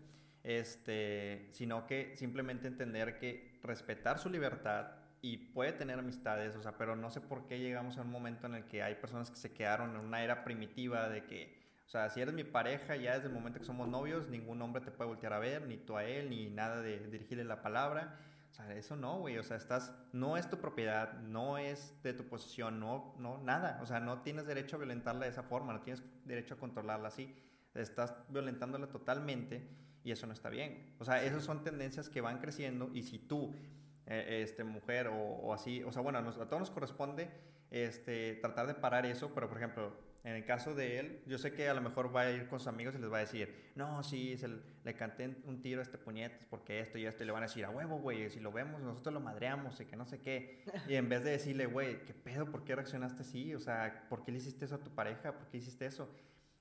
Este, 0.44 1.50
sino 1.52 1.86
que 1.86 2.16
simplemente 2.16 2.68
entender 2.68 3.18
que 3.20 3.60
respetar 3.62 4.20
su 4.20 4.30
libertad 4.30 4.92
y 5.22 5.38
puede 5.38 5.74
tener 5.74 6.00
amistades, 6.00 6.56
o 6.56 6.62
sea, 6.62 6.78
pero 6.78 6.96
no 6.96 7.10
sé 7.10 7.20
por 7.22 7.46
qué 7.46 7.60
llegamos 7.60 7.98
a 7.98 8.02
un 8.04 8.10
momento 8.12 8.48
en 8.48 8.56
el 8.56 8.66
que 8.66 8.82
hay 8.82 8.96
personas 8.96 9.30
que 9.30 9.36
se 9.36 9.52
quedaron 9.54 9.92
en 9.92 9.98
una 9.98 10.24
era 10.24 10.46
primitiva 10.46 11.10
de 11.10 11.26
que, 11.26 11.60
o 11.86 11.90
sea, 11.90 12.10
si 12.10 12.22
eres 12.22 12.34
mi 12.34 12.46
pareja, 12.46 12.96
ya 12.96 13.16
desde 13.16 13.28
el 13.28 13.34
momento 13.34 13.60
que 13.60 13.66
somos 13.66 13.88
novios, 13.90 14.30
ningún 14.30 14.62
hombre 14.62 14.82
te 14.82 14.92
puede 14.92 15.10
voltear 15.10 15.34
a 15.34 15.40
ver, 15.40 15.64
ni 15.68 15.76
tú 15.78 15.98
a 15.98 16.06
él, 16.06 16.30
ni 16.30 16.50
nada 16.50 16.82
de 16.82 17.00
dirigirle 17.10 17.44
la 17.44 17.62
palabra. 17.62 18.18
O 18.50 18.54
sea, 18.54 18.74
eso 18.76 18.96
no, 18.96 19.20
güey, 19.20 19.38
o 19.38 19.44
sea, 19.44 19.58
estás, 19.58 19.94
no 20.12 20.36
es 20.36 20.50
tu 20.50 20.58
propiedad, 20.58 21.14
no 21.20 21.58
es 21.58 21.96
de 22.04 22.14
tu 22.14 22.28
posesión, 22.28 22.80
no, 22.80 23.16
no, 23.18 23.38
nada. 23.38 23.80
O 23.82 23.86
sea, 23.86 24.00
no 24.00 24.22
tienes 24.22 24.48
derecho 24.48 24.76
a 24.76 24.80
violentarla 24.80 25.26
de 25.26 25.32
esa 25.32 25.44
forma, 25.44 25.72
no 25.72 25.82
tienes 25.82 26.04
derecho 26.26 26.56
a 26.56 26.58
controlarla 26.58 27.08
así. 27.08 27.36
Estás 27.74 28.16
violentándola 28.30 28.88
totalmente 28.88 29.70
y 30.04 30.12
eso 30.12 30.26
no 30.28 30.34
está 30.34 30.50
bien. 30.50 30.96
O 31.00 31.06
sea, 31.06 31.24
esas 31.24 31.44
son 31.44 31.64
tendencias 31.64 32.10
que 32.10 32.22
van 32.22 32.40
creciendo 32.40 32.90
y 32.94 33.04
si 33.04 33.20
tú, 33.20 33.54
eh, 34.08 34.42
este, 34.44 34.64
mujer 34.64 35.08
o, 35.08 35.16
o 35.16 35.54
así, 35.54 35.84
o 35.84 35.92
sea, 35.92 36.02
bueno, 36.02 36.20
nos- 36.22 36.38
a 36.40 36.48
todos 36.48 36.60
nos 36.62 36.72
corresponde 36.72 37.30
este, 37.72 38.36
tratar 38.42 38.66
de 38.66 38.74
parar 38.74 39.06
eso, 39.06 39.32
pero 39.36 39.48
por 39.48 39.58
ejemplo, 39.58 39.94
en 40.24 40.36
el 40.36 40.46
caso 40.46 40.76
de 40.76 41.00
él, 41.00 41.22
yo 41.26 41.38
sé 41.38 41.54
que 41.54 41.70
a 41.70 41.74
lo 41.74 41.82
mejor 41.82 42.14
va 42.14 42.22
a 42.22 42.32
ir 42.32 42.48
con 42.48 42.60
sus 42.60 42.68
amigos 42.68 42.94
y 42.96 42.98
les 42.98 43.12
va 43.12 43.18
a 43.18 43.22
decir, 43.22 43.72
no, 43.76 44.04
sí, 44.04 44.38
se 44.38 44.50
le, 44.50 44.58
le 44.84 44.94
canté 44.94 45.38
un 45.46 45.62
tiro 45.62 45.80
a 45.80 45.84
este 45.84 45.98
puñetes 45.98 46.46
porque 46.50 46.80
esto 46.80 46.98
y 46.98 47.06
esto, 47.06 47.24
y 47.24 47.26
le 47.26 47.32
van 47.32 47.44
a 47.44 47.48
decir, 47.48 47.64
a 47.64 47.70
huevo, 47.70 48.00
güey, 48.00 48.30
si 48.30 48.40
lo 48.40 48.52
vemos, 48.52 48.82
nosotros 48.82 49.14
lo 49.14 49.22
madreamos 49.22 49.80
y 49.80 49.86
que 49.86 49.96
no 49.96 50.06
sé 50.06 50.20
qué. 50.20 50.64
Y 50.88 50.96
en 50.96 51.08
vez 51.08 51.24
de 51.24 51.32
decirle, 51.32 51.66
güey, 51.68 52.04
¿qué 52.06 52.14
pedo? 52.14 52.52
¿Por 52.52 52.64
qué 52.66 52.76
reaccionaste 52.76 53.22
así? 53.22 53.56
O 53.56 53.60
sea, 53.60 54.06
¿por 54.10 54.24
qué 54.24 54.32
le 54.32 54.40
hiciste 54.40 54.66
eso 54.66 54.76
a 54.76 54.80
tu 54.80 54.90
pareja? 54.92 55.34
¿Por 55.34 55.48
qué 55.48 55.58
hiciste 55.58 55.86
eso? 55.86 56.10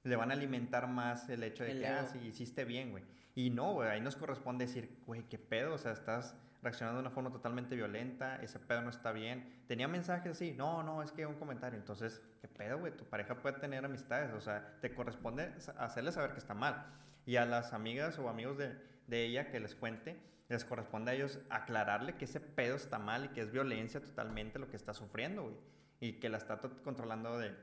Le 0.04 0.14
van 0.14 0.30
a 0.30 0.34
alimentar 0.34 0.86
más 0.86 1.28
el 1.28 1.42
hecho 1.42 1.64
de 1.64 1.72
El 1.72 1.80
que, 1.80 1.86
ah, 1.88 2.06
sí, 2.06 2.18
hiciste 2.26 2.64
bien, 2.64 2.92
güey. 2.92 3.02
Y 3.34 3.50
no, 3.50 3.72
güey, 3.72 3.88
ahí 3.88 4.00
nos 4.00 4.16
corresponde 4.16 4.66
decir, 4.66 4.98
güey, 5.06 5.22
¿qué 5.28 5.38
pedo? 5.38 5.74
O 5.74 5.78
sea, 5.78 5.92
estás 5.92 6.36
reaccionando 6.62 7.00
de 7.00 7.06
una 7.06 7.14
forma 7.14 7.30
totalmente 7.30 7.76
violenta, 7.76 8.36
ese 8.42 8.58
pedo 8.58 8.82
no 8.82 8.90
está 8.90 9.12
bien. 9.12 9.62
Tenía 9.66 9.88
mensajes 9.88 10.32
así, 10.32 10.52
no, 10.52 10.82
no, 10.82 11.02
es 11.02 11.12
que 11.12 11.26
un 11.26 11.36
comentario. 11.36 11.78
Entonces, 11.78 12.22
¿qué 12.40 12.48
pedo, 12.48 12.78
güey? 12.78 12.96
Tu 12.96 13.04
pareja 13.04 13.36
puede 13.36 13.58
tener 13.58 13.84
amistades, 13.84 14.32
o 14.34 14.40
sea, 14.40 14.76
te 14.80 14.94
corresponde 14.94 15.52
hacerle 15.78 16.12
saber 16.12 16.32
que 16.32 16.38
está 16.38 16.54
mal. 16.54 16.86
Y 17.26 17.36
a 17.36 17.44
las 17.44 17.72
amigas 17.72 18.18
o 18.18 18.28
amigos 18.28 18.58
de, 18.58 18.76
de 19.06 19.24
ella 19.24 19.50
que 19.50 19.60
les 19.60 19.74
cuente, 19.74 20.20
les 20.48 20.64
corresponde 20.64 21.10
a 21.10 21.14
ellos 21.14 21.38
aclararle 21.50 22.16
que 22.16 22.24
ese 22.24 22.40
pedo 22.40 22.76
está 22.76 22.98
mal 22.98 23.26
y 23.26 23.28
que 23.28 23.42
es 23.42 23.52
violencia 23.52 24.00
totalmente 24.00 24.58
lo 24.58 24.68
que 24.68 24.76
está 24.76 24.94
sufriendo, 24.94 25.42
güey. 25.42 25.56
Y 26.00 26.12
que 26.14 26.28
la 26.28 26.38
está 26.38 26.58
controlando 26.58 27.38
de, 27.38 27.54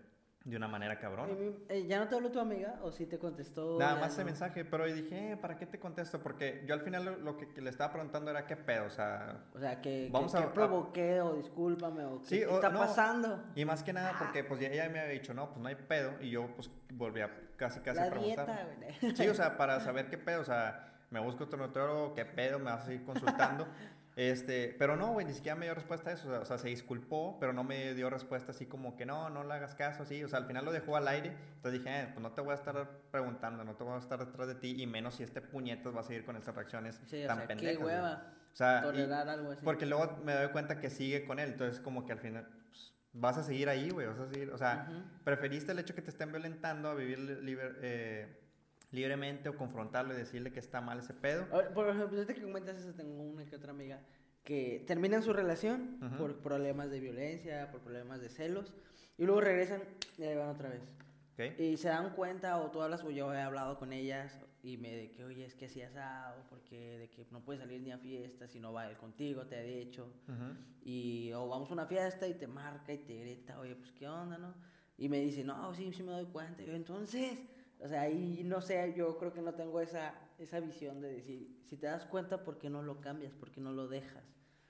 de 0.45 0.55
una 0.58 0.67
manera 0.67 0.99
cabrón. 0.99 1.29
Eh, 1.31 1.65
eh, 1.69 1.88
¿Ya 1.88 1.97
no 1.99 2.08
te 2.08 2.13
habló 2.15 2.29
tu 2.31 2.39
amiga 2.39 2.75
o 2.84 2.91
sí 2.91 3.08
te 3.08 3.17
contestó? 3.17 3.79
Nada 3.79 3.95
más 3.95 4.13
ese 4.13 4.23
mensaje, 4.23 4.63
pero 4.63 4.88
yo 4.88 4.93
dije, 4.93 5.31
eh, 5.31 5.38
¿para 5.38 5.58
qué 5.58 5.65
te 5.65 5.79
contesto? 5.79 6.19
Porque 6.21 6.63
yo 6.67 6.75
al 6.75 6.81
final 6.81 7.03
lo, 7.03 7.17
lo 7.17 7.36
que, 7.38 7.47
le 7.60 7.69
estaba 7.71 7.91
preguntando 7.91 8.29
era 8.29 8.45
qué 8.45 8.55
pedo, 8.55 8.86
o 8.86 8.89
sea, 8.91 9.43
O 9.55 9.60
sea, 9.60 9.81
que, 9.81 10.08
Vamos 10.12 10.31
que, 10.31 10.38
a- 10.38 10.41
que 10.41 10.47
provoqué 10.53 11.19
o 11.19 11.34
discúlpame 11.34 12.03
o 12.05 12.19
qué, 12.21 12.25
Sí, 12.27 12.39
qué 12.41 12.45
o- 12.45 12.55
está 12.55 12.69
no. 12.69 12.77
pasando. 12.79 13.43
y 13.55 13.65
más 13.65 13.81
que 13.81 13.91
nada 13.91 14.13
porque 14.19 14.43
pues 14.43 14.60
ya 14.60 14.67
ella 14.67 14.88
me 14.88 14.99
había 14.99 15.13
dicho, 15.13 15.34
no, 15.34 15.49
pues 15.49 15.60
no 15.62 15.67
hay 15.67 15.75
pedo, 15.75 16.13
y 16.21 16.29
yo 16.29 16.47
pues 16.55 16.69
volví 16.93 17.21
a 17.21 17.31
casi 17.58 17.79
casi 17.79 17.99
La 18.01 18.10
preguntar. 18.12 18.45
dieta, 18.45 18.67
güey. 19.01 19.15
Sí, 19.15 19.27
o 19.27 19.34
sea, 19.34 19.58
para 19.58 19.79
saber 19.79 20.12
qué 20.12 20.19
pedo, 20.19 20.41
o 20.41 20.45
sea, 20.45 20.91
me 21.10 21.19
busco 21.21 21.45
otro 21.45 21.58
nutriólogo, 21.58 22.13
qué 22.13 22.23
pedo, 22.25 22.60
me 22.60 22.65
vas 22.65 22.84
a 22.84 22.86
seguir 22.86 23.03
consultando. 23.03 23.65
Este, 24.15 24.73
pero 24.80 24.95
no, 24.95 25.12
güey, 25.12 25.25
ni 25.25 25.34
siquiera 25.34 25.56
me 25.58 25.65
dio 25.65 25.75
respuesta 25.75 26.10
a 26.10 26.13
eso. 26.13 26.28
o 26.28 26.32
sea, 26.32 26.39
O 26.39 26.45
sea, 26.45 26.58
se 26.58 26.69
disculpó, 26.69 27.38
pero 27.39 27.51
no 27.51 27.63
me 27.65 27.93
dio 27.93 28.10
respuesta 28.10 28.51
así 28.51 28.65
como 28.65 28.95
que 28.95 29.06
no, 29.06 29.30
no 29.30 29.43
le 29.43 29.54
hagas 29.54 29.75
caso, 29.75 30.04
así. 30.04 30.23
O 30.23 30.30
sea, 30.30 30.39
al 30.39 30.45
final 30.45 30.63
lo 30.63 30.71
dejó 30.71 30.95
al 30.95 31.08
aire. 31.10 31.36
Entonces 31.58 31.82
dije, 31.84 32.01
eh, 32.01 32.08
pues 32.13 32.21
no 32.21 32.32
te 32.32 32.39
voy 32.41 32.51
a 32.51 32.56
estar 32.56 32.89
preguntando, 33.12 33.63
no 33.65 33.75
te 33.75 33.84
voy 33.84 33.93
a 33.95 33.97
estar 33.99 34.19
detrás 34.25 34.47
de 34.47 34.56
ti, 34.56 34.82
y 34.82 34.88
menos 34.88 35.15
si 35.15 35.23
este 35.23 35.41
puñetas 35.41 35.93
va 35.93 35.99
a 35.99 36.04
seguir 36.04 36.23
con 36.25 36.38
estas 36.38 36.56
reacciones 36.56 37.01
Sí, 37.08 37.23
o 37.23 37.28
tan 37.28 37.38
sea, 37.39 37.47
pendejas. 37.47 37.71
qué 37.78 37.84
güey. 37.84 37.95
hueva 37.95 38.34
O 38.54 38.56
sea, 38.56 38.80
y- 38.80 38.84
tolerar 38.84 39.28
algo 39.28 39.51
así. 39.51 39.65
porque 39.65 39.86
luego 39.86 40.17
me 40.23 40.34
doy 40.34 40.47
cuenta 40.49 40.80
que 40.80 40.89
sigue 40.89 41.25
con 41.25 41.39
él, 41.39 41.49
entonces 41.49 41.82
como 41.82 42.06
que 42.06 42.13
al 42.13 42.19
final 42.19 42.47
pues, 42.69 42.93
vas 43.12 43.38
a 43.38 43.43
seguir 43.43 43.67
ahí, 43.67 43.89
güey, 43.89 44.08
vas 44.08 44.19
a 44.19 44.30
seguir, 44.30 44.49
o 44.51 44.58
sea, 44.58 44.88
preferiste 45.25 45.73
el 45.73 45.80
hecho 45.80 45.93
que 45.93 46.01
te 46.01 46.10
estén 46.12 46.32
violentando 46.32 46.88
a 46.89 46.95
vivir 46.95 47.19
li- 47.19 47.54
liber- 47.54 47.75
eh, 47.82 48.44
libremente 48.95 49.49
o 49.49 49.58
confrontarlo 49.58 50.13
y 50.13 50.17
decirle 50.17 50.51
que 50.51 50.60
está 50.60 50.81
mal 50.81 50.99
ese 50.99 51.13
pedo. 51.13 51.45
Por 51.73 51.89
ejemplo, 51.89 52.17
ahorita 52.17 52.34
que 52.34 52.41
comentas 52.41 52.77
eso, 52.77 52.93
tengo 52.93 53.21
una 53.21 53.45
que 53.45 53.55
otra 53.55 53.71
amiga 53.71 53.99
que 54.43 54.84
terminan 54.88 55.23
su 55.23 55.34
relación 55.34 55.97
Ujú. 56.01 56.17
por 56.17 56.38
problemas 56.38 56.89
de 56.91 56.99
violencia, 56.99 57.69
por 57.71 57.81
problemas 57.81 58.21
de 58.21 58.29
celos, 58.29 58.73
y 59.17 59.25
luego 59.25 59.41
regresan 59.41 59.81
y 60.17 60.23
ahí 60.23 60.36
van 60.36 60.49
otra 60.49 60.69
vez. 60.69 60.81
¿ok? 61.34 61.60
Y 61.60 61.77
se 61.77 61.89
dan 61.89 62.12
cuenta, 62.13 62.58
o 62.62 62.71
tú 62.71 62.81
hablas, 62.81 63.03
o 63.03 63.10
yo 63.12 63.34
he 63.34 63.41
hablado 63.41 63.77
con 63.77 63.91
ellas, 63.91 64.39
y 64.62 64.77
me 64.77 64.91
de 64.95 65.12
que, 65.12 65.23
oye, 65.23 65.45
es 65.45 65.55
que 65.55 65.65
así 65.65 65.81
asado, 65.81 66.43
porque 66.49 66.97
de 66.97 67.10
que 67.10 67.25
no 67.31 67.39
puedes 67.43 67.62
salir 67.62 67.81
ni 67.81 67.91
a 67.91 67.97
fiestas 67.97 68.51
si 68.51 68.60
no 68.60 68.71
va 68.71 68.88
él 68.89 68.97
contigo, 68.97 69.45
te 69.45 69.58
ha 69.58 69.62
dicho. 69.62 70.12
Ujú. 70.27 70.55
Y 70.84 71.31
o 71.34 71.47
vamos 71.47 71.69
a 71.69 71.73
una 71.73 71.86
fiesta 71.88 72.27
y 72.27 72.36
te 72.36 72.47
marca 72.47 72.93
y 72.93 72.99
te 72.99 73.19
grita, 73.19 73.60
oye, 73.60 73.75
pues 73.75 73.91
qué 73.91 74.08
onda, 74.08 74.38
¿no? 74.38 74.53
Y 74.97 75.10
me 75.10 75.19
dice, 75.19 75.43
no, 75.43 75.73
sí, 75.73 75.91
sí 75.91 76.03
me 76.03 76.12
doy 76.12 76.25
cuenta. 76.25 76.62
Y 76.63 76.67
yo, 76.67 76.73
entonces, 76.73 77.39
o 77.79 77.88
sea, 77.88 78.01
ahí 78.01 78.41
no 78.43 78.61
sé, 78.61 78.93
yo 78.95 79.17
creo 79.17 79.33
que 79.33 79.41
no 79.41 79.53
tengo 79.53 79.81
esa, 79.81 80.13
esa 80.38 80.59
visión 80.59 81.01
de 81.01 81.13
decir, 81.13 81.61
si 81.65 81.77
te 81.77 81.88
das 81.88 82.05
cuenta, 82.05 82.43
¿por 82.43 82.57
qué 82.57 82.69
no 82.69 82.81
lo 82.81 83.01
cambias? 83.01 83.33
¿Por 83.33 83.51
qué 83.51 83.61
no 83.61 83.71
lo 83.71 83.88
dejas? 83.88 84.23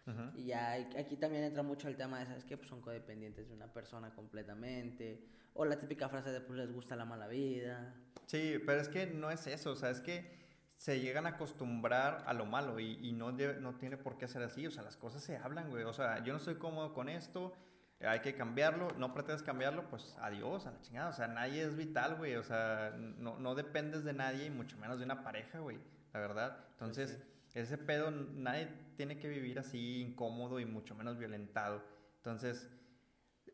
Ujú. 0.07 0.37
Y 0.37 0.45
ya 0.47 0.73
aquí 0.73 1.17
también 1.17 1.43
entra 1.43 1.63
mucho 1.63 1.87
el 1.87 1.97
tema 1.97 2.19
de, 2.19 2.25
¿sabes 2.27 2.45
qué? 2.45 2.57
Pues 2.57 2.69
son 2.69 2.81
codependientes 2.81 3.47
de 3.47 3.53
una 3.53 3.71
persona 3.71 4.13
completamente. 4.13 5.23
O 5.53 5.65
la 5.65 5.79
típica 5.79 6.09
frase 6.09 6.31
de, 6.31 6.41
pues 6.41 6.59
les 6.59 6.71
gusta 6.71 6.95
la 6.95 7.05
mala 7.05 7.27
vida. 7.27 7.95
Sí, 8.25 8.57
pero 8.65 8.81
es 8.81 8.89
que 8.89 9.07
no 9.07 9.31
es 9.31 9.47
eso, 9.47 9.71
o 9.71 9.75
sea, 9.75 9.89
es 9.89 10.01
que 10.01 10.45
se 10.77 10.99
llegan 10.99 11.25
a 11.25 11.29
acostumbrar 11.29 12.23
a 12.25 12.33
lo 12.33 12.45
malo 12.45 12.79
y, 12.79 12.99
y 13.01 13.13
no, 13.13 13.31
no 13.31 13.75
tiene 13.75 13.97
por 13.97 14.17
qué 14.17 14.27
ser 14.27 14.43
así, 14.43 14.67
o 14.67 14.71
sea, 14.71 14.83
las 14.83 14.97
cosas 14.97 15.23
se 15.23 15.37
hablan, 15.37 15.69
güey, 15.69 15.83
o 15.83 15.93
sea, 15.93 16.23
yo 16.23 16.33
no 16.33 16.37
estoy 16.37 16.55
cómodo 16.55 16.93
con 16.93 17.07
esto, 17.07 17.53
hay 18.01 18.19
que 18.19 18.35
cambiarlo, 18.35 18.89
no 18.97 19.13
pretendes 19.13 19.43
cambiarlo, 19.43 19.89
pues 19.89 20.17
adiós, 20.19 20.67
a 20.67 20.71
la 20.71 20.81
chingada, 20.81 21.09
o 21.09 21.13
sea, 21.13 21.27
nadie 21.27 21.63
es 21.63 21.75
vital, 21.75 22.15
güey, 22.15 22.35
o 22.35 22.43
sea, 22.43 22.93
no, 22.97 23.37
no 23.39 23.55
dependes 23.55 24.03
de 24.03 24.13
nadie 24.13 24.45
y 24.45 24.49
mucho 24.49 24.77
menos 24.77 24.99
de 24.99 25.05
una 25.05 25.23
pareja, 25.23 25.59
güey, 25.59 25.79
la 26.13 26.19
verdad, 26.19 26.65
entonces, 26.71 27.19
ese 27.53 27.77
pedo, 27.77 28.11
nadie 28.11 28.67
tiene 28.97 29.17
que 29.17 29.29
vivir 29.29 29.59
así 29.59 30.01
incómodo 30.01 30.59
y 30.59 30.65
mucho 30.65 30.93
menos 30.93 31.17
violentado, 31.17 31.83
entonces, 32.17 32.69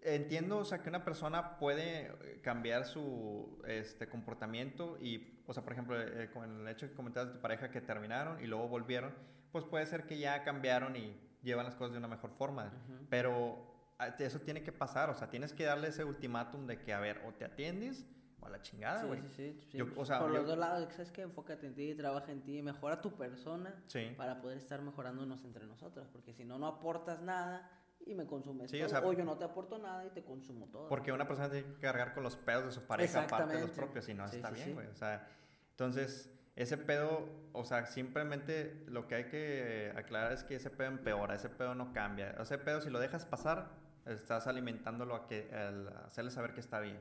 entiendo, 0.01 0.57
o 0.57 0.65
sea, 0.65 0.81
que 0.81 0.89
una 0.89 1.03
persona 1.03 1.57
puede 1.57 2.07
eh, 2.07 2.41
cambiar 2.41 2.85
su 2.85 3.61
este, 3.67 4.07
comportamiento 4.09 4.97
y, 4.99 5.43
o 5.45 5.53
sea, 5.53 5.63
por 5.63 5.73
ejemplo, 5.73 6.01
eh, 6.01 6.29
con 6.33 6.61
el 6.61 6.67
hecho 6.67 6.87
que 6.87 6.95
comentabas 6.95 7.29
de 7.29 7.35
tu 7.35 7.41
pareja 7.41 7.69
que 7.69 7.81
terminaron 7.81 8.43
y 8.43 8.47
luego 8.47 8.67
volvieron, 8.67 9.13
pues 9.51 9.65
puede 9.65 9.85
ser 9.85 10.05
que 10.05 10.17
ya 10.17 10.43
cambiaron 10.43 10.95
y 10.95 11.15
llevan 11.43 11.65
las 11.65 11.75
cosas 11.75 11.93
de 11.93 11.99
una 11.99 12.07
mejor 12.07 12.31
forma. 12.31 12.71
Pero 13.09 13.70
eso 14.19 14.39
tiene 14.41 14.63
que 14.63 14.71
pasar, 14.71 15.09
o 15.09 15.13
sea, 15.13 15.29
tienes 15.29 15.53
que 15.53 15.63
darle 15.63 15.89
ese 15.89 16.03
ultimátum 16.03 16.65
de 16.67 16.79
que, 16.79 16.93
a 16.93 16.99
ver, 16.99 17.21
o 17.27 17.33
te 17.33 17.45
atiendes 17.45 18.05
o 18.39 18.45
a 18.47 18.49
la 18.49 18.61
chingada, 18.61 19.03
güey. 19.03 19.21
Sí, 19.27 19.53
sí, 19.59 19.67
sí. 19.71 19.77
Yo- 19.77 19.85
o 19.95 20.03
sea, 20.05 20.19
Por 20.19 20.29
yo- 20.31 20.37
los 20.39 20.47
dos 20.47 20.57
lados, 20.57 20.87
¿sabes 20.93 21.11
qué? 21.11 21.21
Enfócate 21.21 21.67
en 21.67 21.75
ti, 21.75 21.93
trabaja 21.95 22.31
en 22.31 22.41
ti, 22.41 22.61
mejora 22.61 22.99
tu 23.01 23.15
persona 23.15 23.83
Sí. 23.87 24.13
para 24.17 24.41
poder 24.41 24.57
estar 24.57 24.81
mejorándonos 24.81 25.43
entre 25.45 25.65
nosotros. 25.67 26.07
Porque 26.11 26.33
si 26.33 26.43
no, 26.45 26.57
no 26.57 26.67
aportas 26.67 27.21
nada 27.21 27.69
y 28.05 28.15
me 28.15 28.25
consumes 28.25 28.71
Sí, 28.71 28.77
todo. 28.77 28.87
o 28.87 28.89
sea- 28.89 29.05
o 29.05 29.13
yo 29.13 29.23
no 29.23 29.37
te 29.37 29.45
aporto 29.45 29.77
nada 29.77 30.03
y 30.05 30.09
te 30.09 30.23
consumo 30.23 30.65
todo. 30.71 30.87
Porque 30.87 31.11
una 31.11 31.27
persona 31.27 31.51
tiene 31.51 31.67
que 31.67 31.79
cargar 31.79 32.13
con 32.15 32.23
los 32.23 32.35
pedos 32.35 32.65
de 32.65 32.71
su 32.71 32.81
pareja 32.87 33.23
aparte 33.25 33.53
de 33.55 33.61
los 33.61 33.71
propios, 33.71 34.09
y 34.09 34.15
no 34.15 34.27
Sí, 34.27 34.37
está 34.37 34.49
sí, 34.49 34.55
bien, 34.55 34.67
sí. 34.69 34.73
güey. 34.73 34.87
O 34.87 34.95
sea, 34.95 35.27
entonces, 35.69 36.33
ese 36.55 36.77
pedo, 36.79 37.29
o 37.53 37.63
sea, 37.63 37.85
simplemente 37.85 38.83
lo 38.87 39.07
que 39.07 39.15
hay 39.15 39.23
que 39.25 39.93
aclarar 39.95 40.31
es 40.33 40.43
que 40.43 40.55
ese 40.55 40.71
pedo 40.71 40.87
empeora, 40.89 41.35
ese 41.35 41.49
pedo 41.49 41.75
no 41.75 41.93
cambia. 41.93 42.31
Ese 42.41 42.57
pedo, 42.57 42.81
si 42.81 42.89
lo 42.89 42.99
dejas 42.99 43.25
pasar, 43.25 43.69
estás 44.13 44.47
alimentándolo 44.47 45.15
a 45.15 45.27
que, 45.27 45.53
al 45.53 45.87
hacerle 46.05 46.31
saber 46.31 46.53
que 46.53 46.59
está 46.59 46.79
bien. 46.79 46.99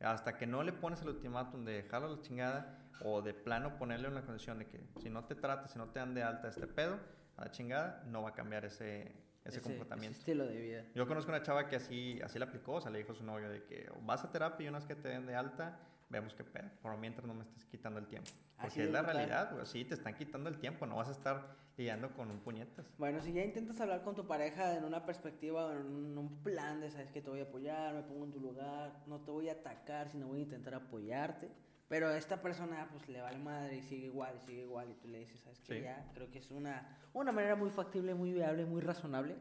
Hasta 0.00 0.36
que 0.36 0.46
no 0.46 0.62
le 0.62 0.72
pones 0.72 1.02
el 1.02 1.08
ultimátum 1.08 1.64
de 1.64 1.82
dejarlo 1.82 2.08
a 2.08 2.10
la 2.12 2.20
chingada 2.20 2.78
o 3.02 3.22
de 3.22 3.34
plano 3.34 3.78
ponerle 3.78 4.08
una 4.08 4.22
condición 4.22 4.58
de 4.58 4.66
que 4.66 4.80
si 5.00 5.10
no 5.10 5.24
te 5.24 5.34
trata, 5.34 5.68
si 5.68 5.78
no 5.78 5.88
te 5.88 5.98
dan 5.98 6.14
de 6.14 6.22
alta 6.22 6.48
este 6.48 6.66
pedo, 6.66 6.98
a 7.36 7.44
la 7.44 7.50
chingada, 7.50 8.02
no 8.06 8.22
va 8.22 8.30
a 8.30 8.34
cambiar 8.34 8.64
ese, 8.64 9.12
ese, 9.44 9.60
comportamiento. 9.60 10.18
estilo 10.18 10.46
de 10.46 10.60
vida. 10.60 10.84
Yo 10.94 11.06
conozco 11.06 11.30
una 11.30 11.42
chava 11.42 11.68
que 11.68 11.76
así, 11.76 12.20
así 12.22 12.38
la 12.38 12.46
aplicó, 12.46 12.74
o 12.74 12.80
sea, 12.80 12.90
le 12.90 12.98
dijo 12.98 13.12
a 13.12 13.14
su 13.14 13.24
novio 13.24 13.48
de 13.48 13.64
que 13.64 13.90
vas 14.02 14.24
a 14.24 14.30
terapia 14.30 14.66
y 14.66 14.68
una 14.68 14.78
vez 14.78 14.86
que 14.86 14.96
te 14.96 15.08
den 15.08 15.26
de 15.26 15.34
alta, 15.34 15.78
vemos 16.08 16.34
qué 16.34 16.44
pedo. 16.44 16.68
Por 16.82 16.96
mientras 16.96 17.26
no 17.26 17.34
me 17.34 17.42
estés 17.42 17.64
quitando 17.66 17.98
el 18.00 18.06
tiempo. 18.06 18.30
Así 18.58 18.68
Porque 18.68 18.80
de 18.80 18.86
es 18.86 18.92
la 18.92 19.00
brutal. 19.02 19.16
realidad, 19.16 19.52
güey. 19.52 19.66
Sí, 19.66 19.84
te 19.84 19.94
están 19.94 20.14
quitando 20.14 20.48
el 20.48 20.58
tiempo, 20.58 20.86
no 20.86 20.96
vas 20.96 21.08
a 21.08 21.12
estar 21.12 21.56
lidiando 21.76 22.12
con 22.14 22.30
un 22.30 22.40
puñetas. 22.40 22.86
Bueno, 22.98 23.20
si 23.20 23.32
ya 23.32 23.44
intentas 23.44 23.80
hablar 23.80 24.02
con 24.02 24.16
tu 24.16 24.26
pareja 24.26 24.76
en 24.76 24.84
una 24.84 25.06
perspectiva 25.06 25.72
en 25.74 26.18
un 26.18 26.42
plan 26.42 26.80
de, 26.80 26.90
sabes 26.90 27.10
que 27.12 27.22
te 27.22 27.30
voy 27.30 27.40
a 27.40 27.44
apoyar, 27.44 27.94
me 27.94 28.02
pongo 28.02 28.24
en 28.24 28.32
tu 28.32 28.40
lugar, 28.40 29.00
no 29.06 29.20
te 29.20 29.30
voy 29.30 29.48
a 29.48 29.52
atacar, 29.52 30.08
sino 30.08 30.26
voy 30.26 30.40
a 30.40 30.42
intentar 30.42 30.74
apoyarte. 30.74 31.48
Pero 31.88 32.08
a 32.08 32.18
esta 32.18 32.42
persona 32.42 32.88
pues 32.90 33.08
le 33.08 33.20
vale 33.22 33.38
madre 33.38 33.76
y 33.78 33.82
sigue 33.82 34.06
igual, 34.06 34.34
y 34.36 34.40
sigue 34.40 34.62
igual 34.62 34.90
y 34.90 34.94
tú 34.94 35.08
le 35.08 35.20
dices, 35.20 35.40
sabes 35.40 35.60
que 35.60 35.76
Sí. 35.78 35.82
ya, 35.82 36.10
creo 36.12 36.30
que 36.30 36.38
es 36.40 36.50
una, 36.50 36.98
una 37.14 37.32
manera 37.32 37.54
muy 37.56 37.70
factible, 37.70 38.14
muy 38.14 38.32
viable, 38.32 38.66
muy 38.66 38.80
razonable 38.82 39.36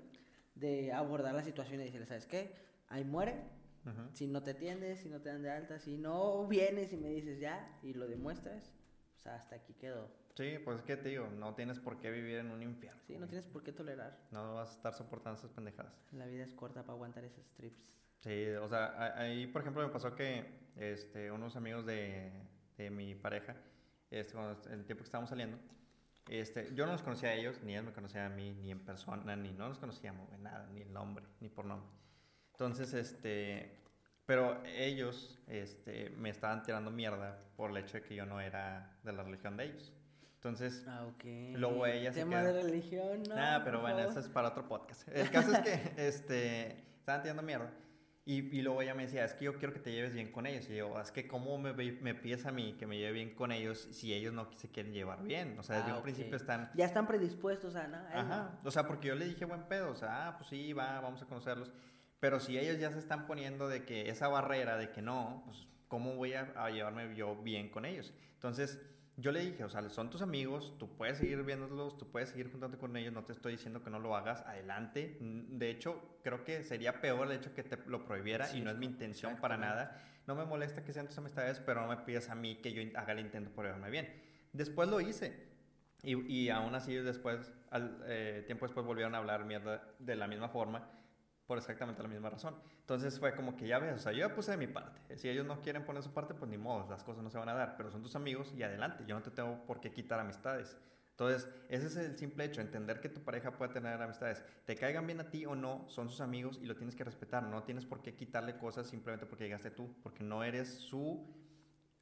de 0.55 0.93
abordar 0.93 1.33
la 1.35 1.43
situación 1.43 1.81
y 1.81 1.85
decirle, 1.85 2.05
sabes 2.05 2.25
qué, 2.25 2.53
ahí 2.87 3.03
muere, 3.03 3.35
Si 4.13 4.27
no 4.27 4.43
te 4.43 4.51
atiendes, 4.51 4.99
si 4.99 5.09
no 5.09 5.21
te 5.21 5.29
dan 5.29 5.43
de 5.43 5.51
alta, 5.51 5.79
si 5.79 5.97
no 5.97 6.47
vienes 6.47 6.91
y 6.93 6.97
me 6.97 7.09
dices 7.09 7.39
ya 7.39 7.79
y 7.83 7.93
lo 7.93 8.07
demuestras, 8.07 8.71
pues 9.13 9.27
hasta 9.27 9.55
aquí 9.55 9.73
quedó. 9.73 10.09
Sí, 10.35 10.57
pues 10.63 10.77
es 10.77 10.83
que 10.83 10.97
te 10.97 11.09
digo, 11.09 11.27
no 11.27 11.55
tienes 11.55 11.79
por 11.79 11.99
qué 11.99 12.11
vivir 12.11 12.37
en 12.37 12.51
un 12.51 12.61
infierno. 12.61 13.01
Sí, 13.07 13.13
no 13.13 13.19
güey. 13.19 13.29
tienes 13.29 13.47
por 13.47 13.63
qué 13.63 13.71
tolerar. 13.71 14.19
No 14.31 14.55
vas 14.55 14.69
a 14.69 14.73
estar 14.73 14.93
soportando 14.93 15.39
esas 15.39 15.51
pendejadas. 15.51 15.93
La 16.11 16.25
vida 16.25 16.43
es 16.43 16.53
corta 16.53 16.81
para 16.83 16.93
aguantar 16.93 17.23
esos 17.23 17.49
trips. 17.53 17.83
Sí, 18.19 18.47
o 18.61 18.67
sea, 18.67 19.15
ahí 19.17 19.47
por 19.47 19.61
ejemplo 19.61 19.81
me 19.83 19.91
pasó 19.91 20.13
que 20.13 20.45
este, 20.75 21.31
unos 21.31 21.55
amigos 21.55 21.85
de, 21.85 22.31
de 22.77 22.89
mi 22.89 23.15
pareja, 23.15 23.55
este, 24.11 24.33
cuando, 24.33 24.61
el 24.69 24.85
tiempo 24.85 25.03
que 25.03 25.07
estábamos 25.07 25.29
saliendo, 25.29 25.57
este, 26.29 26.73
yo 26.75 26.85
no 26.85 26.91
los 26.91 27.03
conocía 27.03 27.29
a 27.29 27.33
ellos, 27.33 27.61
ni 27.63 27.73
ellos 27.73 27.85
me 27.85 27.93
conocían 27.93 28.31
a 28.31 28.35
mí, 28.35 28.53
ni 28.53 28.71
en 28.71 28.83
persona, 28.83 29.35
ni 29.35 29.53
no 29.53 29.69
nos 29.69 29.79
conocíamos, 29.79 30.27
güey, 30.27 30.39
nada, 30.41 30.67
ni 30.73 30.81
el 30.81 30.91
nombre, 30.91 31.25
ni 31.39 31.49
por 31.49 31.65
nombre. 31.65 31.89
Entonces, 32.57 32.91
este, 32.95 33.69
pero 34.25 34.63
ellos 34.65 35.37
este, 35.47 36.09
me 36.17 36.31
estaban 36.31 36.63
tirando 36.63 36.89
mierda 36.89 37.37
por 37.55 37.69
el 37.69 37.77
hecho 37.77 37.97
de 37.99 38.03
que 38.03 38.15
yo 38.15 38.25
no 38.25 38.41
era 38.41 38.97
de 39.03 39.13
la 39.13 39.21
religión 39.21 39.55
de 39.57 39.65
ellos. 39.65 39.93
Entonces, 40.33 40.83
Ah, 40.87 41.05
ok. 41.05 41.23
Luego 41.53 41.85
ella 41.85 42.11
se 42.11 42.21
Tema 42.21 42.41
queda- 42.41 42.53
de 42.53 42.63
religión, 42.63 43.21
no. 43.29 43.35
Nada, 43.35 43.63
pero 43.63 43.81
bueno, 43.81 43.99
eso 43.99 44.19
es 44.19 44.27
para 44.27 44.47
otro 44.49 44.67
podcast. 44.67 45.07
El 45.13 45.29
caso 45.29 45.51
es 45.51 45.59
que 45.59 46.07
este, 46.07 46.79
estaban 46.97 47.21
tirando 47.21 47.43
mierda. 47.43 47.69
Y, 48.25 48.57
y 48.57 48.61
luego 48.63 48.81
ella 48.81 48.93
me 48.95 49.03
decía, 49.03 49.23
es 49.23 49.33
que 49.35 49.45
yo 49.45 49.57
quiero 49.57 49.71
que 49.73 49.79
te 49.79 49.91
lleves 49.91 50.13
bien 50.13 50.31
con 50.31 50.47
ellos. 50.47 50.67
Y 50.69 50.75
yo, 50.77 50.99
es 50.99 51.11
que 51.11 51.27
¿cómo 51.27 51.59
me, 51.59 51.73
me 51.73 52.13
pides 52.15 52.45
a 52.47 52.51
mí 52.51 52.75
que 52.79 52.85
me 52.87 52.97
lleve 52.97 53.11
bien 53.13 53.35
con 53.35 53.51
ellos 53.51 53.87
si 53.91 54.13
ellos 54.13 54.33
no 54.33 54.51
se 54.57 54.67
quieren 54.69 54.93
llevar 54.93 55.23
bien? 55.23 55.57
O 55.59 55.63
sea, 55.63 55.77
desde 55.77 55.91
Ah, 55.91 55.97
un 55.97 56.03
principio 56.03 56.35
están... 56.35 56.71
Ya 56.73 56.85
están 56.85 57.05
predispuestos 57.07 57.75
a, 57.75 57.87
¿no? 57.87 57.97
Ajá, 58.13 58.59
o 58.63 58.71
sea, 58.71 58.85
porque 58.87 59.07
yo 59.09 59.15
le 59.15 59.25
dije 59.25 59.45
buen 59.45 59.63
pedo, 59.63 59.91
o 59.91 59.95
sea, 59.95 60.27
ah, 60.27 60.37
pues 60.37 60.49
sí, 60.49 60.73
va, 60.73 60.99
vamos 61.01 61.21
a 61.21 61.25
conocerlos. 61.25 61.71
Pero 62.19 62.39
si 62.39 62.57
ellos 62.57 62.79
ya 62.79 62.91
se 62.91 62.99
están 62.99 63.27
poniendo 63.27 63.67
de 63.67 63.85
que 63.85 64.09
esa 64.09 64.27
barrera 64.27 64.77
de 64.77 64.91
que 64.91 65.01
no, 65.01 65.43
pues 65.45 65.67
¿cómo 65.87 66.15
voy 66.15 66.33
a, 66.33 66.51
a 66.55 66.69
llevarme 66.69 67.15
yo 67.15 67.35
bien 67.35 67.69
con 67.69 67.85
ellos? 67.85 68.13
Entonces, 68.33 68.81
yo 69.19 69.31
le 69.31 69.39
dije, 69.39 69.63
o 69.63 69.69
sea, 69.69 69.87
son 69.89 70.11
tus 70.11 70.21
amigos, 70.21 70.75
tú 70.77 70.95
puedes 70.95 71.17
seguir 71.17 71.41
viéndolos, 71.43 71.97
tú 71.97 72.07
puedes 72.11 72.29
seguir 72.29 72.51
juntándote 72.51 72.79
con 72.79 72.95
ellos, 72.95 73.11
no 73.11 73.23
te 73.25 73.33
estoy 73.33 73.53
diciendo 73.53 73.83
que 73.83 73.89
no 73.89 73.99
lo 73.99 74.15
hagas, 74.15 74.41
adelante. 74.41 75.17
Mm, 75.19 75.57
De 75.57 75.71
hecho, 75.71 76.19
creo 76.23 76.43
que 76.43 76.63
sería 76.63 77.01
peor 77.01 77.25
el 77.31 77.37
hecho 77.37 77.53
que 77.55 77.63
te 77.63 77.77
lo 77.87 78.05
prohibiera 78.05 78.45
Sí, 78.45 78.59
y 78.59 78.61
no 78.61 78.69
es 78.69 78.77
mi 78.77 78.85
intención 78.85 79.37
para 79.37 79.57
nada. 79.57 80.03
No 80.27 80.35
me 80.35 80.45
molesta 80.45 80.83
que 80.83 80.93
sean 80.93 81.07
tus 81.07 81.17
amistades, 81.17 81.59
pero 81.59 81.81
no 81.81 81.87
me 81.87 81.97
pidas 81.97 82.29
a 82.29 82.35
mí 82.35 82.57
que 82.57 82.73
yo 82.73 82.83
haga 82.95 83.13
el 83.13 83.19
intento 83.19 83.49
por 83.49 83.65
llevarme 83.65 83.89
bien. 83.89 84.07
Después 84.53 84.87
lo 84.87 85.01
hice. 85.01 85.47
Y, 86.03 86.15
y 86.31 86.49
aún 86.49 86.75
así 86.75 86.93
después, 86.93 87.51
al 87.71 88.03
eh, 88.05 88.43
tiempo 88.45 88.65
después 88.67 88.85
volvieron 88.85 89.15
a 89.15 89.17
hablar 89.17 89.45
mierda 89.45 89.95
de 89.97 90.15
la 90.15 90.27
misma 90.27 90.49
forma, 90.49 90.91
por 91.47 91.57
exactamente 91.57 92.03
la 92.03 92.09
misma 92.09 92.29
razón. 92.29 92.55
Entonces 92.81 93.17
fue 93.19 93.33
como 93.33 93.55
que 93.55 93.67
ya 93.67 93.79
ves, 93.79 93.95
o 93.95 93.99
sea, 93.99 94.11
yo 94.11 94.27
ya 94.27 94.35
puse 94.35 94.51
de 94.51 94.57
mi 94.57 94.67
parte. 94.67 95.17
Si 95.17 95.29
ellos 95.29 95.45
no 95.45 95.61
quieren 95.61 95.85
poner 95.85 96.03
su 96.03 96.11
parte, 96.13 96.33
pues 96.33 96.51
ni 96.51 96.57
modo, 96.57 96.87
las 96.89 97.03
cosas 97.03 97.23
no 97.23 97.29
se 97.29 97.37
van 97.37 97.49
a 97.49 97.53
dar, 97.53 97.75
pero 97.77 97.89
son 97.89 98.03
tus 98.03 98.15
amigos 98.15 98.53
y 98.55 98.63
adelante, 98.63 99.05
yo 99.07 99.15
no 99.15 99.23
te 99.23 99.31
tengo 99.31 99.65
por 99.65 99.79
qué 99.79 99.91
quitar 99.93 100.19
amistades. 100.19 100.77
Entonces, 101.11 101.49
ese 101.69 101.87
es 101.87 101.95
el 101.95 102.15
simple 102.17 102.43
hecho, 102.45 102.61
entender 102.61 102.99
que 102.99 103.09
tu 103.09 103.21
pareja 103.23 103.51
puede 103.57 103.73
tener 103.73 103.99
amistades. 103.99 104.43
Te 104.65 104.75
caigan 104.75 105.07
bien 105.07 105.19
a 105.19 105.29
ti 105.31 105.45
o 105.47 105.55
no, 105.55 105.85
son 105.89 106.09
sus 106.09 106.21
amigos 106.21 106.59
y 106.61 106.65
lo 106.67 106.75
tienes 106.75 106.95
que 106.95 107.03
respetar. 107.03 107.41
No 107.41 107.63
tienes 107.63 107.85
por 107.87 108.03
qué 108.03 108.13
quitarle 108.13 108.55
cosas 108.57 108.85
simplemente 108.85 109.25
porque 109.25 109.45
llegaste 109.45 109.71
tú, 109.71 109.95
porque 110.03 110.23
no 110.23 110.43
eres 110.43 110.67
su... 110.75 111.33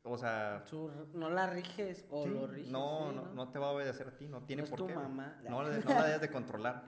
O 0.07 0.17
sea, 0.17 0.63
Su- 0.65 0.91
no 1.13 1.29
la 1.29 1.47
riges 1.47 2.05
o 2.11 2.25
Sí, 2.25 2.29
lo 2.29 2.45
riges. 2.45 2.71
no, 2.71 3.07
sí, 3.09 3.15
no, 3.15 3.33
no 3.33 3.51
te 3.51 3.57
va 3.57 3.67
a 3.69 3.71
obedecer 3.71 4.07
a 4.07 4.17
ti, 4.17 4.27
no 4.27 4.43
tiene 4.43 4.61
No 4.61 4.65
es 4.65 4.69
por 4.69 4.79
tu 4.79 4.87
qué. 4.87 4.95
mamá. 4.95 5.39
No, 5.43 5.63
no 5.63 5.69
la 5.95 6.05
debes 6.05 6.21
de 6.21 6.29
controlar. 6.29 6.83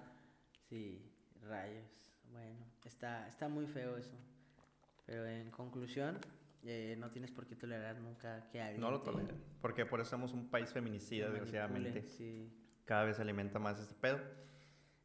Sí, 0.69 1.09
rayos. 1.41 1.85
Está, 2.87 3.27
está 3.27 3.47
muy 3.49 3.65
feo 3.67 3.97
eso. 3.97 4.15
Pero 5.05 5.25
en 5.27 5.51
conclusión, 5.51 6.17
eh, 6.63 6.95
no 6.97 7.11
tienes 7.11 7.31
por 7.31 7.45
qué 7.45 7.55
tolerar 7.55 7.97
nunca 7.99 8.47
que 8.49 8.61
alguien 8.61 8.81
No 8.81 8.91
lo 8.91 9.01
toleren. 9.01 9.35
Porque 9.61 9.85
por 9.85 9.99
eso 9.99 10.11
somos 10.11 10.33
un 10.33 10.49
país 10.49 10.71
feminicida, 10.71 11.29
desgraciadamente. 11.29 12.03
Sí. 12.07 12.49
Cada 12.85 13.03
vez 13.03 13.17
se 13.17 13.21
alimenta 13.21 13.59
más 13.59 13.79
este 13.79 13.93
pedo. 13.95 14.19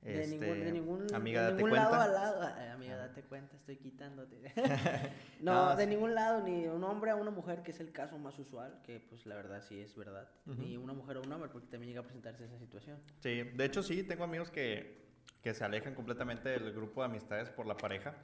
De, 0.01 0.21
Este, 0.23 0.37
ningún, 0.37 0.61
de 0.65 0.73
ningún, 0.73 1.15
amiga, 1.15 1.41
de 1.43 1.47
date 1.53 1.57
ningún 1.63 1.71
cuenta. 1.71 1.91
lado 1.91 2.03
a 2.03 2.09
lado. 2.09 2.43
ah, 2.43 2.73
amiga, 2.73 2.95
Ah. 2.95 3.07
date 3.07 3.23
cuenta, 3.23 3.55
estoy 3.57 3.77
quitándote. 3.77 4.37
no, 5.41 5.69
No, 5.71 5.77
de 5.77 5.85
sí. 5.85 5.91
ningún 5.91 6.15
lado, 6.15 6.43
ni 6.43 6.67
un 6.67 6.83
hombre 6.83 7.13
a 7.13 7.15
una 7.17 7.31
mujer, 7.31 7.63
que 7.63 7.71
es 7.71 7.79
el 7.79 7.93
caso 7.93 8.19
más 8.19 8.37
usual, 8.39 8.81
que 8.85 8.99
pues 8.99 9.27
la 9.27 9.37
verdad 9.37 9.63
sí 9.63 9.79
es 9.81 9.95
verdad. 9.97 10.29
Ujú. 10.47 10.61
Ni 10.61 10.77
una 10.77 10.93
mujer 10.93 11.19
a 11.19 11.21
un 11.21 11.33
hombre, 11.33 11.51
porque 11.51 11.69
también 11.69 11.91
llega 11.91 12.01
a 12.01 12.05
presentarse 12.05 12.45
esa 12.45 12.59
situación. 12.59 12.99
Sí, 13.21 13.43
de 13.45 13.65
hecho 13.65 13.81
sí, 13.85 14.03
tengo 14.03 14.25
amigos 14.25 14.51
que, 14.51 15.02
que 15.43 15.55
se 15.55 15.65
alejan 15.65 15.95
completamente 15.95 16.49
del 16.49 16.73
grupo 16.73 17.01
de 17.03 17.07
amistades 17.07 17.51
por 17.51 17.67
la 17.67 17.77
pareja, 17.77 18.15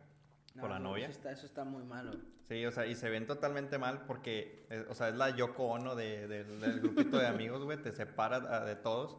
por 0.60 0.70
la 0.70 0.78
no, 0.78 0.90
novia. 0.90 1.06
Eso 1.08 1.18
está, 1.18 1.32
eso 1.32 1.46
está 1.46 1.64
muy 1.64 1.82
malo. 1.84 2.12
Sí, 2.48 2.64
o 2.64 2.72
sea, 2.72 2.86
y 2.86 2.94
se 2.94 3.10
ven 3.10 3.26
totalmente 3.26 3.76
mal 3.78 4.04
porque, 4.06 4.64
eh, 4.70 4.86
o 4.88 4.94
sea, 4.94 5.08
es 5.08 5.14
la 5.16 5.30
Yoko 5.30 5.64
Ono 5.64 5.94
de- 5.94 6.26
de- 6.28 6.44
del 6.44 6.80
grupito 6.80 7.18
de 7.18 7.26
amigos, 7.26 7.62
güey, 7.64 7.80
te 7.82 7.92
separa 7.92 8.36
ah, 8.48 8.64
de 8.64 8.74
todos 8.76 9.18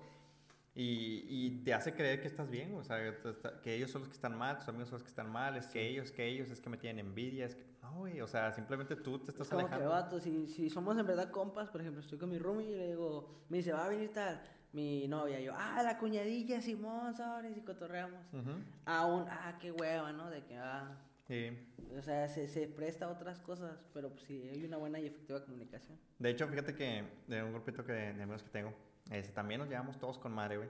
y, 0.76 1.26
y 1.28 1.64
te 1.64 1.74
hace 1.74 1.94
creer 1.94 2.22
que 2.22 2.28
estás 2.28 2.50
bien, 2.50 2.74
o 2.76 2.84
sea, 2.84 2.98
que 3.00 3.14
que 3.62 3.76
ellos 3.76 3.92
son 3.92 4.02
los 4.02 4.10
que 4.10 4.16
están 4.16 4.38
mal, 4.38 4.58
tus 4.60 4.70
amigos 4.70 4.90
son 4.90 4.96
los 4.98 5.04
que 5.04 5.10
están 5.10 5.30
mal, 5.30 5.58
es 5.58 5.68
que 5.68 5.86
ellos, 5.88 6.12
que 6.12 6.26
ellos, 6.26 6.50
es 6.50 6.62
que 6.62 6.70
me 6.70 6.78
tienen 6.78 7.06
envidia, 7.06 7.46
es 7.46 7.56
que, 7.56 7.66
no, 7.84 7.94
güey, 8.00 8.22
o 8.22 8.28
sea, 8.28 8.52
simplemente 8.54 8.96
tú 8.96 9.20
te 9.20 9.32
estás 9.32 9.48
Es 9.48 9.54
como 9.54 9.68
que, 9.68 9.74
alejando. 9.76 9.90
vato, 9.94 10.20
si, 10.20 10.48
si 10.48 10.70
somos 10.70 10.98
en 10.98 11.06
verdad 11.06 11.30
compas, 11.32 11.70
por 11.70 11.82
ejemplo, 11.82 12.02
estoy 12.02 12.18
con 12.18 12.30
mi 12.30 12.38
roomie 12.40 12.68
y 12.68 12.76
le 12.76 12.88
digo, 12.88 13.30
me 13.50 13.58
dice, 13.58 13.74
va 13.74 13.86
a 13.86 13.90
venir 13.90 14.12
tal, 14.14 14.42
mi 14.72 15.08
novia, 15.08 15.40
y 15.40 15.46
yo, 15.46 15.54
ah, 15.56 15.82
la 15.84 15.98
cuñadilla, 15.98 16.62
Simón, 16.62 17.16
sobres, 17.16 17.58
y 17.58 17.62
cotorreamos. 17.62 18.22
Ujú, 18.34 18.52
Aún, 18.86 19.26
ah, 19.30 19.58
qué 19.60 19.72
hueva, 19.72 20.12
¿no? 20.12 20.30
De 20.30 20.44
que, 20.44 20.58
ah, 20.58 20.96
sí. 21.28 21.58
o 21.98 22.02
sea, 22.02 22.28
se, 22.28 22.48
se 22.48 22.68
presta 22.68 23.06
a 23.06 23.10
otras 23.10 23.40
cosas, 23.40 23.84
pero 23.94 24.10
pues 24.12 24.24
sí, 24.24 24.48
hay 24.52 24.64
una 24.64 24.78
buena 24.78 25.00
y 25.00 25.08
efectiva 25.08 25.44
comunicación. 25.44 25.98
De 26.20 26.30
hecho, 26.30 26.48
fíjate 26.48 26.76
que 26.76 27.04
de 27.28 27.44
un 27.44 27.52
grupito 27.54 27.84
que, 27.84 27.94
de 27.94 28.24
amigos 28.24 28.44
que 28.44 28.50
tengo, 28.50 28.74
este, 29.12 29.34
también 29.34 29.60
nos 29.60 29.70
llevamos 29.70 29.98
todos 29.98 30.20
con 30.20 30.32
madre, 30.34 30.58
güey. 30.58 30.70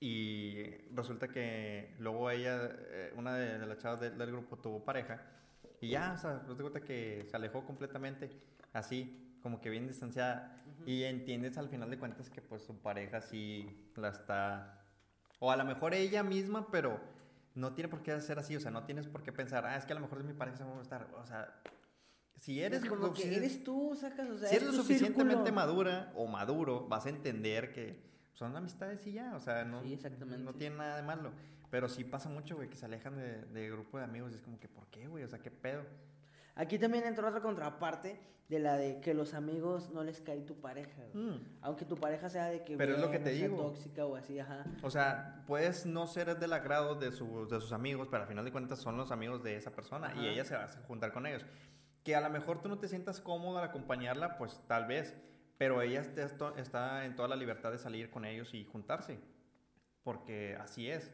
Y 0.00 0.72
resulta 0.92 1.28
que 1.28 1.94
luego 2.00 2.30
ella, 2.30 2.70
eh, 2.90 3.14
una 3.16 3.34
de, 3.36 3.58
de 3.58 3.66
las 3.66 3.78
chavas 3.78 4.00
del, 4.00 4.18
del 4.18 4.30
grupo 4.30 4.58
tuvo 4.58 4.84
pareja. 4.84 5.22
Y 5.80 5.90
ya, 5.90 6.12
o 6.14 6.18
sea, 6.18 6.42
nos 6.46 6.56
cuenta 6.60 6.80
que 6.80 7.24
se 7.30 7.36
alejó 7.36 7.64
completamente, 7.64 8.30
así, 8.72 9.38
como 9.42 9.60
que 9.60 9.70
bien 9.70 9.86
distanciada. 9.86 10.56
Y 10.86 11.02
entiendes 11.04 11.58
al 11.58 11.68
final 11.68 11.90
de 11.90 11.98
cuentas 11.98 12.30
que 12.30 12.40
pues 12.40 12.62
su 12.62 12.78
pareja 12.80 13.20
sí 13.20 13.90
la 13.96 14.08
está... 14.08 14.82
O 15.40 15.50
a 15.50 15.56
lo 15.56 15.64
mejor 15.64 15.92
ella 15.92 16.22
misma, 16.22 16.70
pero 16.70 16.98
no 17.54 17.74
tiene 17.74 17.88
por 17.88 18.02
qué 18.02 18.18
ser 18.20 18.38
así, 18.38 18.56
o 18.56 18.60
sea, 18.60 18.70
no 18.70 18.84
tienes 18.84 19.06
por 19.08 19.22
qué 19.22 19.32
pensar, 19.32 19.66
ah, 19.66 19.76
es 19.76 19.84
que 19.84 19.92
a 19.92 19.96
lo 19.96 20.00
mejor 20.02 20.18
es 20.20 20.24
mi 20.24 20.32
pareja, 20.32 20.56
se 20.58 20.64
va 20.64 20.78
a 20.78 20.82
estar, 20.82 21.08
o 21.20 21.26
sea, 21.26 21.60
si 22.36 22.62
eres 22.62 22.82
Es 22.82 22.88
como 22.88 23.06
lo- 23.08 23.12
que 23.14 23.34
eres 23.36 23.64
tú, 23.64 23.94
sacas, 23.98 24.28
o 24.30 24.38
sea, 24.38 24.48
si 24.48 24.56
es 24.56 24.62
eres 24.62 24.74
lo 24.74 24.82
suficientemente 24.82 25.34
círculo. 25.44 25.54
madura 25.54 26.12
o 26.14 26.26
maduro, 26.26 26.86
vas 26.88 27.06
a 27.06 27.08
entender 27.10 27.72
que 27.72 28.00
son 28.34 28.54
amistades 28.56 29.06
y 29.06 29.12
ya, 29.12 29.34
o 29.34 29.40
sea, 29.40 29.64
no, 29.64 29.82
Sí, 29.82 29.98
no 30.38 30.54
tiene 30.54 30.76
nada 30.76 30.96
de 30.96 31.02
malo. 31.02 31.32
Pero 31.70 31.88
sí 31.88 32.04
pasa 32.04 32.28
mucho, 32.28 32.54
güey, 32.56 32.68
que 32.68 32.76
se 32.76 32.84
alejan 32.86 33.16
de, 33.16 33.42
de 33.46 33.70
grupo 33.70 33.98
de 33.98 34.04
amigos 34.04 34.32
y 34.32 34.36
es 34.36 34.42
como 34.42 34.60
que, 34.60 34.68
¿por 34.68 34.86
qué, 34.86 35.08
güey? 35.08 35.24
O 35.24 35.28
sea, 35.28 35.40
¿qué 35.40 35.50
pedo? 35.50 35.82
Aquí 36.56 36.78
también 36.78 37.04
entra 37.04 37.28
otra 37.28 37.40
contraparte 37.40 38.18
de 38.48 38.58
la 38.60 38.76
de 38.76 39.00
que 39.00 39.12
los 39.12 39.34
amigos 39.34 39.90
no 39.90 40.02
les 40.04 40.20
cae 40.20 40.40
tu 40.40 40.54
pareja. 40.60 41.02
Mm. 41.14 41.34
Aunque 41.62 41.84
tu 41.84 41.96
pareja 41.96 42.28
sea 42.30 42.46
de 42.46 42.62
que 42.64 42.76
Pero 42.76 42.94
es 42.94 43.00
lo 43.00 43.10
que 43.10 43.18
te 43.18 43.36
sea 43.36 43.48
digo. 43.48 43.60
tóxica 43.62 44.06
o 44.06 44.16
así, 44.16 44.38
ajá. 44.38 44.64
O 44.82 44.90
sea, 44.90 45.42
puedes 45.46 45.84
no 45.84 46.06
ser 46.06 46.38
del 46.38 46.52
agrado 46.52 46.94
de, 46.94 47.10
su- 47.12 47.46
de 47.48 47.60
sus 47.60 47.72
amigos, 47.72 48.08
pero 48.10 48.22
al 48.22 48.28
final 48.28 48.44
de 48.44 48.52
cuentas 48.52 48.78
son 48.78 48.96
los 48.96 49.10
amigos 49.10 49.42
de 49.42 49.56
esa 49.56 49.70
persona 49.72 50.14
y 50.16 50.26
ella 50.28 50.44
se 50.44 50.54
va 50.56 50.64
a 50.64 50.68
juntar 50.86 51.12
con 51.12 51.26
ellos. 51.26 51.44
Que 52.04 52.14
a 52.14 52.20
lo 52.20 52.30
mejor 52.30 52.62
tú 52.62 52.68
no 52.68 52.78
te 52.78 52.86
sientas 52.88 53.20
cómodo 53.20 53.58
al 53.58 53.64
acompañarla, 53.64 54.38
pues 54.38 54.60
tal 54.68 54.86
vez, 54.86 55.16
pero 55.58 55.82
ella 55.82 56.00
está 56.56 57.04
en 57.04 57.16
toda 57.16 57.26
la 57.28 57.34
libertad 57.36 57.72
de 57.72 57.78
salir 57.78 58.10
con 58.10 58.24
ellos 58.24 58.54
y 58.54 58.64
juntarse, 58.64 59.18
porque 60.04 60.56
así 60.60 60.88
es. 60.88 61.10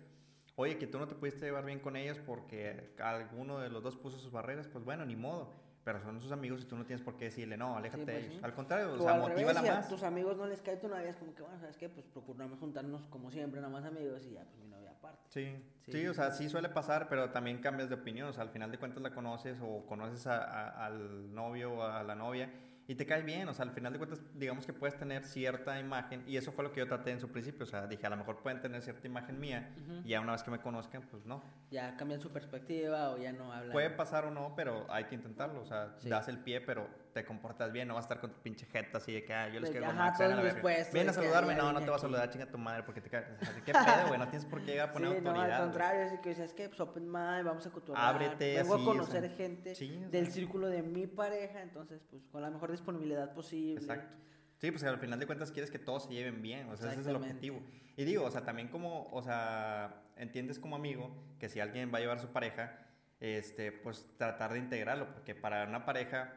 Oye, 0.56 0.76
que 0.78 0.86
tú 0.86 0.98
no 0.98 1.08
te 1.08 1.14
pudiste 1.14 1.46
llevar 1.46 1.64
bien 1.64 1.80
con 1.80 1.96
ellos 1.96 2.18
porque 2.26 2.94
alguno 3.02 3.58
de 3.58 3.70
los 3.70 3.82
dos 3.82 3.96
puso 3.96 4.18
sus 4.18 4.30
barreras, 4.30 4.68
pues 4.68 4.84
bueno, 4.84 5.04
ni 5.06 5.16
modo. 5.16 5.50
Pero 5.84 6.00
son 6.00 6.20
sus 6.20 6.30
amigos 6.30 6.62
y 6.62 6.66
tú 6.66 6.76
no 6.76 6.84
tienes 6.86 7.04
por 7.04 7.16
qué 7.16 7.24
decirle, 7.24 7.56
no, 7.56 7.76
aléjate 7.76 8.02
Sí, 8.04 8.06
de 8.06 8.12
pues 8.12 8.24
ellos. 8.26 8.34
sí. 8.38 8.44
Al 8.44 8.54
contrario, 8.54 8.92
o 8.92 8.94
O 8.94 9.02
sea, 9.02 9.14
revés, 9.14 9.28
motívala 9.30 9.60
si 9.62 9.66
a 9.68 9.74
más. 9.74 9.88
tus 9.88 10.02
amigos 10.04 10.36
no 10.36 10.46
les 10.46 10.62
cae 10.62 10.76
tu 10.76 10.86
novia, 10.86 11.08
es 11.08 11.16
como 11.16 11.34
que, 11.34 11.42
bueno, 11.42 11.58
¿sabes 11.58 11.76
qué? 11.76 11.88
Pues 11.88 12.06
procuramos 12.06 12.60
juntarnos 12.60 13.02
como 13.08 13.32
siempre, 13.32 13.60
nada 13.60 13.72
más 13.72 13.84
amigos 13.84 14.24
y 14.24 14.30
ya, 14.34 14.44
pues 14.44 14.58
mi 14.58 14.68
novia 14.68 14.92
aparte. 14.92 15.18
Sí, 15.30 15.56
Sí. 15.86 15.90
sí, 15.90 16.06
o 16.06 16.14
sea, 16.14 16.30
sí 16.30 16.48
suele 16.48 16.68
pasar, 16.68 17.08
pero 17.08 17.30
también 17.30 17.58
cambias 17.58 17.88
de 17.88 17.96
opinión. 17.96 18.28
O 18.28 18.32
sea, 18.32 18.44
al 18.44 18.50
final 18.50 18.70
de 18.70 18.78
cuentas 18.78 19.02
la 19.02 19.12
conoces 19.12 19.58
o 19.60 19.84
conoces 19.86 20.24
a- 20.28 20.44
a- 20.44 20.86
al 20.86 21.34
novio 21.34 21.72
o 21.72 21.82
a 21.82 22.04
la 22.04 22.14
novia 22.14 22.48
y 22.92 22.94
te 22.94 23.06
cae 23.06 23.22
bien. 23.22 23.48
O 23.48 23.54
sea, 23.54 23.64
al 23.64 23.70
final 23.70 23.90
de 23.94 23.98
cuentas, 23.98 24.20
digamos 24.34 24.66
que 24.66 24.74
puedes 24.74 24.98
tener 24.98 25.24
cierta 25.24 25.80
imagen 25.80 26.22
y 26.26 26.36
eso 26.36 26.52
fue 26.52 26.62
lo 26.62 26.72
que 26.72 26.80
yo 26.80 26.86
traté 26.86 27.10
en 27.10 27.20
su 27.20 27.28
principio. 27.30 27.64
O 27.64 27.66
sea, 27.66 27.86
dije, 27.86 28.06
a 28.06 28.10
lo 28.10 28.18
mejor 28.18 28.42
pueden 28.42 28.60
tener 28.60 28.82
cierta 28.82 29.06
imagen 29.06 29.40
mía 29.40 29.74
y 30.04 30.10
ya 30.10 30.20
una 30.20 30.32
vez 30.32 30.42
que 30.42 30.50
me 30.50 30.60
conozcan, 30.60 31.00
pues 31.10 31.24
no. 31.24 31.42
Ya 31.70 31.96
cambian 31.96 32.20
su 32.20 32.30
perspectiva 32.30 33.10
o 33.12 33.16
ya 33.18 33.32
no 33.32 33.50
hablan. 33.50 33.72
Puede 33.72 33.88
pasar 33.90 34.26
o 34.26 34.30
no, 34.30 34.52
pero 34.54 34.86
hay 34.90 35.04
que 35.04 35.14
intentarlo. 35.14 35.62
O 35.62 35.64
sea, 35.64 35.94
Sí. 36.00 36.10
das 36.10 36.28
el 36.28 36.38
pie, 36.38 36.60
pero 36.60 36.86
te 37.12 37.24
comportas 37.24 37.72
bien. 37.72 37.88
No 37.88 37.94
vas 37.94 38.04
a 38.04 38.06
estar 38.06 38.20
con 38.20 38.30
tu 38.32 38.40
pinche 38.40 38.66
jeta 38.66 38.98
así 38.98 39.12
de 39.12 39.24
que 39.24 39.32
ah, 39.34 39.48
yo 39.48 39.60
les 39.60 39.70
todo 39.70 40.30
indispuesto, 40.40 40.92
Ven 40.94 41.08
a 41.08 41.12
saludarme. 41.12 41.54
"Ya 41.54 41.58
No, 41.62 41.72
no 41.72 41.80
te 41.80 41.86
vas 41.90 41.92
a 41.92 41.94
aquí". 41.94 42.00
saludar, 42.12 42.30
chinga 42.30 42.46
tu 42.46 42.58
madre, 42.58 42.82
porque 42.82 43.00
te 43.00 43.10
caes. 43.10 43.26
¿Qué 43.64 43.72
pedo, 43.72 44.08
güey? 44.08 44.18
No 44.18 44.28
tienes 44.28 44.44
por 44.46 44.60
qué 44.60 44.72
llegar 44.72 44.88
a 44.90 44.92
poner 44.92 45.10
Sí, 45.16 45.20
no, 45.20 45.30
autoridad. 45.30 45.44
al 45.56 45.60
güey. 45.62 45.70
contrario, 45.70 46.02
es 46.02 46.20
que 46.20 46.28
dices 46.30 46.54
que 46.54 46.68
pues 46.68 46.80
open 46.80 47.04
mind, 47.04 47.44
vamos 47.44 47.66
a 47.66 47.70
cotorrear. 47.70 48.04
Ábrete, 48.14 48.56
Vengo 48.56 48.74
así, 48.74 48.82
a 48.82 48.86
o 48.86 48.88
conocer 48.92 49.22
sea, 49.26 49.30
gente 49.36 49.74
sí, 49.74 50.02
o 50.06 50.10
del 50.10 50.26
círculo 50.32 50.68
de 50.68 50.82
mi 50.82 51.06
pareja, 51.06 51.60
entonces 51.62 52.02
pues 52.10 52.22
con 52.28 52.42
la 52.42 52.50
mejor 52.50 52.70
disponibilidad 52.70 53.32
posible. 53.34 53.80
Exacto. 53.80 54.14
Sí, 54.58 54.70
pues 54.70 54.84
al 54.84 54.98
final 54.98 55.18
de 55.18 55.26
cuentas 55.26 55.50
quieres 55.50 55.70
que 55.72 55.78
todos 55.80 56.04
se 56.04 56.10
lleven 56.14 56.40
bien, 56.40 56.68
o 56.70 56.76
sea, 56.76 56.92
ese 56.92 57.00
es 57.00 57.06
el 57.08 57.16
objetivo. 57.16 57.60
Y 57.96 58.04
digo, 58.04 58.24
o 58.24 58.30
sea, 58.30 58.42
también 58.44 58.68
como, 58.68 59.08
o 59.10 59.22
sea, 59.22 60.02
entiendes 60.16 60.58
como 60.60 60.76
amigo 60.76 61.14
que 61.40 61.48
si 61.48 61.58
alguien 61.58 61.92
va 61.92 61.98
a 61.98 62.00
llevar 62.00 62.20
su 62.20 62.28
pareja, 62.28 62.78
este, 63.18 63.72
pues 63.72 64.06
tratar 64.18 64.52
de 64.52 64.60
integrarlo, 64.60 65.12
porque 65.12 65.34
para 65.34 65.64
una 65.66 65.84
pareja 65.84 66.32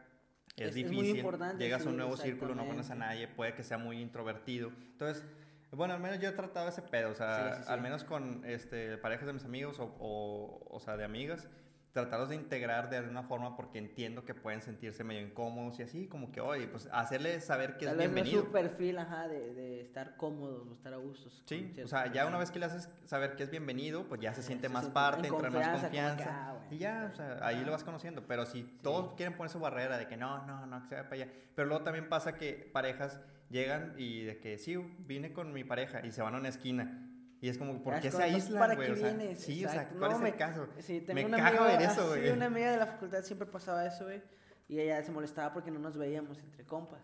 es, 0.57 0.69
Es- 0.69 0.75
es 0.77 0.83
muy 0.85 0.95
difícil, 0.95 1.17
importante, 1.17 1.63
llegas 1.63 1.85
a 1.85 1.89
un 1.89 1.97
nuevo 1.97 2.15
círculo, 2.17 2.55
no 2.55 2.65
conoces 2.65 2.91
a 2.91 2.95
nadie, 2.95 3.27
puede 3.27 3.53
que 3.53 3.63
sea 3.63 3.77
muy 3.77 3.99
introvertido. 4.01 4.71
Entonces, 4.93 5.23
bueno, 5.71 5.93
al 5.93 5.99
menos 5.99 6.19
yo 6.19 6.29
he 6.29 6.31
tratado 6.31 6.69
ese 6.69 6.81
pedo, 6.81 7.11
o 7.11 7.15
sea, 7.15 7.55
sí, 7.57 7.63
sí. 7.63 7.69
al 7.71 7.81
menos 7.81 8.03
con 8.05 8.43
este, 8.45 8.97
parejas 8.97 9.27
de 9.27 9.33
mis 9.33 9.43
amigos 9.43 9.79
o, 9.79 9.93
o, 9.99 10.65
o 10.69 10.79
sea, 10.79 10.95
de 10.95 11.03
amigas, 11.03 11.49
tratarlos 11.95 12.27
de 12.27 12.35
integrar 12.35 12.89
de 12.89 12.97
alguna 12.97 13.23
forma 13.23 13.55
porque 13.55 13.77
entiendo 13.77 14.25
que 14.25 14.33
pueden 14.33 14.61
sentirse 14.61 15.05
medio 15.05 15.25
incómodos 15.25 15.79
y 15.79 15.83
así, 15.83 16.07
como 16.07 16.29
que, 16.29 16.41
oye, 16.41 16.67
pues 16.67 16.89
hacerles 16.91 17.45
saber 17.45 17.77
que 17.77 17.85
Tal 17.85 17.93
es 17.93 17.99
vez 17.99 18.09
no 18.09 18.13
bienvenido. 18.15 18.43
su 18.43 18.51
perfil, 18.51 18.97
ajá, 18.97 19.29
de, 19.29 19.53
de 19.53 19.79
estar 19.79 20.17
cómodos 20.17 20.69
estar 20.73 20.93
a 20.93 20.97
gustos. 20.97 21.41
Sí, 21.45 21.73
o 21.81 21.87
sea, 21.87 22.11
ya 22.11 22.25
una 22.27 22.37
vez 22.37 22.51
que 22.51 22.59
le 22.59 22.65
haces 22.65 22.89
saber 23.05 23.37
que 23.37 23.43
es 23.43 23.49
bienvenido, 23.49 24.03
pues 24.09 24.19
ya 24.19 24.33
se 24.33 24.43
siente 24.43 24.67
se 24.67 24.73
más 24.73 24.81
siente 24.83 24.93
parte, 24.93 25.27
en 25.29 25.33
entra 25.33 25.49
más 25.49 25.81
confianza, 25.81 26.17
que, 26.25 26.29
ah, 26.29 26.53
bueno, 26.59 26.67
y 26.69 26.77
ya, 26.79 27.09
o 27.13 27.15
sea, 27.15 27.39
ahí 27.41 27.63
lo 27.63 27.71
vas 27.71 27.85
conociendo. 27.85 28.27
Pero 28.27 28.45
si 28.45 28.63
todos 28.83 29.13
quieren 29.15 29.37
poner 29.37 29.49
su 29.49 29.61
barrera 29.61 29.97
de 29.97 30.05
que 30.09 30.17
no, 30.17 30.45
no, 30.45 30.65
no, 30.65 30.81
que 30.81 30.89
se 30.89 30.95
vaya 30.95 31.07
para 31.09 31.23
allá. 31.23 31.31
Pero 31.55 31.69
luego 31.69 31.85
también 31.85 32.09
pasa 32.09 32.35
que 32.35 32.69
parejas 32.73 33.21
llegan 33.49 33.93
y 33.97 34.23
de 34.23 34.39
que 34.39 34.57
sí, 34.57 34.75
vine 34.99 35.31
con 35.31 35.53
mi 35.53 35.63
pareja 35.63 36.05
y 36.05 36.11
se 36.11 36.21
van 36.21 36.35
a 36.35 36.39
una 36.39 36.49
esquina. 36.49 37.09
Y 37.41 37.49
es 37.49 37.57
como, 37.57 37.81
¿por 37.83 37.99
qué 37.99 38.07
es 38.07 38.13
se 38.13 38.21
como, 38.21 38.33
aíslan, 38.33 38.59
¿para 38.59 38.75
güey? 38.75 38.87
qué 38.87 38.93
O 38.93 38.95
sea, 38.95 39.13
vienes? 39.13 39.39
sí, 39.39 39.65
o 39.65 39.69
sea, 39.69 39.81
Exacto. 39.81 39.99
¿cuál 39.99 40.11
No, 40.11 40.17
es 40.17 40.23
me- 40.23 40.29
el 40.29 40.35
caso? 40.35 40.67
Sí, 40.79 41.05
Me 41.13 41.29
caga 41.29 41.47
amiga, 41.47 41.65
ver 41.65 41.81
eso, 41.81 42.07
güey. 42.07 42.29
una 42.31 42.45
amiga 42.47 42.71
de 42.71 42.77
la 42.77 42.85
facultad 42.87 43.23
siempre 43.23 43.47
pasaba 43.47 43.85
eso, 43.85 44.05
güey. 44.05 44.21
Y 44.67 44.79
ella 44.79 45.03
se 45.03 45.11
molestaba 45.11 45.53
porque 45.53 45.69
no 45.69 45.79
nos 45.79 45.97
veíamos 45.97 46.39
entre 46.39 46.65
compas. 46.65 47.01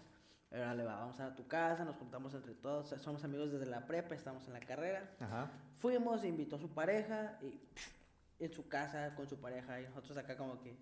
Pero 0.49 0.73
le 0.73 0.83
va, 0.83 0.95
vamos 0.95 1.19
a 1.19 1.33
tu 1.35 1.47
casa, 1.47 1.85
nos 1.85 1.95
juntamos 1.95 2.33
entre 2.33 2.53
todos, 2.55 2.89
somos 3.01 3.23
amigos 3.23 3.51
desde 3.51 3.65
la 3.67 3.85
prepa, 3.85 4.15
estamos 4.15 4.45
en 4.47 4.53
la 4.53 4.59
carrera. 4.59 5.09
Ajá. 5.19 5.49
Fuimos, 5.79 6.25
invitó 6.25 6.55
a 6.57 6.59
su 6.59 6.69
pareja 6.73 7.37
y 7.41 7.51
pff, 7.51 7.87
en 8.39 8.51
su 8.51 8.67
casa 8.67 9.13
con 9.15 9.27
su 9.29 9.39
pareja 9.39 9.79
y 9.79 9.85
nosotros 9.85 10.17
acá 10.17 10.35
como 10.35 10.59
que... 10.61 10.75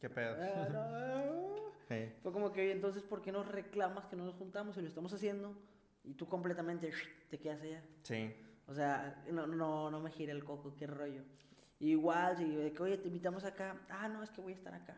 ¿Qué 0.00 0.10
pedo? 0.10 0.36
"Ah, 0.38 0.68
no". 0.72 1.56
Sí. 1.88 2.12
Fue 2.22 2.32
como 2.32 2.52
que, 2.52 2.60
"Oye, 2.62 2.72
entonces, 2.72 3.02
¿por 3.04 3.22
qué 3.22 3.30
nos 3.32 3.46
reclamas 3.48 4.06
que 4.06 4.16
no 4.16 4.24
nos 4.24 4.34
juntamos 4.34 4.76
y 4.76 4.82
lo 4.82 4.88
estamos 4.88 5.12
haciendo? 5.12 5.56
Y 6.04 6.14
tú 6.14 6.28
completamente 6.28 6.92
te 7.30 7.38
quedas 7.38 7.62
allá. 7.62 7.82
Sí. 8.02 8.34
O 8.66 8.74
sea, 8.74 9.22
no, 9.30 9.46
no, 9.46 9.90
no 9.90 10.00
me 10.00 10.10
gira 10.10 10.32
el 10.32 10.44
coco, 10.44 10.74
qué 10.76 10.86
rollo. 10.86 11.22
Igual, 11.78 12.36
si 12.36 12.44
de 12.44 12.72
que, 12.72 12.82
oye, 12.82 12.98
te 12.98 13.08
invitamos 13.08 13.44
acá, 13.44 13.80
ah, 13.90 14.08
no, 14.08 14.22
es 14.22 14.30
que 14.30 14.40
voy 14.40 14.52
a 14.52 14.56
estar 14.56 14.74
acá. 14.74 14.96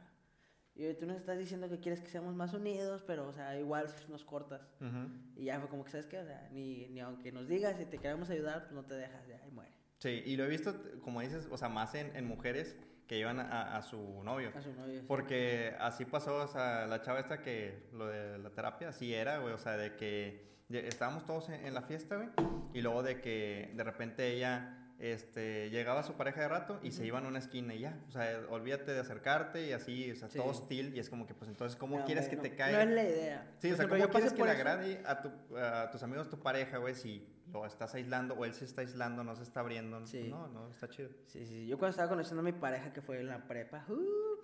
Y 0.74 0.94
tú 0.94 1.06
nos 1.06 1.16
estás 1.16 1.36
diciendo 1.36 1.68
que 1.68 1.80
quieres 1.80 2.00
que 2.00 2.08
seamos 2.08 2.36
más 2.36 2.54
unidos, 2.54 3.02
pero, 3.04 3.26
o 3.26 3.32
sea, 3.32 3.58
igual 3.58 3.92
nos 4.08 4.24
cortas. 4.24 4.62
Ujú. 4.80 5.10
Y 5.34 5.46
ya 5.46 5.58
fue 5.58 5.68
como 5.68 5.84
que, 5.84 5.90
¿sabes 5.90 6.06
qué? 6.06 6.18
O 6.18 6.24
sea, 6.24 6.48
ni, 6.52 6.86
ni 6.88 7.00
aunque 7.00 7.32
nos 7.32 7.48
digas 7.48 7.76
si 7.76 7.84
te 7.84 7.98
queremos 7.98 8.30
ayudar, 8.30 8.62
pues 8.62 8.72
no 8.72 8.84
te 8.84 8.94
dejas, 8.94 9.26
ya, 9.26 9.44
y 9.46 9.50
muere. 9.50 9.72
Sí, 9.98 10.22
y 10.24 10.36
lo 10.36 10.44
he 10.44 10.48
visto, 10.48 10.72
como 11.02 11.20
dices, 11.20 11.48
o 11.50 11.56
sea, 11.56 11.68
más 11.68 11.96
en, 11.96 12.14
en 12.14 12.24
mujeres 12.26 12.76
que 13.08 13.16
llevan 13.16 13.40
a, 13.40 13.76
a 13.76 13.82
su 13.82 14.22
novio. 14.22 14.52
A 14.54 14.60
su 14.60 14.72
novio. 14.74 15.00
sí. 15.00 15.04
Porque 15.08 15.74
así 15.80 16.04
pasó, 16.04 16.44
o 16.44 16.46
sea, 16.46 16.86
la 16.86 17.00
chava 17.02 17.18
esta 17.18 17.40
que 17.42 17.88
lo 17.92 18.06
de 18.06 18.38
la 18.38 18.50
terapia, 18.50 18.90
así 18.90 19.12
era, 19.14 19.38
güey, 19.38 19.54
o 19.54 19.58
sea, 19.58 19.76
de 19.76 19.96
que 19.96 20.46
estábamos 20.68 21.24
todos 21.24 21.48
en, 21.48 21.66
en 21.66 21.74
la 21.74 21.82
fiesta, 21.82 22.16
güey, 22.16 22.28
y 22.74 22.82
luego 22.82 23.02
de 23.02 23.20
que 23.20 23.72
de 23.74 23.82
repente 23.82 24.30
ella, 24.30 24.77
este, 24.98 25.70
llegaba 25.70 26.02
su 26.02 26.14
pareja 26.14 26.40
de 26.40 26.48
rato 26.48 26.80
y 26.82 26.90
se 26.90 26.98
Ujú. 27.02 27.06
iban 27.08 27.24
a 27.24 27.28
una 27.28 27.38
esquina 27.38 27.72
y 27.74 27.80
ya, 27.80 28.00
o 28.08 28.10
sea, 28.10 28.40
olvídate 28.50 28.92
de 28.92 28.98
acercarte 29.00 29.66
y 29.68 29.72
así, 29.72 30.10
o 30.10 30.16
sea, 30.16 30.28
Sí. 30.28 30.38
todo 30.38 30.48
hostil 30.48 30.94
y 30.96 30.98
es 30.98 31.08
como 31.08 31.26
que, 31.26 31.34
pues 31.34 31.48
entonces, 31.48 31.76
¿cómo 31.78 31.98
No, 32.00 32.04
quieres 32.04 32.24
hombre, 32.24 32.30
que 32.30 32.36
no, 32.36 32.42
te 32.42 32.50
No 32.50 32.56
caiga? 32.56 32.82
es 32.82 32.90
la 32.90 33.04
idea. 33.04 33.42
Sí, 33.42 33.46
o 33.46 33.50
Por 33.50 33.60
sea, 33.60 33.70
ejemplo, 33.86 33.98
¿cómo 33.98 34.12
quieres 34.12 34.32
que 34.32 34.44
le 34.44 34.50
agrade 34.50 35.02
a, 35.06 35.22
tu- 35.22 35.56
a 35.56 35.90
tus 35.90 36.02
amigos 36.02 36.28
tu 36.28 36.38
pareja, 36.40 36.78
güey, 36.78 36.94
si 36.96 37.28
lo 37.52 37.64
estás 37.64 37.94
aislando 37.94 38.34
o 38.34 38.44
él 38.44 38.52
se 38.54 38.64
está 38.64 38.80
aislando, 38.80 39.22
no 39.22 39.36
se 39.36 39.44
está 39.44 39.60
abriendo? 39.60 40.04
Sí. 40.06 40.28
No, 40.28 40.48
no, 40.48 40.68
está 40.70 40.88
chido. 40.88 41.10
Sí, 41.26 41.46
sí, 41.46 41.66
yo 41.68 41.78
cuando 41.78 41.90
estaba 41.90 42.08
conociendo 42.08 42.40
a 42.40 42.44
mi 42.44 42.52
pareja 42.52 42.92
que 42.92 43.00
fue 43.00 43.20
en 43.20 43.28
la 43.28 43.46
prepa, 43.46 43.84
uh, 43.88 44.38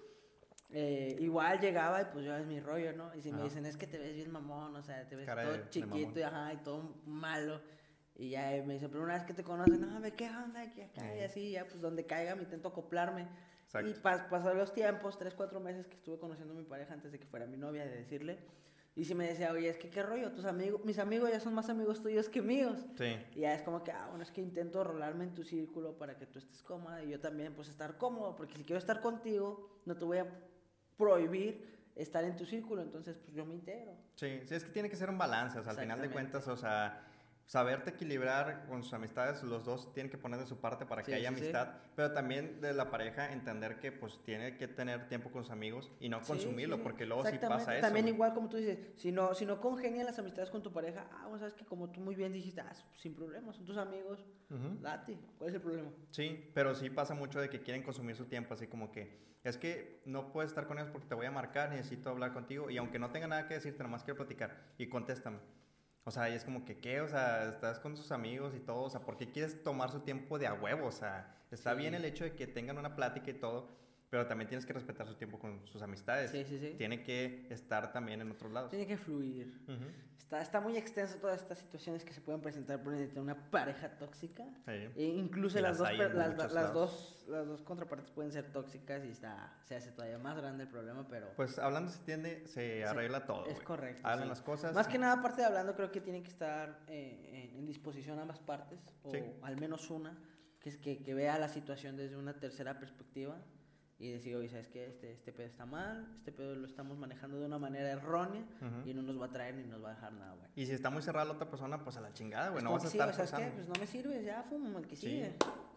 eh, 0.70 1.16
igual 1.20 1.60
llegaba 1.60 2.00
y 2.02 2.04
pues 2.12 2.24
yo 2.24 2.36
es 2.36 2.46
mi 2.46 2.60
rollo, 2.60 2.92
¿no? 2.92 3.14
Y 3.14 3.22
si 3.22 3.30
me 3.30 3.36
Ajá. 3.38 3.44
dicen, 3.44 3.66
es 3.66 3.76
que 3.76 3.86
te 3.86 3.98
ves 3.98 4.14
bien 4.14 4.30
mamón, 4.30 4.74
o 4.76 4.82
sea, 4.82 5.06
te 5.08 5.14
ves 5.16 5.26
Cara 5.26 5.42
todo 5.42 5.52
de- 5.52 5.58
de 5.58 5.70
chiquito 5.70 5.94
mamón. 5.96 6.18
y, 6.18 6.22
ajá, 6.22 6.52
y 6.52 6.56
todo 6.58 6.94
malo. 7.06 7.60
Y 8.16 8.30
ya 8.30 8.54
eh, 8.54 8.62
me 8.62 8.74
dicen, 8.74 8.90
pero 8.90 9.02
una 9.02 9.14
vez 9.14 9.24
que 9.24 9.34
te 9.34 9.42
conocen, 9.42 9.80
no, 9.80 9.98
me 9.98 10.12
qué 10.12 10.28
onda, 10.28 10.62
aquí 10.62 10.82
acá, 10.82 11.16
y 11.16 11.20
así, 11.20 11.50
ya 11.50 11.64
pues 11.64 11.80
donde 11.80 12.06
caiga 12.06 12.34
me 12.36 12.42
intento 12.42 12.68
acoplarme. 12.68 13.26
Exacto. 13.64 13.90
Y 13.90 13.94
pas 13.94 14.22
pasaron 14.30 14.58
los 14.58 14.72
tiempos, 14.72 15.18
tres, 15.18 15.34
cuatro 15.34 15.58
meses 15.58 15.86
que 15.86 15.96
estuve 15.96 16.18
conociendo 16.18 16.54
a 16.54 16.56
mi 16.56 16.64
pareja 16.64 16.94
antes 16.94 17.10
de 17.10 17.18
que 17.18 17.26
fuera 17.26 17.46
mi 17.46 17.56
novia, 17.56 17.84
de 17.84 17.96
decirle. 17.96 18.38
Y 18.96 19.04
si 19.06 19.14
me 19.16 19.26
decía, 19.26 19.50
oye, 19.50 19.68
es 19.68 19.76
que 19.76 19.90
qué 19.90 20.04
rollo, 20.04 20.30
tus 20.30 20.44
amigos, 20.44 20.84
mis 20.84 21.00
amigos 21.00 21.28
ya 21.28 21.40
son 21.40 21.52
más 21.52 21.68
amigos 21.68 22.00
tuyos 22.00 22.28
que 22.28 22.40
míos. 22.40 22.86
Sí. 22.96 23.16
Y 23.34 23.40
ya 23.40 23.54
es 23.54 23.62
como 23.62 23.82
que, 23.82 23.90
ah, 23.90 24.06
bueno, 24.08 24.22
es 24.22 24.30
que 24.30 24.40
intento 24.40 24.84
rolarme 24.84 25.24
en 25.24 25.34
tu 25.34 25.42
círculo 25.42 25.98
para 25.98 26.16
que 26.16 26.26
tú 26.26 26.38
estés 26.38 26.62
cómoda 26.62 27.02
y 27.02 27.10
yo 27.10 27.18
también, 27.18 27.54
pues, 27.54 27.68
estar 27.68 27.98
cómodo, 27.98 28.36
porque 28.36 28.54
si 28.56 28.62
quiero 28.62 28.78
estar 28.78 29.00
contigo, 29.00 29.80
no 29.84 29.96
te 29.96 30.04
voy 30.04 30.18
a 30.18 30.28
prohibir 30.96 31.74
estar 31.96 32.22
en 32.22 32.36
tu 32.36 32.46
círculo, 32.46 32.82
entonces, 32.82 33.18
pues, 33.18 33.34
yo 33.34 33.44
me 33.44 33.54
integro. 33.54 33.96
Sí, 34.14 34.42
sí, 34.44 34.54
es 34.54 34.64
que 34.64 34.70
tiene 34.70 34.88
que 34.88 34.96
ser 34.96 35.10
un 35.10 35.18
balance, 35.18 35.58
o 35.58 35.64
sea, 35.64 35.72
al 35.72 35.78
final 35.78 36.00
de 36.00 36.10
cuentas, 36.10 36.46
o 36.46 36.56
sea, 36.56 37.04
saberte 37.46 37.90
equilibrar 37.90 38.66
con 38.66 38.82
sus 38.82 38.92
amistades, 38.94 39.42
los 39.42 39.64
dos 39.64 39.92
tienen 39.92 40.10
que 40.10 40.18
poner 40.18 40.40
de 40.40 40.46
su 40.46 40.60
parte 40.60 40.86
para 40.86 41.02
que 41.02 41.10
Sí, 41.10 41.16
haya 41.16 41.28
sí, 41.30 41.34
sí. 41.36 41.40
amistad, 41.42 41.68
pero 41.94 42.12
también 42.12 42.60
de 42.60 42.72
la 42.72 42.90
pareja 42.90 43.32
entender 43.32 43.78
que 43.78 43.92
pues 43.92 44.22
tiene 44.24 44.56
que 44.56 44.66
tener 44.68 45.08
tiempo 45.08 45.30
con 45.30 45.44
sus 45.44 45.50
amigos 45.52 45.92
y 46.00 46.08
no 46.08 46.20
consumirlo, 46.22 46.82
porque 46.82 47.06
luego 47.06 47.22
sí 47.22 47.28
Exactamente. 47.28 47.64
pasa 47.64 47.76
eso. 47.78 47.86
También 47.86 48.08
igual 48.08 48.32
como 48.34 48.48
tú 48.48 48.56
dices, 48.56 48.78
si 48.96 49.12
no, 49.12 49.34
si 49.34 49.44
no 49.46 49.60
congenian 49.60 50.06
las 50.06 50.18
amistades 50.18 50.50
con 50.50 50.62
tu 50.62 50.72
pareja, 50.72 51.06
ah, 51.12 51.22
bueno, 51.24 51.38
sabes 51.38 51.54
que 51.54 51.64
como 51.64 51.90
tú 51.90 52.00
muy 52.00 52.14
bien 52.14 52.32
dijiste, 52.32 52.60
ah, 52.62 52.72
sin 52.94 53.14
problema, 53.14 53.52
son 53.52 53.64
tus 53.64 53.76
amigos, 53.76 54.24
Ujú. 54.50 54.78
date, 54.80 55.18
¿cuál 55.38 55.50
es 55.50 55.54
el 55.56 55.60
problema? 55.60 55.90
Sí, 56.10 56.50
pero 56.54 56.74
sí 56.74 56.90
pasa 56.90 57.14
mucho 57.14 57.40
de 57.40 57.50
que 57.50 57.62
quieren 57.62 57.82
consumir 57.82 58.16
su 58.16 58.24
tiempo, 58.26 58.54
así 58.54 58.66
como 58.66 58.90
que 58.90 59.34
es 59.44 59.58
que 59.58 60.00
no 60.06 60.32
puedes 60.32 60.50
estar 60.50 60.66
con 60.66 60.78
ellos 60.78 60.90
porque 60.90 61.06
te 61.06 61.14
voy 61.14 61.26
a 61.26 61.30
marcar, 61.30 61.68
necesito 61.70 62.08
hablar 62.08 62.32
contigo 62.32 62.70
y 62.70 62.78
aunque 62.78 62.98
no 62.98 63.10
tenga 63.10 63.26
nada 63.26 63.46
que 63.46 63.52
decirte, 63.54 63.82
nomás 63.82 64.02
quiero 64.02 64.16
platicar 64.16 64.72
y 64.78 64.86
contéstame. 64.88 65.38
O 66.06 66.10
sea, 66.10 66.28
y 66.28 66.34
es 66.34 66.44
como 66.44 66.64
que, 66.64 66.78
¿qué? 66.78 67.00
O 67.00 67.08
sea, 67.08 67.48
estás 67.48 67.78
con 67.78 67.96
sus 67.96 68.12
amigos 68.12 68.54
y 68.54 68.60
todo. 68.60 68.82
O 68.82 68.90
sea, 68.90 69.00
¿por 69.00 69.16
qué 69.16 69.30
quieres 69.32 69.62
tomar 69.62 69.90
su 69.90 70.00
tiempo 70.00 70.38
de 70.38 70.46
a 70.46 70.52
huevo? 70.54 70.86
O 70.86 70.92
sea, 70.92 71.34
está 71.50 71.72
Sí. 71.72 71.78
bien 71.78 71.94
el 71.94 72.04
hecho 72.04 72.24
de 72.24 72.34
que 72.34 72.46
tengan 72.46 72.76
una 72.78 72.94
plática 72.94 73.30
y 73.30 73.34
todo, 73.34 73.68
pero 74.10 74.26
también 74.26 74.48
tienes 74.48 74.64
que 74.66 74.72
respetar 74.72 75.06
su 75.08 75.14
tiempo 75.14 75.38
con 75.38 75.66
sus 75.66 75.82
amistades. 75.82 76.30
Sí, 76.30 76.44
sí, 76.44 76.58
sí. 76.58 76.74
Tiene 76.78 77.02
que 77.02 77.46
estar 77.50 77.92
también 77.92 78.20
en 78.20 78.30
otros 78.30 78.52
lados. 78.52 78.70
Tiene 78.70 78.86
que 78.86 78.96
fluir. 78.96 79.60
Ujú. 79.68 79.84
Está, 80.16 80.40
está 80.40 80.60
muy 80.60 80.76
extenso 80.76 81.18
todas 81.18 81.40
estas 81.42 81.58
situaciones 81.58 82.02
que 82.04 82.12
se 82.14 82.20
pueden 82.20 82.40
presentar 82.40 82.82
por 82.82 82.94
una 83.16 83.50
pareja 83.50 83.90
tóxica. 83.98 84.44
Sí. 84.64 84.88
E 84.96 85.04
incluso 85.04 85.60
las, 85.60 85.78
las 85.78 85.98
dos, 85.98 86.14
las, 86.14 86.52
las 86.52 86.72
dos, 86.72 87.24
las 87.28 87.46
dos 87.46 87.62
contrapartes 87.62 88.10
pueden 88.10 88.32
ser 88.32 88.50
tóxicas 88.50 89.04
y 89.04 89.08
está, 89.10 89.52
se 89.64 89.76
hace 89.76 89.90
todavía 89.92 90.18
más 90.18 90.36
grande 90.36 90.62
el 90.64 90.70
problema, 90.70 91.06
pero 91.08 91.28
Pues 91.36 91.58
hablando 91.58 91.90
se 91.90 91.98
entiende, 91.98 92.46
se 92.46 92.84
arregla 92.84 93.26
todo. 93.26 93.44
es 93.46 93.54
güey. 93.54 93.66
correcto. 93.66 94.00
Hablan 94.06 94.22
sí. 94.24 94.28
las 94.30 94.40
cosas. 94.42 94.74
Más 94.74 94.88
que 94.88 94.98
nada, 94.98 95.14
aparte 95.14 95.42
de 95.42 95.46
hablando, 95.46 95.74
creo 95.74 95.90
que 95.92 96.00
tienen 96.00 96.22
que 96.22 96.30
estar 96.30 96.80
eh, 96.88 97.50
en, 97.52 97.58
en 97.58 97.66
disposición 97.66 98.18
ambas 98.18 98.38
partes, 98.38 98.78
o 99.02 99.10
Sí. 99.10 99.18
al 99.42 99.58
menos 99.60 99.90
una, 99.90 100.16
que, 100.60 100.70
es 100.70 100.78
que, 100.78 101.02
que 101.02 101.12
vea 101.14 101.38
la 101.38 101.48
situación 101.48 101.96
desde 101.96 102.16
una 102.16 102.32
tercera 102.40 102.78
perspectiva 102.78 103.36
y 103.98 104.10
decir, 104.10 104.34
oye, 104.36 104.48
¿sabes 104.48 104.68
qué? 104.68 104.86
Este, 104.86 105.12
este 105.12 105.32
pedo 105.32 105.46
está 105.46 105.66
mal, 105.66 106.12
este 106.16 106.32
pedo 106.32 106.54
lo 106.56 106.66
estamos 106.66 106.98
manejando 106.98 107.38
de 107.38 107.46
una 107.46 107.58
manera 107.58 107.90
errónea 107.90 108.42
Ujú. 108.60 108.88
y 108.88 108.92
no 108.94 109.02
nos 109.02 109.20
va 109.20 109.26
a 109.26 109.30
traer 109.30 109.54
ni 109.54 109.62
nos 109.64 109.82
va 109.82 109.90
a 109.90 109.94
dejar 109.94 110.12
nada, 110.12 110.34
güey. 110.34 110.48
Y 110.56 110.66
si 110.66 110.72
está 110.72 110.90
muy 110.90 111.00
cerrada 111.02 111.26
la 111.26 111.32
otra 111.32 111.48
persona, 111.48 111.82
pues 111.84 111.96
a 111.96 112.00
la 112.00 112.12
chingada, 112.12 112.50
güey. 112.50 112.62
No 112.64 112.72
vas 112.72 112.84
a 112.84 112.88
sí, 112.88 112.98
estar 112.98 113.14
¿sabes 113.14 113.32
qué? 113.32 113.52
Pues 113.54 113.68
no 113.68 113.74
me 113.78 113.86
sirves, 113.86 114.24
ya, 114.24 114.42
fum, 114.42 114.76
el 114.76 114.86
que 114.86 114.96
Sí. 114.96 115.06
sigue. 115.08 115.36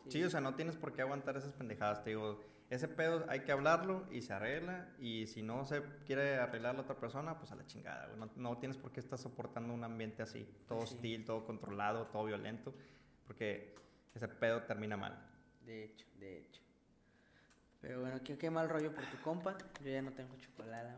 Sí, 0.10 0.24
o 0.24 0.30
sea, 0.30 0.42
no 0.42 0.56
tienes 0.56 0.76
por 0.78 0.94
qué 0.94 1.02
aguantar 1.02 1.38
esas 1.38 1.54
pendejadas. 1.54 2.04
Te 2.04 2.12
digo, 2.12 2.40
ese 2.70 2.88
pedo 2.88 3.26
hay 3.30 3.42
que 3.42 3.52
hablarlo 3.52 4.08
y 4.12 4.22
se 4.22 4.34
arregla. 4.34 4.90
Y 5.00 5.28
si 5.28 5.44
no 5.44 5.66
se 5.66 5.84
quiere 6.06 6.38
arreglar 6.38 6.76
la 6.76 6.82
otra 6.82 6.96
persona, 6.98 7.38
pues 7.38 7.52
a 7.52 7.56
la 7.56 7.66
chingada, 7.68 8.08
güey. 8.08 8.18
No, 8.20 8.30
no 8.36 8.58
tienes 8.58 8.78
por 8.78 8.92
qué 8.92 9.00
estar 9.00 9.20
soportando 9.20 9.74
un 9.74 9.84
ambiente 9.84 10.24
así, 10.24 10.48
todo 10.68 10.86
sí. 10.86 10.96
hostil, 10.96 11.24
todo 11.26 11.46
controlado, 11.46 12.08
todo 12.08 12.26
violento. 12.26 12.74
Porque 13.26 13.76
ese 14.16 14.28
pedo 14.28 14.64
termina 14.64 14.96
mal. 14.98 15.18
De 15.66 15.84
hecho, 15.84 16.08
de 16.20 16.38
hecho. 16.40 16.62
Pero 17.82 18.02
bueno, 18.02 18.20
qué, 18.24 18.38
qué 18.38 18.50
mal 18.50 18.70
rollo 18.70 18.94
por 18.94 19.06
tu 19.06 19.18
compa. 19.22 19.58
Yo 19.84 19.92
ya 19.92 20.02
no 20.02 20.12
tengo 20.12 20.36
chocolate. 20.38 20.96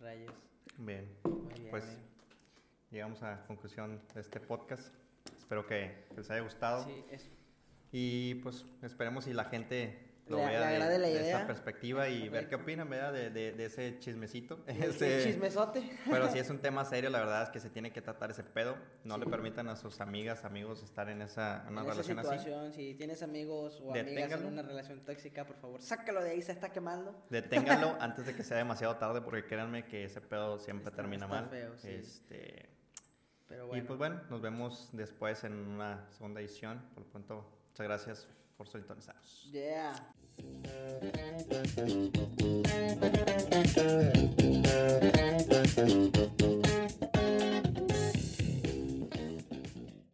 Rayos. 0.00 0.32
Bien. 0.78 1.08
Pues, 1.70 1.84
llegamos 2.90 3.22
a 3.22 3.30
la 3.30 3.46
conclusión 3.46 4.00
de 4.14 4.20
este 4.20 4.40
podcast. 4.40 4.94
Espero 5.38 5.66
que, 5.66 6.06
que 6.10 6.16
les 6.16 6.30
haya 6.30 6.42
gustado. 6.42 6.84
Sí, 6.84 7.04
es, 7.10 7.30
Y 7.92 8.34
pues 8.36 8.66
esperemos 8.82 9.24
si 9.24 9.32
la 9.32 9.44
gente 9.44 10.05
lo 10.28 10.38
Le- 10.38 10.46
vea 10.46 10.60
le 10.70 10.84
de, 10.86 10.98
la 10.98 11.06
de 11.06 11.12
idea. 11.12 11.38
esa 11.38 11.46
perspectiva 11.46 12.08
y 12.08 12.28
ver 12.28 12.48
qué 12.48 12.56
opinan, 12.56 12.90
¿verdad? 12.90 13.12
De, 13.12 13.30
de, 13.30 13.52
de 13.52 13.64
ese 13.66 13.98
chismecito. 14.00 14.62
Ese- 14.66 15.22
chismesote. 15.24 15.88
Pero 16.10 16.28
si 16.30 16.38
es 16.40 16.50
un 16.50 16.58
tema 16.58 16.84
serio, 16.84 17.10
la 17.10 17.20
verdad 17.20 17.44
es 17.44 17.50
que 17.50 17.60
se 17.60 17.70
tiene 17.70 17.92
que 17.92 18.02
tratar 18.02 18.30
ese 18.32 18.42
pedo. 18.42 18.76
No 19.04 19.14
Sí. 19.14 19.20
le 19.20 19.26
permitan 19.26 19.68
a 19.68 19.76
sus 19.76 20.00
amigas, 20.00 20.44
amigos 20.44 20.82
estar 20.82 21.08
en 21.08 21.22
esa 21.22 21.62
en 21.66 21.72
una 21.74 21.82
en 21.82 21.86
esa 21.86 21.92
relación 22.02 22.18
así. 22.18 22.28
situación, 22.28 22.72
si 22.72 22.94
tienes 22.94 23.22
amigos 23.22 23.80
o 23.80 23.90
amigas 23.90 24.06
en 24.08 24.14
Deténgalo. 24.16 24.48
una 24.48 24.62
relación 24.62 25.04
tóxica, 25.04 25.46
por 25.46 25.56
favor, 25.56 25.80
sácalo 25.80 26.22
de 26.22 26.30
ahí, 26.30 26.42
se 26.42 26.52
está 26.52 26.70
quemando. 26.70 27.24
Deténganlo 27.30 27.96
antes 28.00 28.26
de 28.26 28.34
que 28.34 28.42
sea 28.42 28.56
demasiado 28.56 28.96
tarde, 28.96 29.20
porque 29.20 29.44
créanme 29.44 29.84
que 29.86 30.04
ese 30.04 30.20
pedo 30.20 30.58
siempre 30.58 30.86
Está- 30.88 30.96
termina 30.96 31.26
está 31.26 31.40
mal. 31.42 31.48
feo, 31.50 31.76
sí. 31.78 31.88
Este, 31.90 32.68
Pero 33.46 33.66
Y 33.66 33.68
bueno, 33.68 33.84
pues 33.86 33.98
bueno, 33.98 34.20
nos 34.28 34.40
vemos 34.42 34.88
después 34.92 35.44
en 35.44 35.52
una 35.52 36.04
segunda 36.10 36.40
edición. 36.40 36.82
Por 36.94 37.04
lo 37.04 37.10
pronto, 37.10 37.48
muchas 37.68 37.86
gracias 37.86 38.28
por 38.56 38.68
sintonizarnos. 38.68 39.48
yeah. 39.52 39.92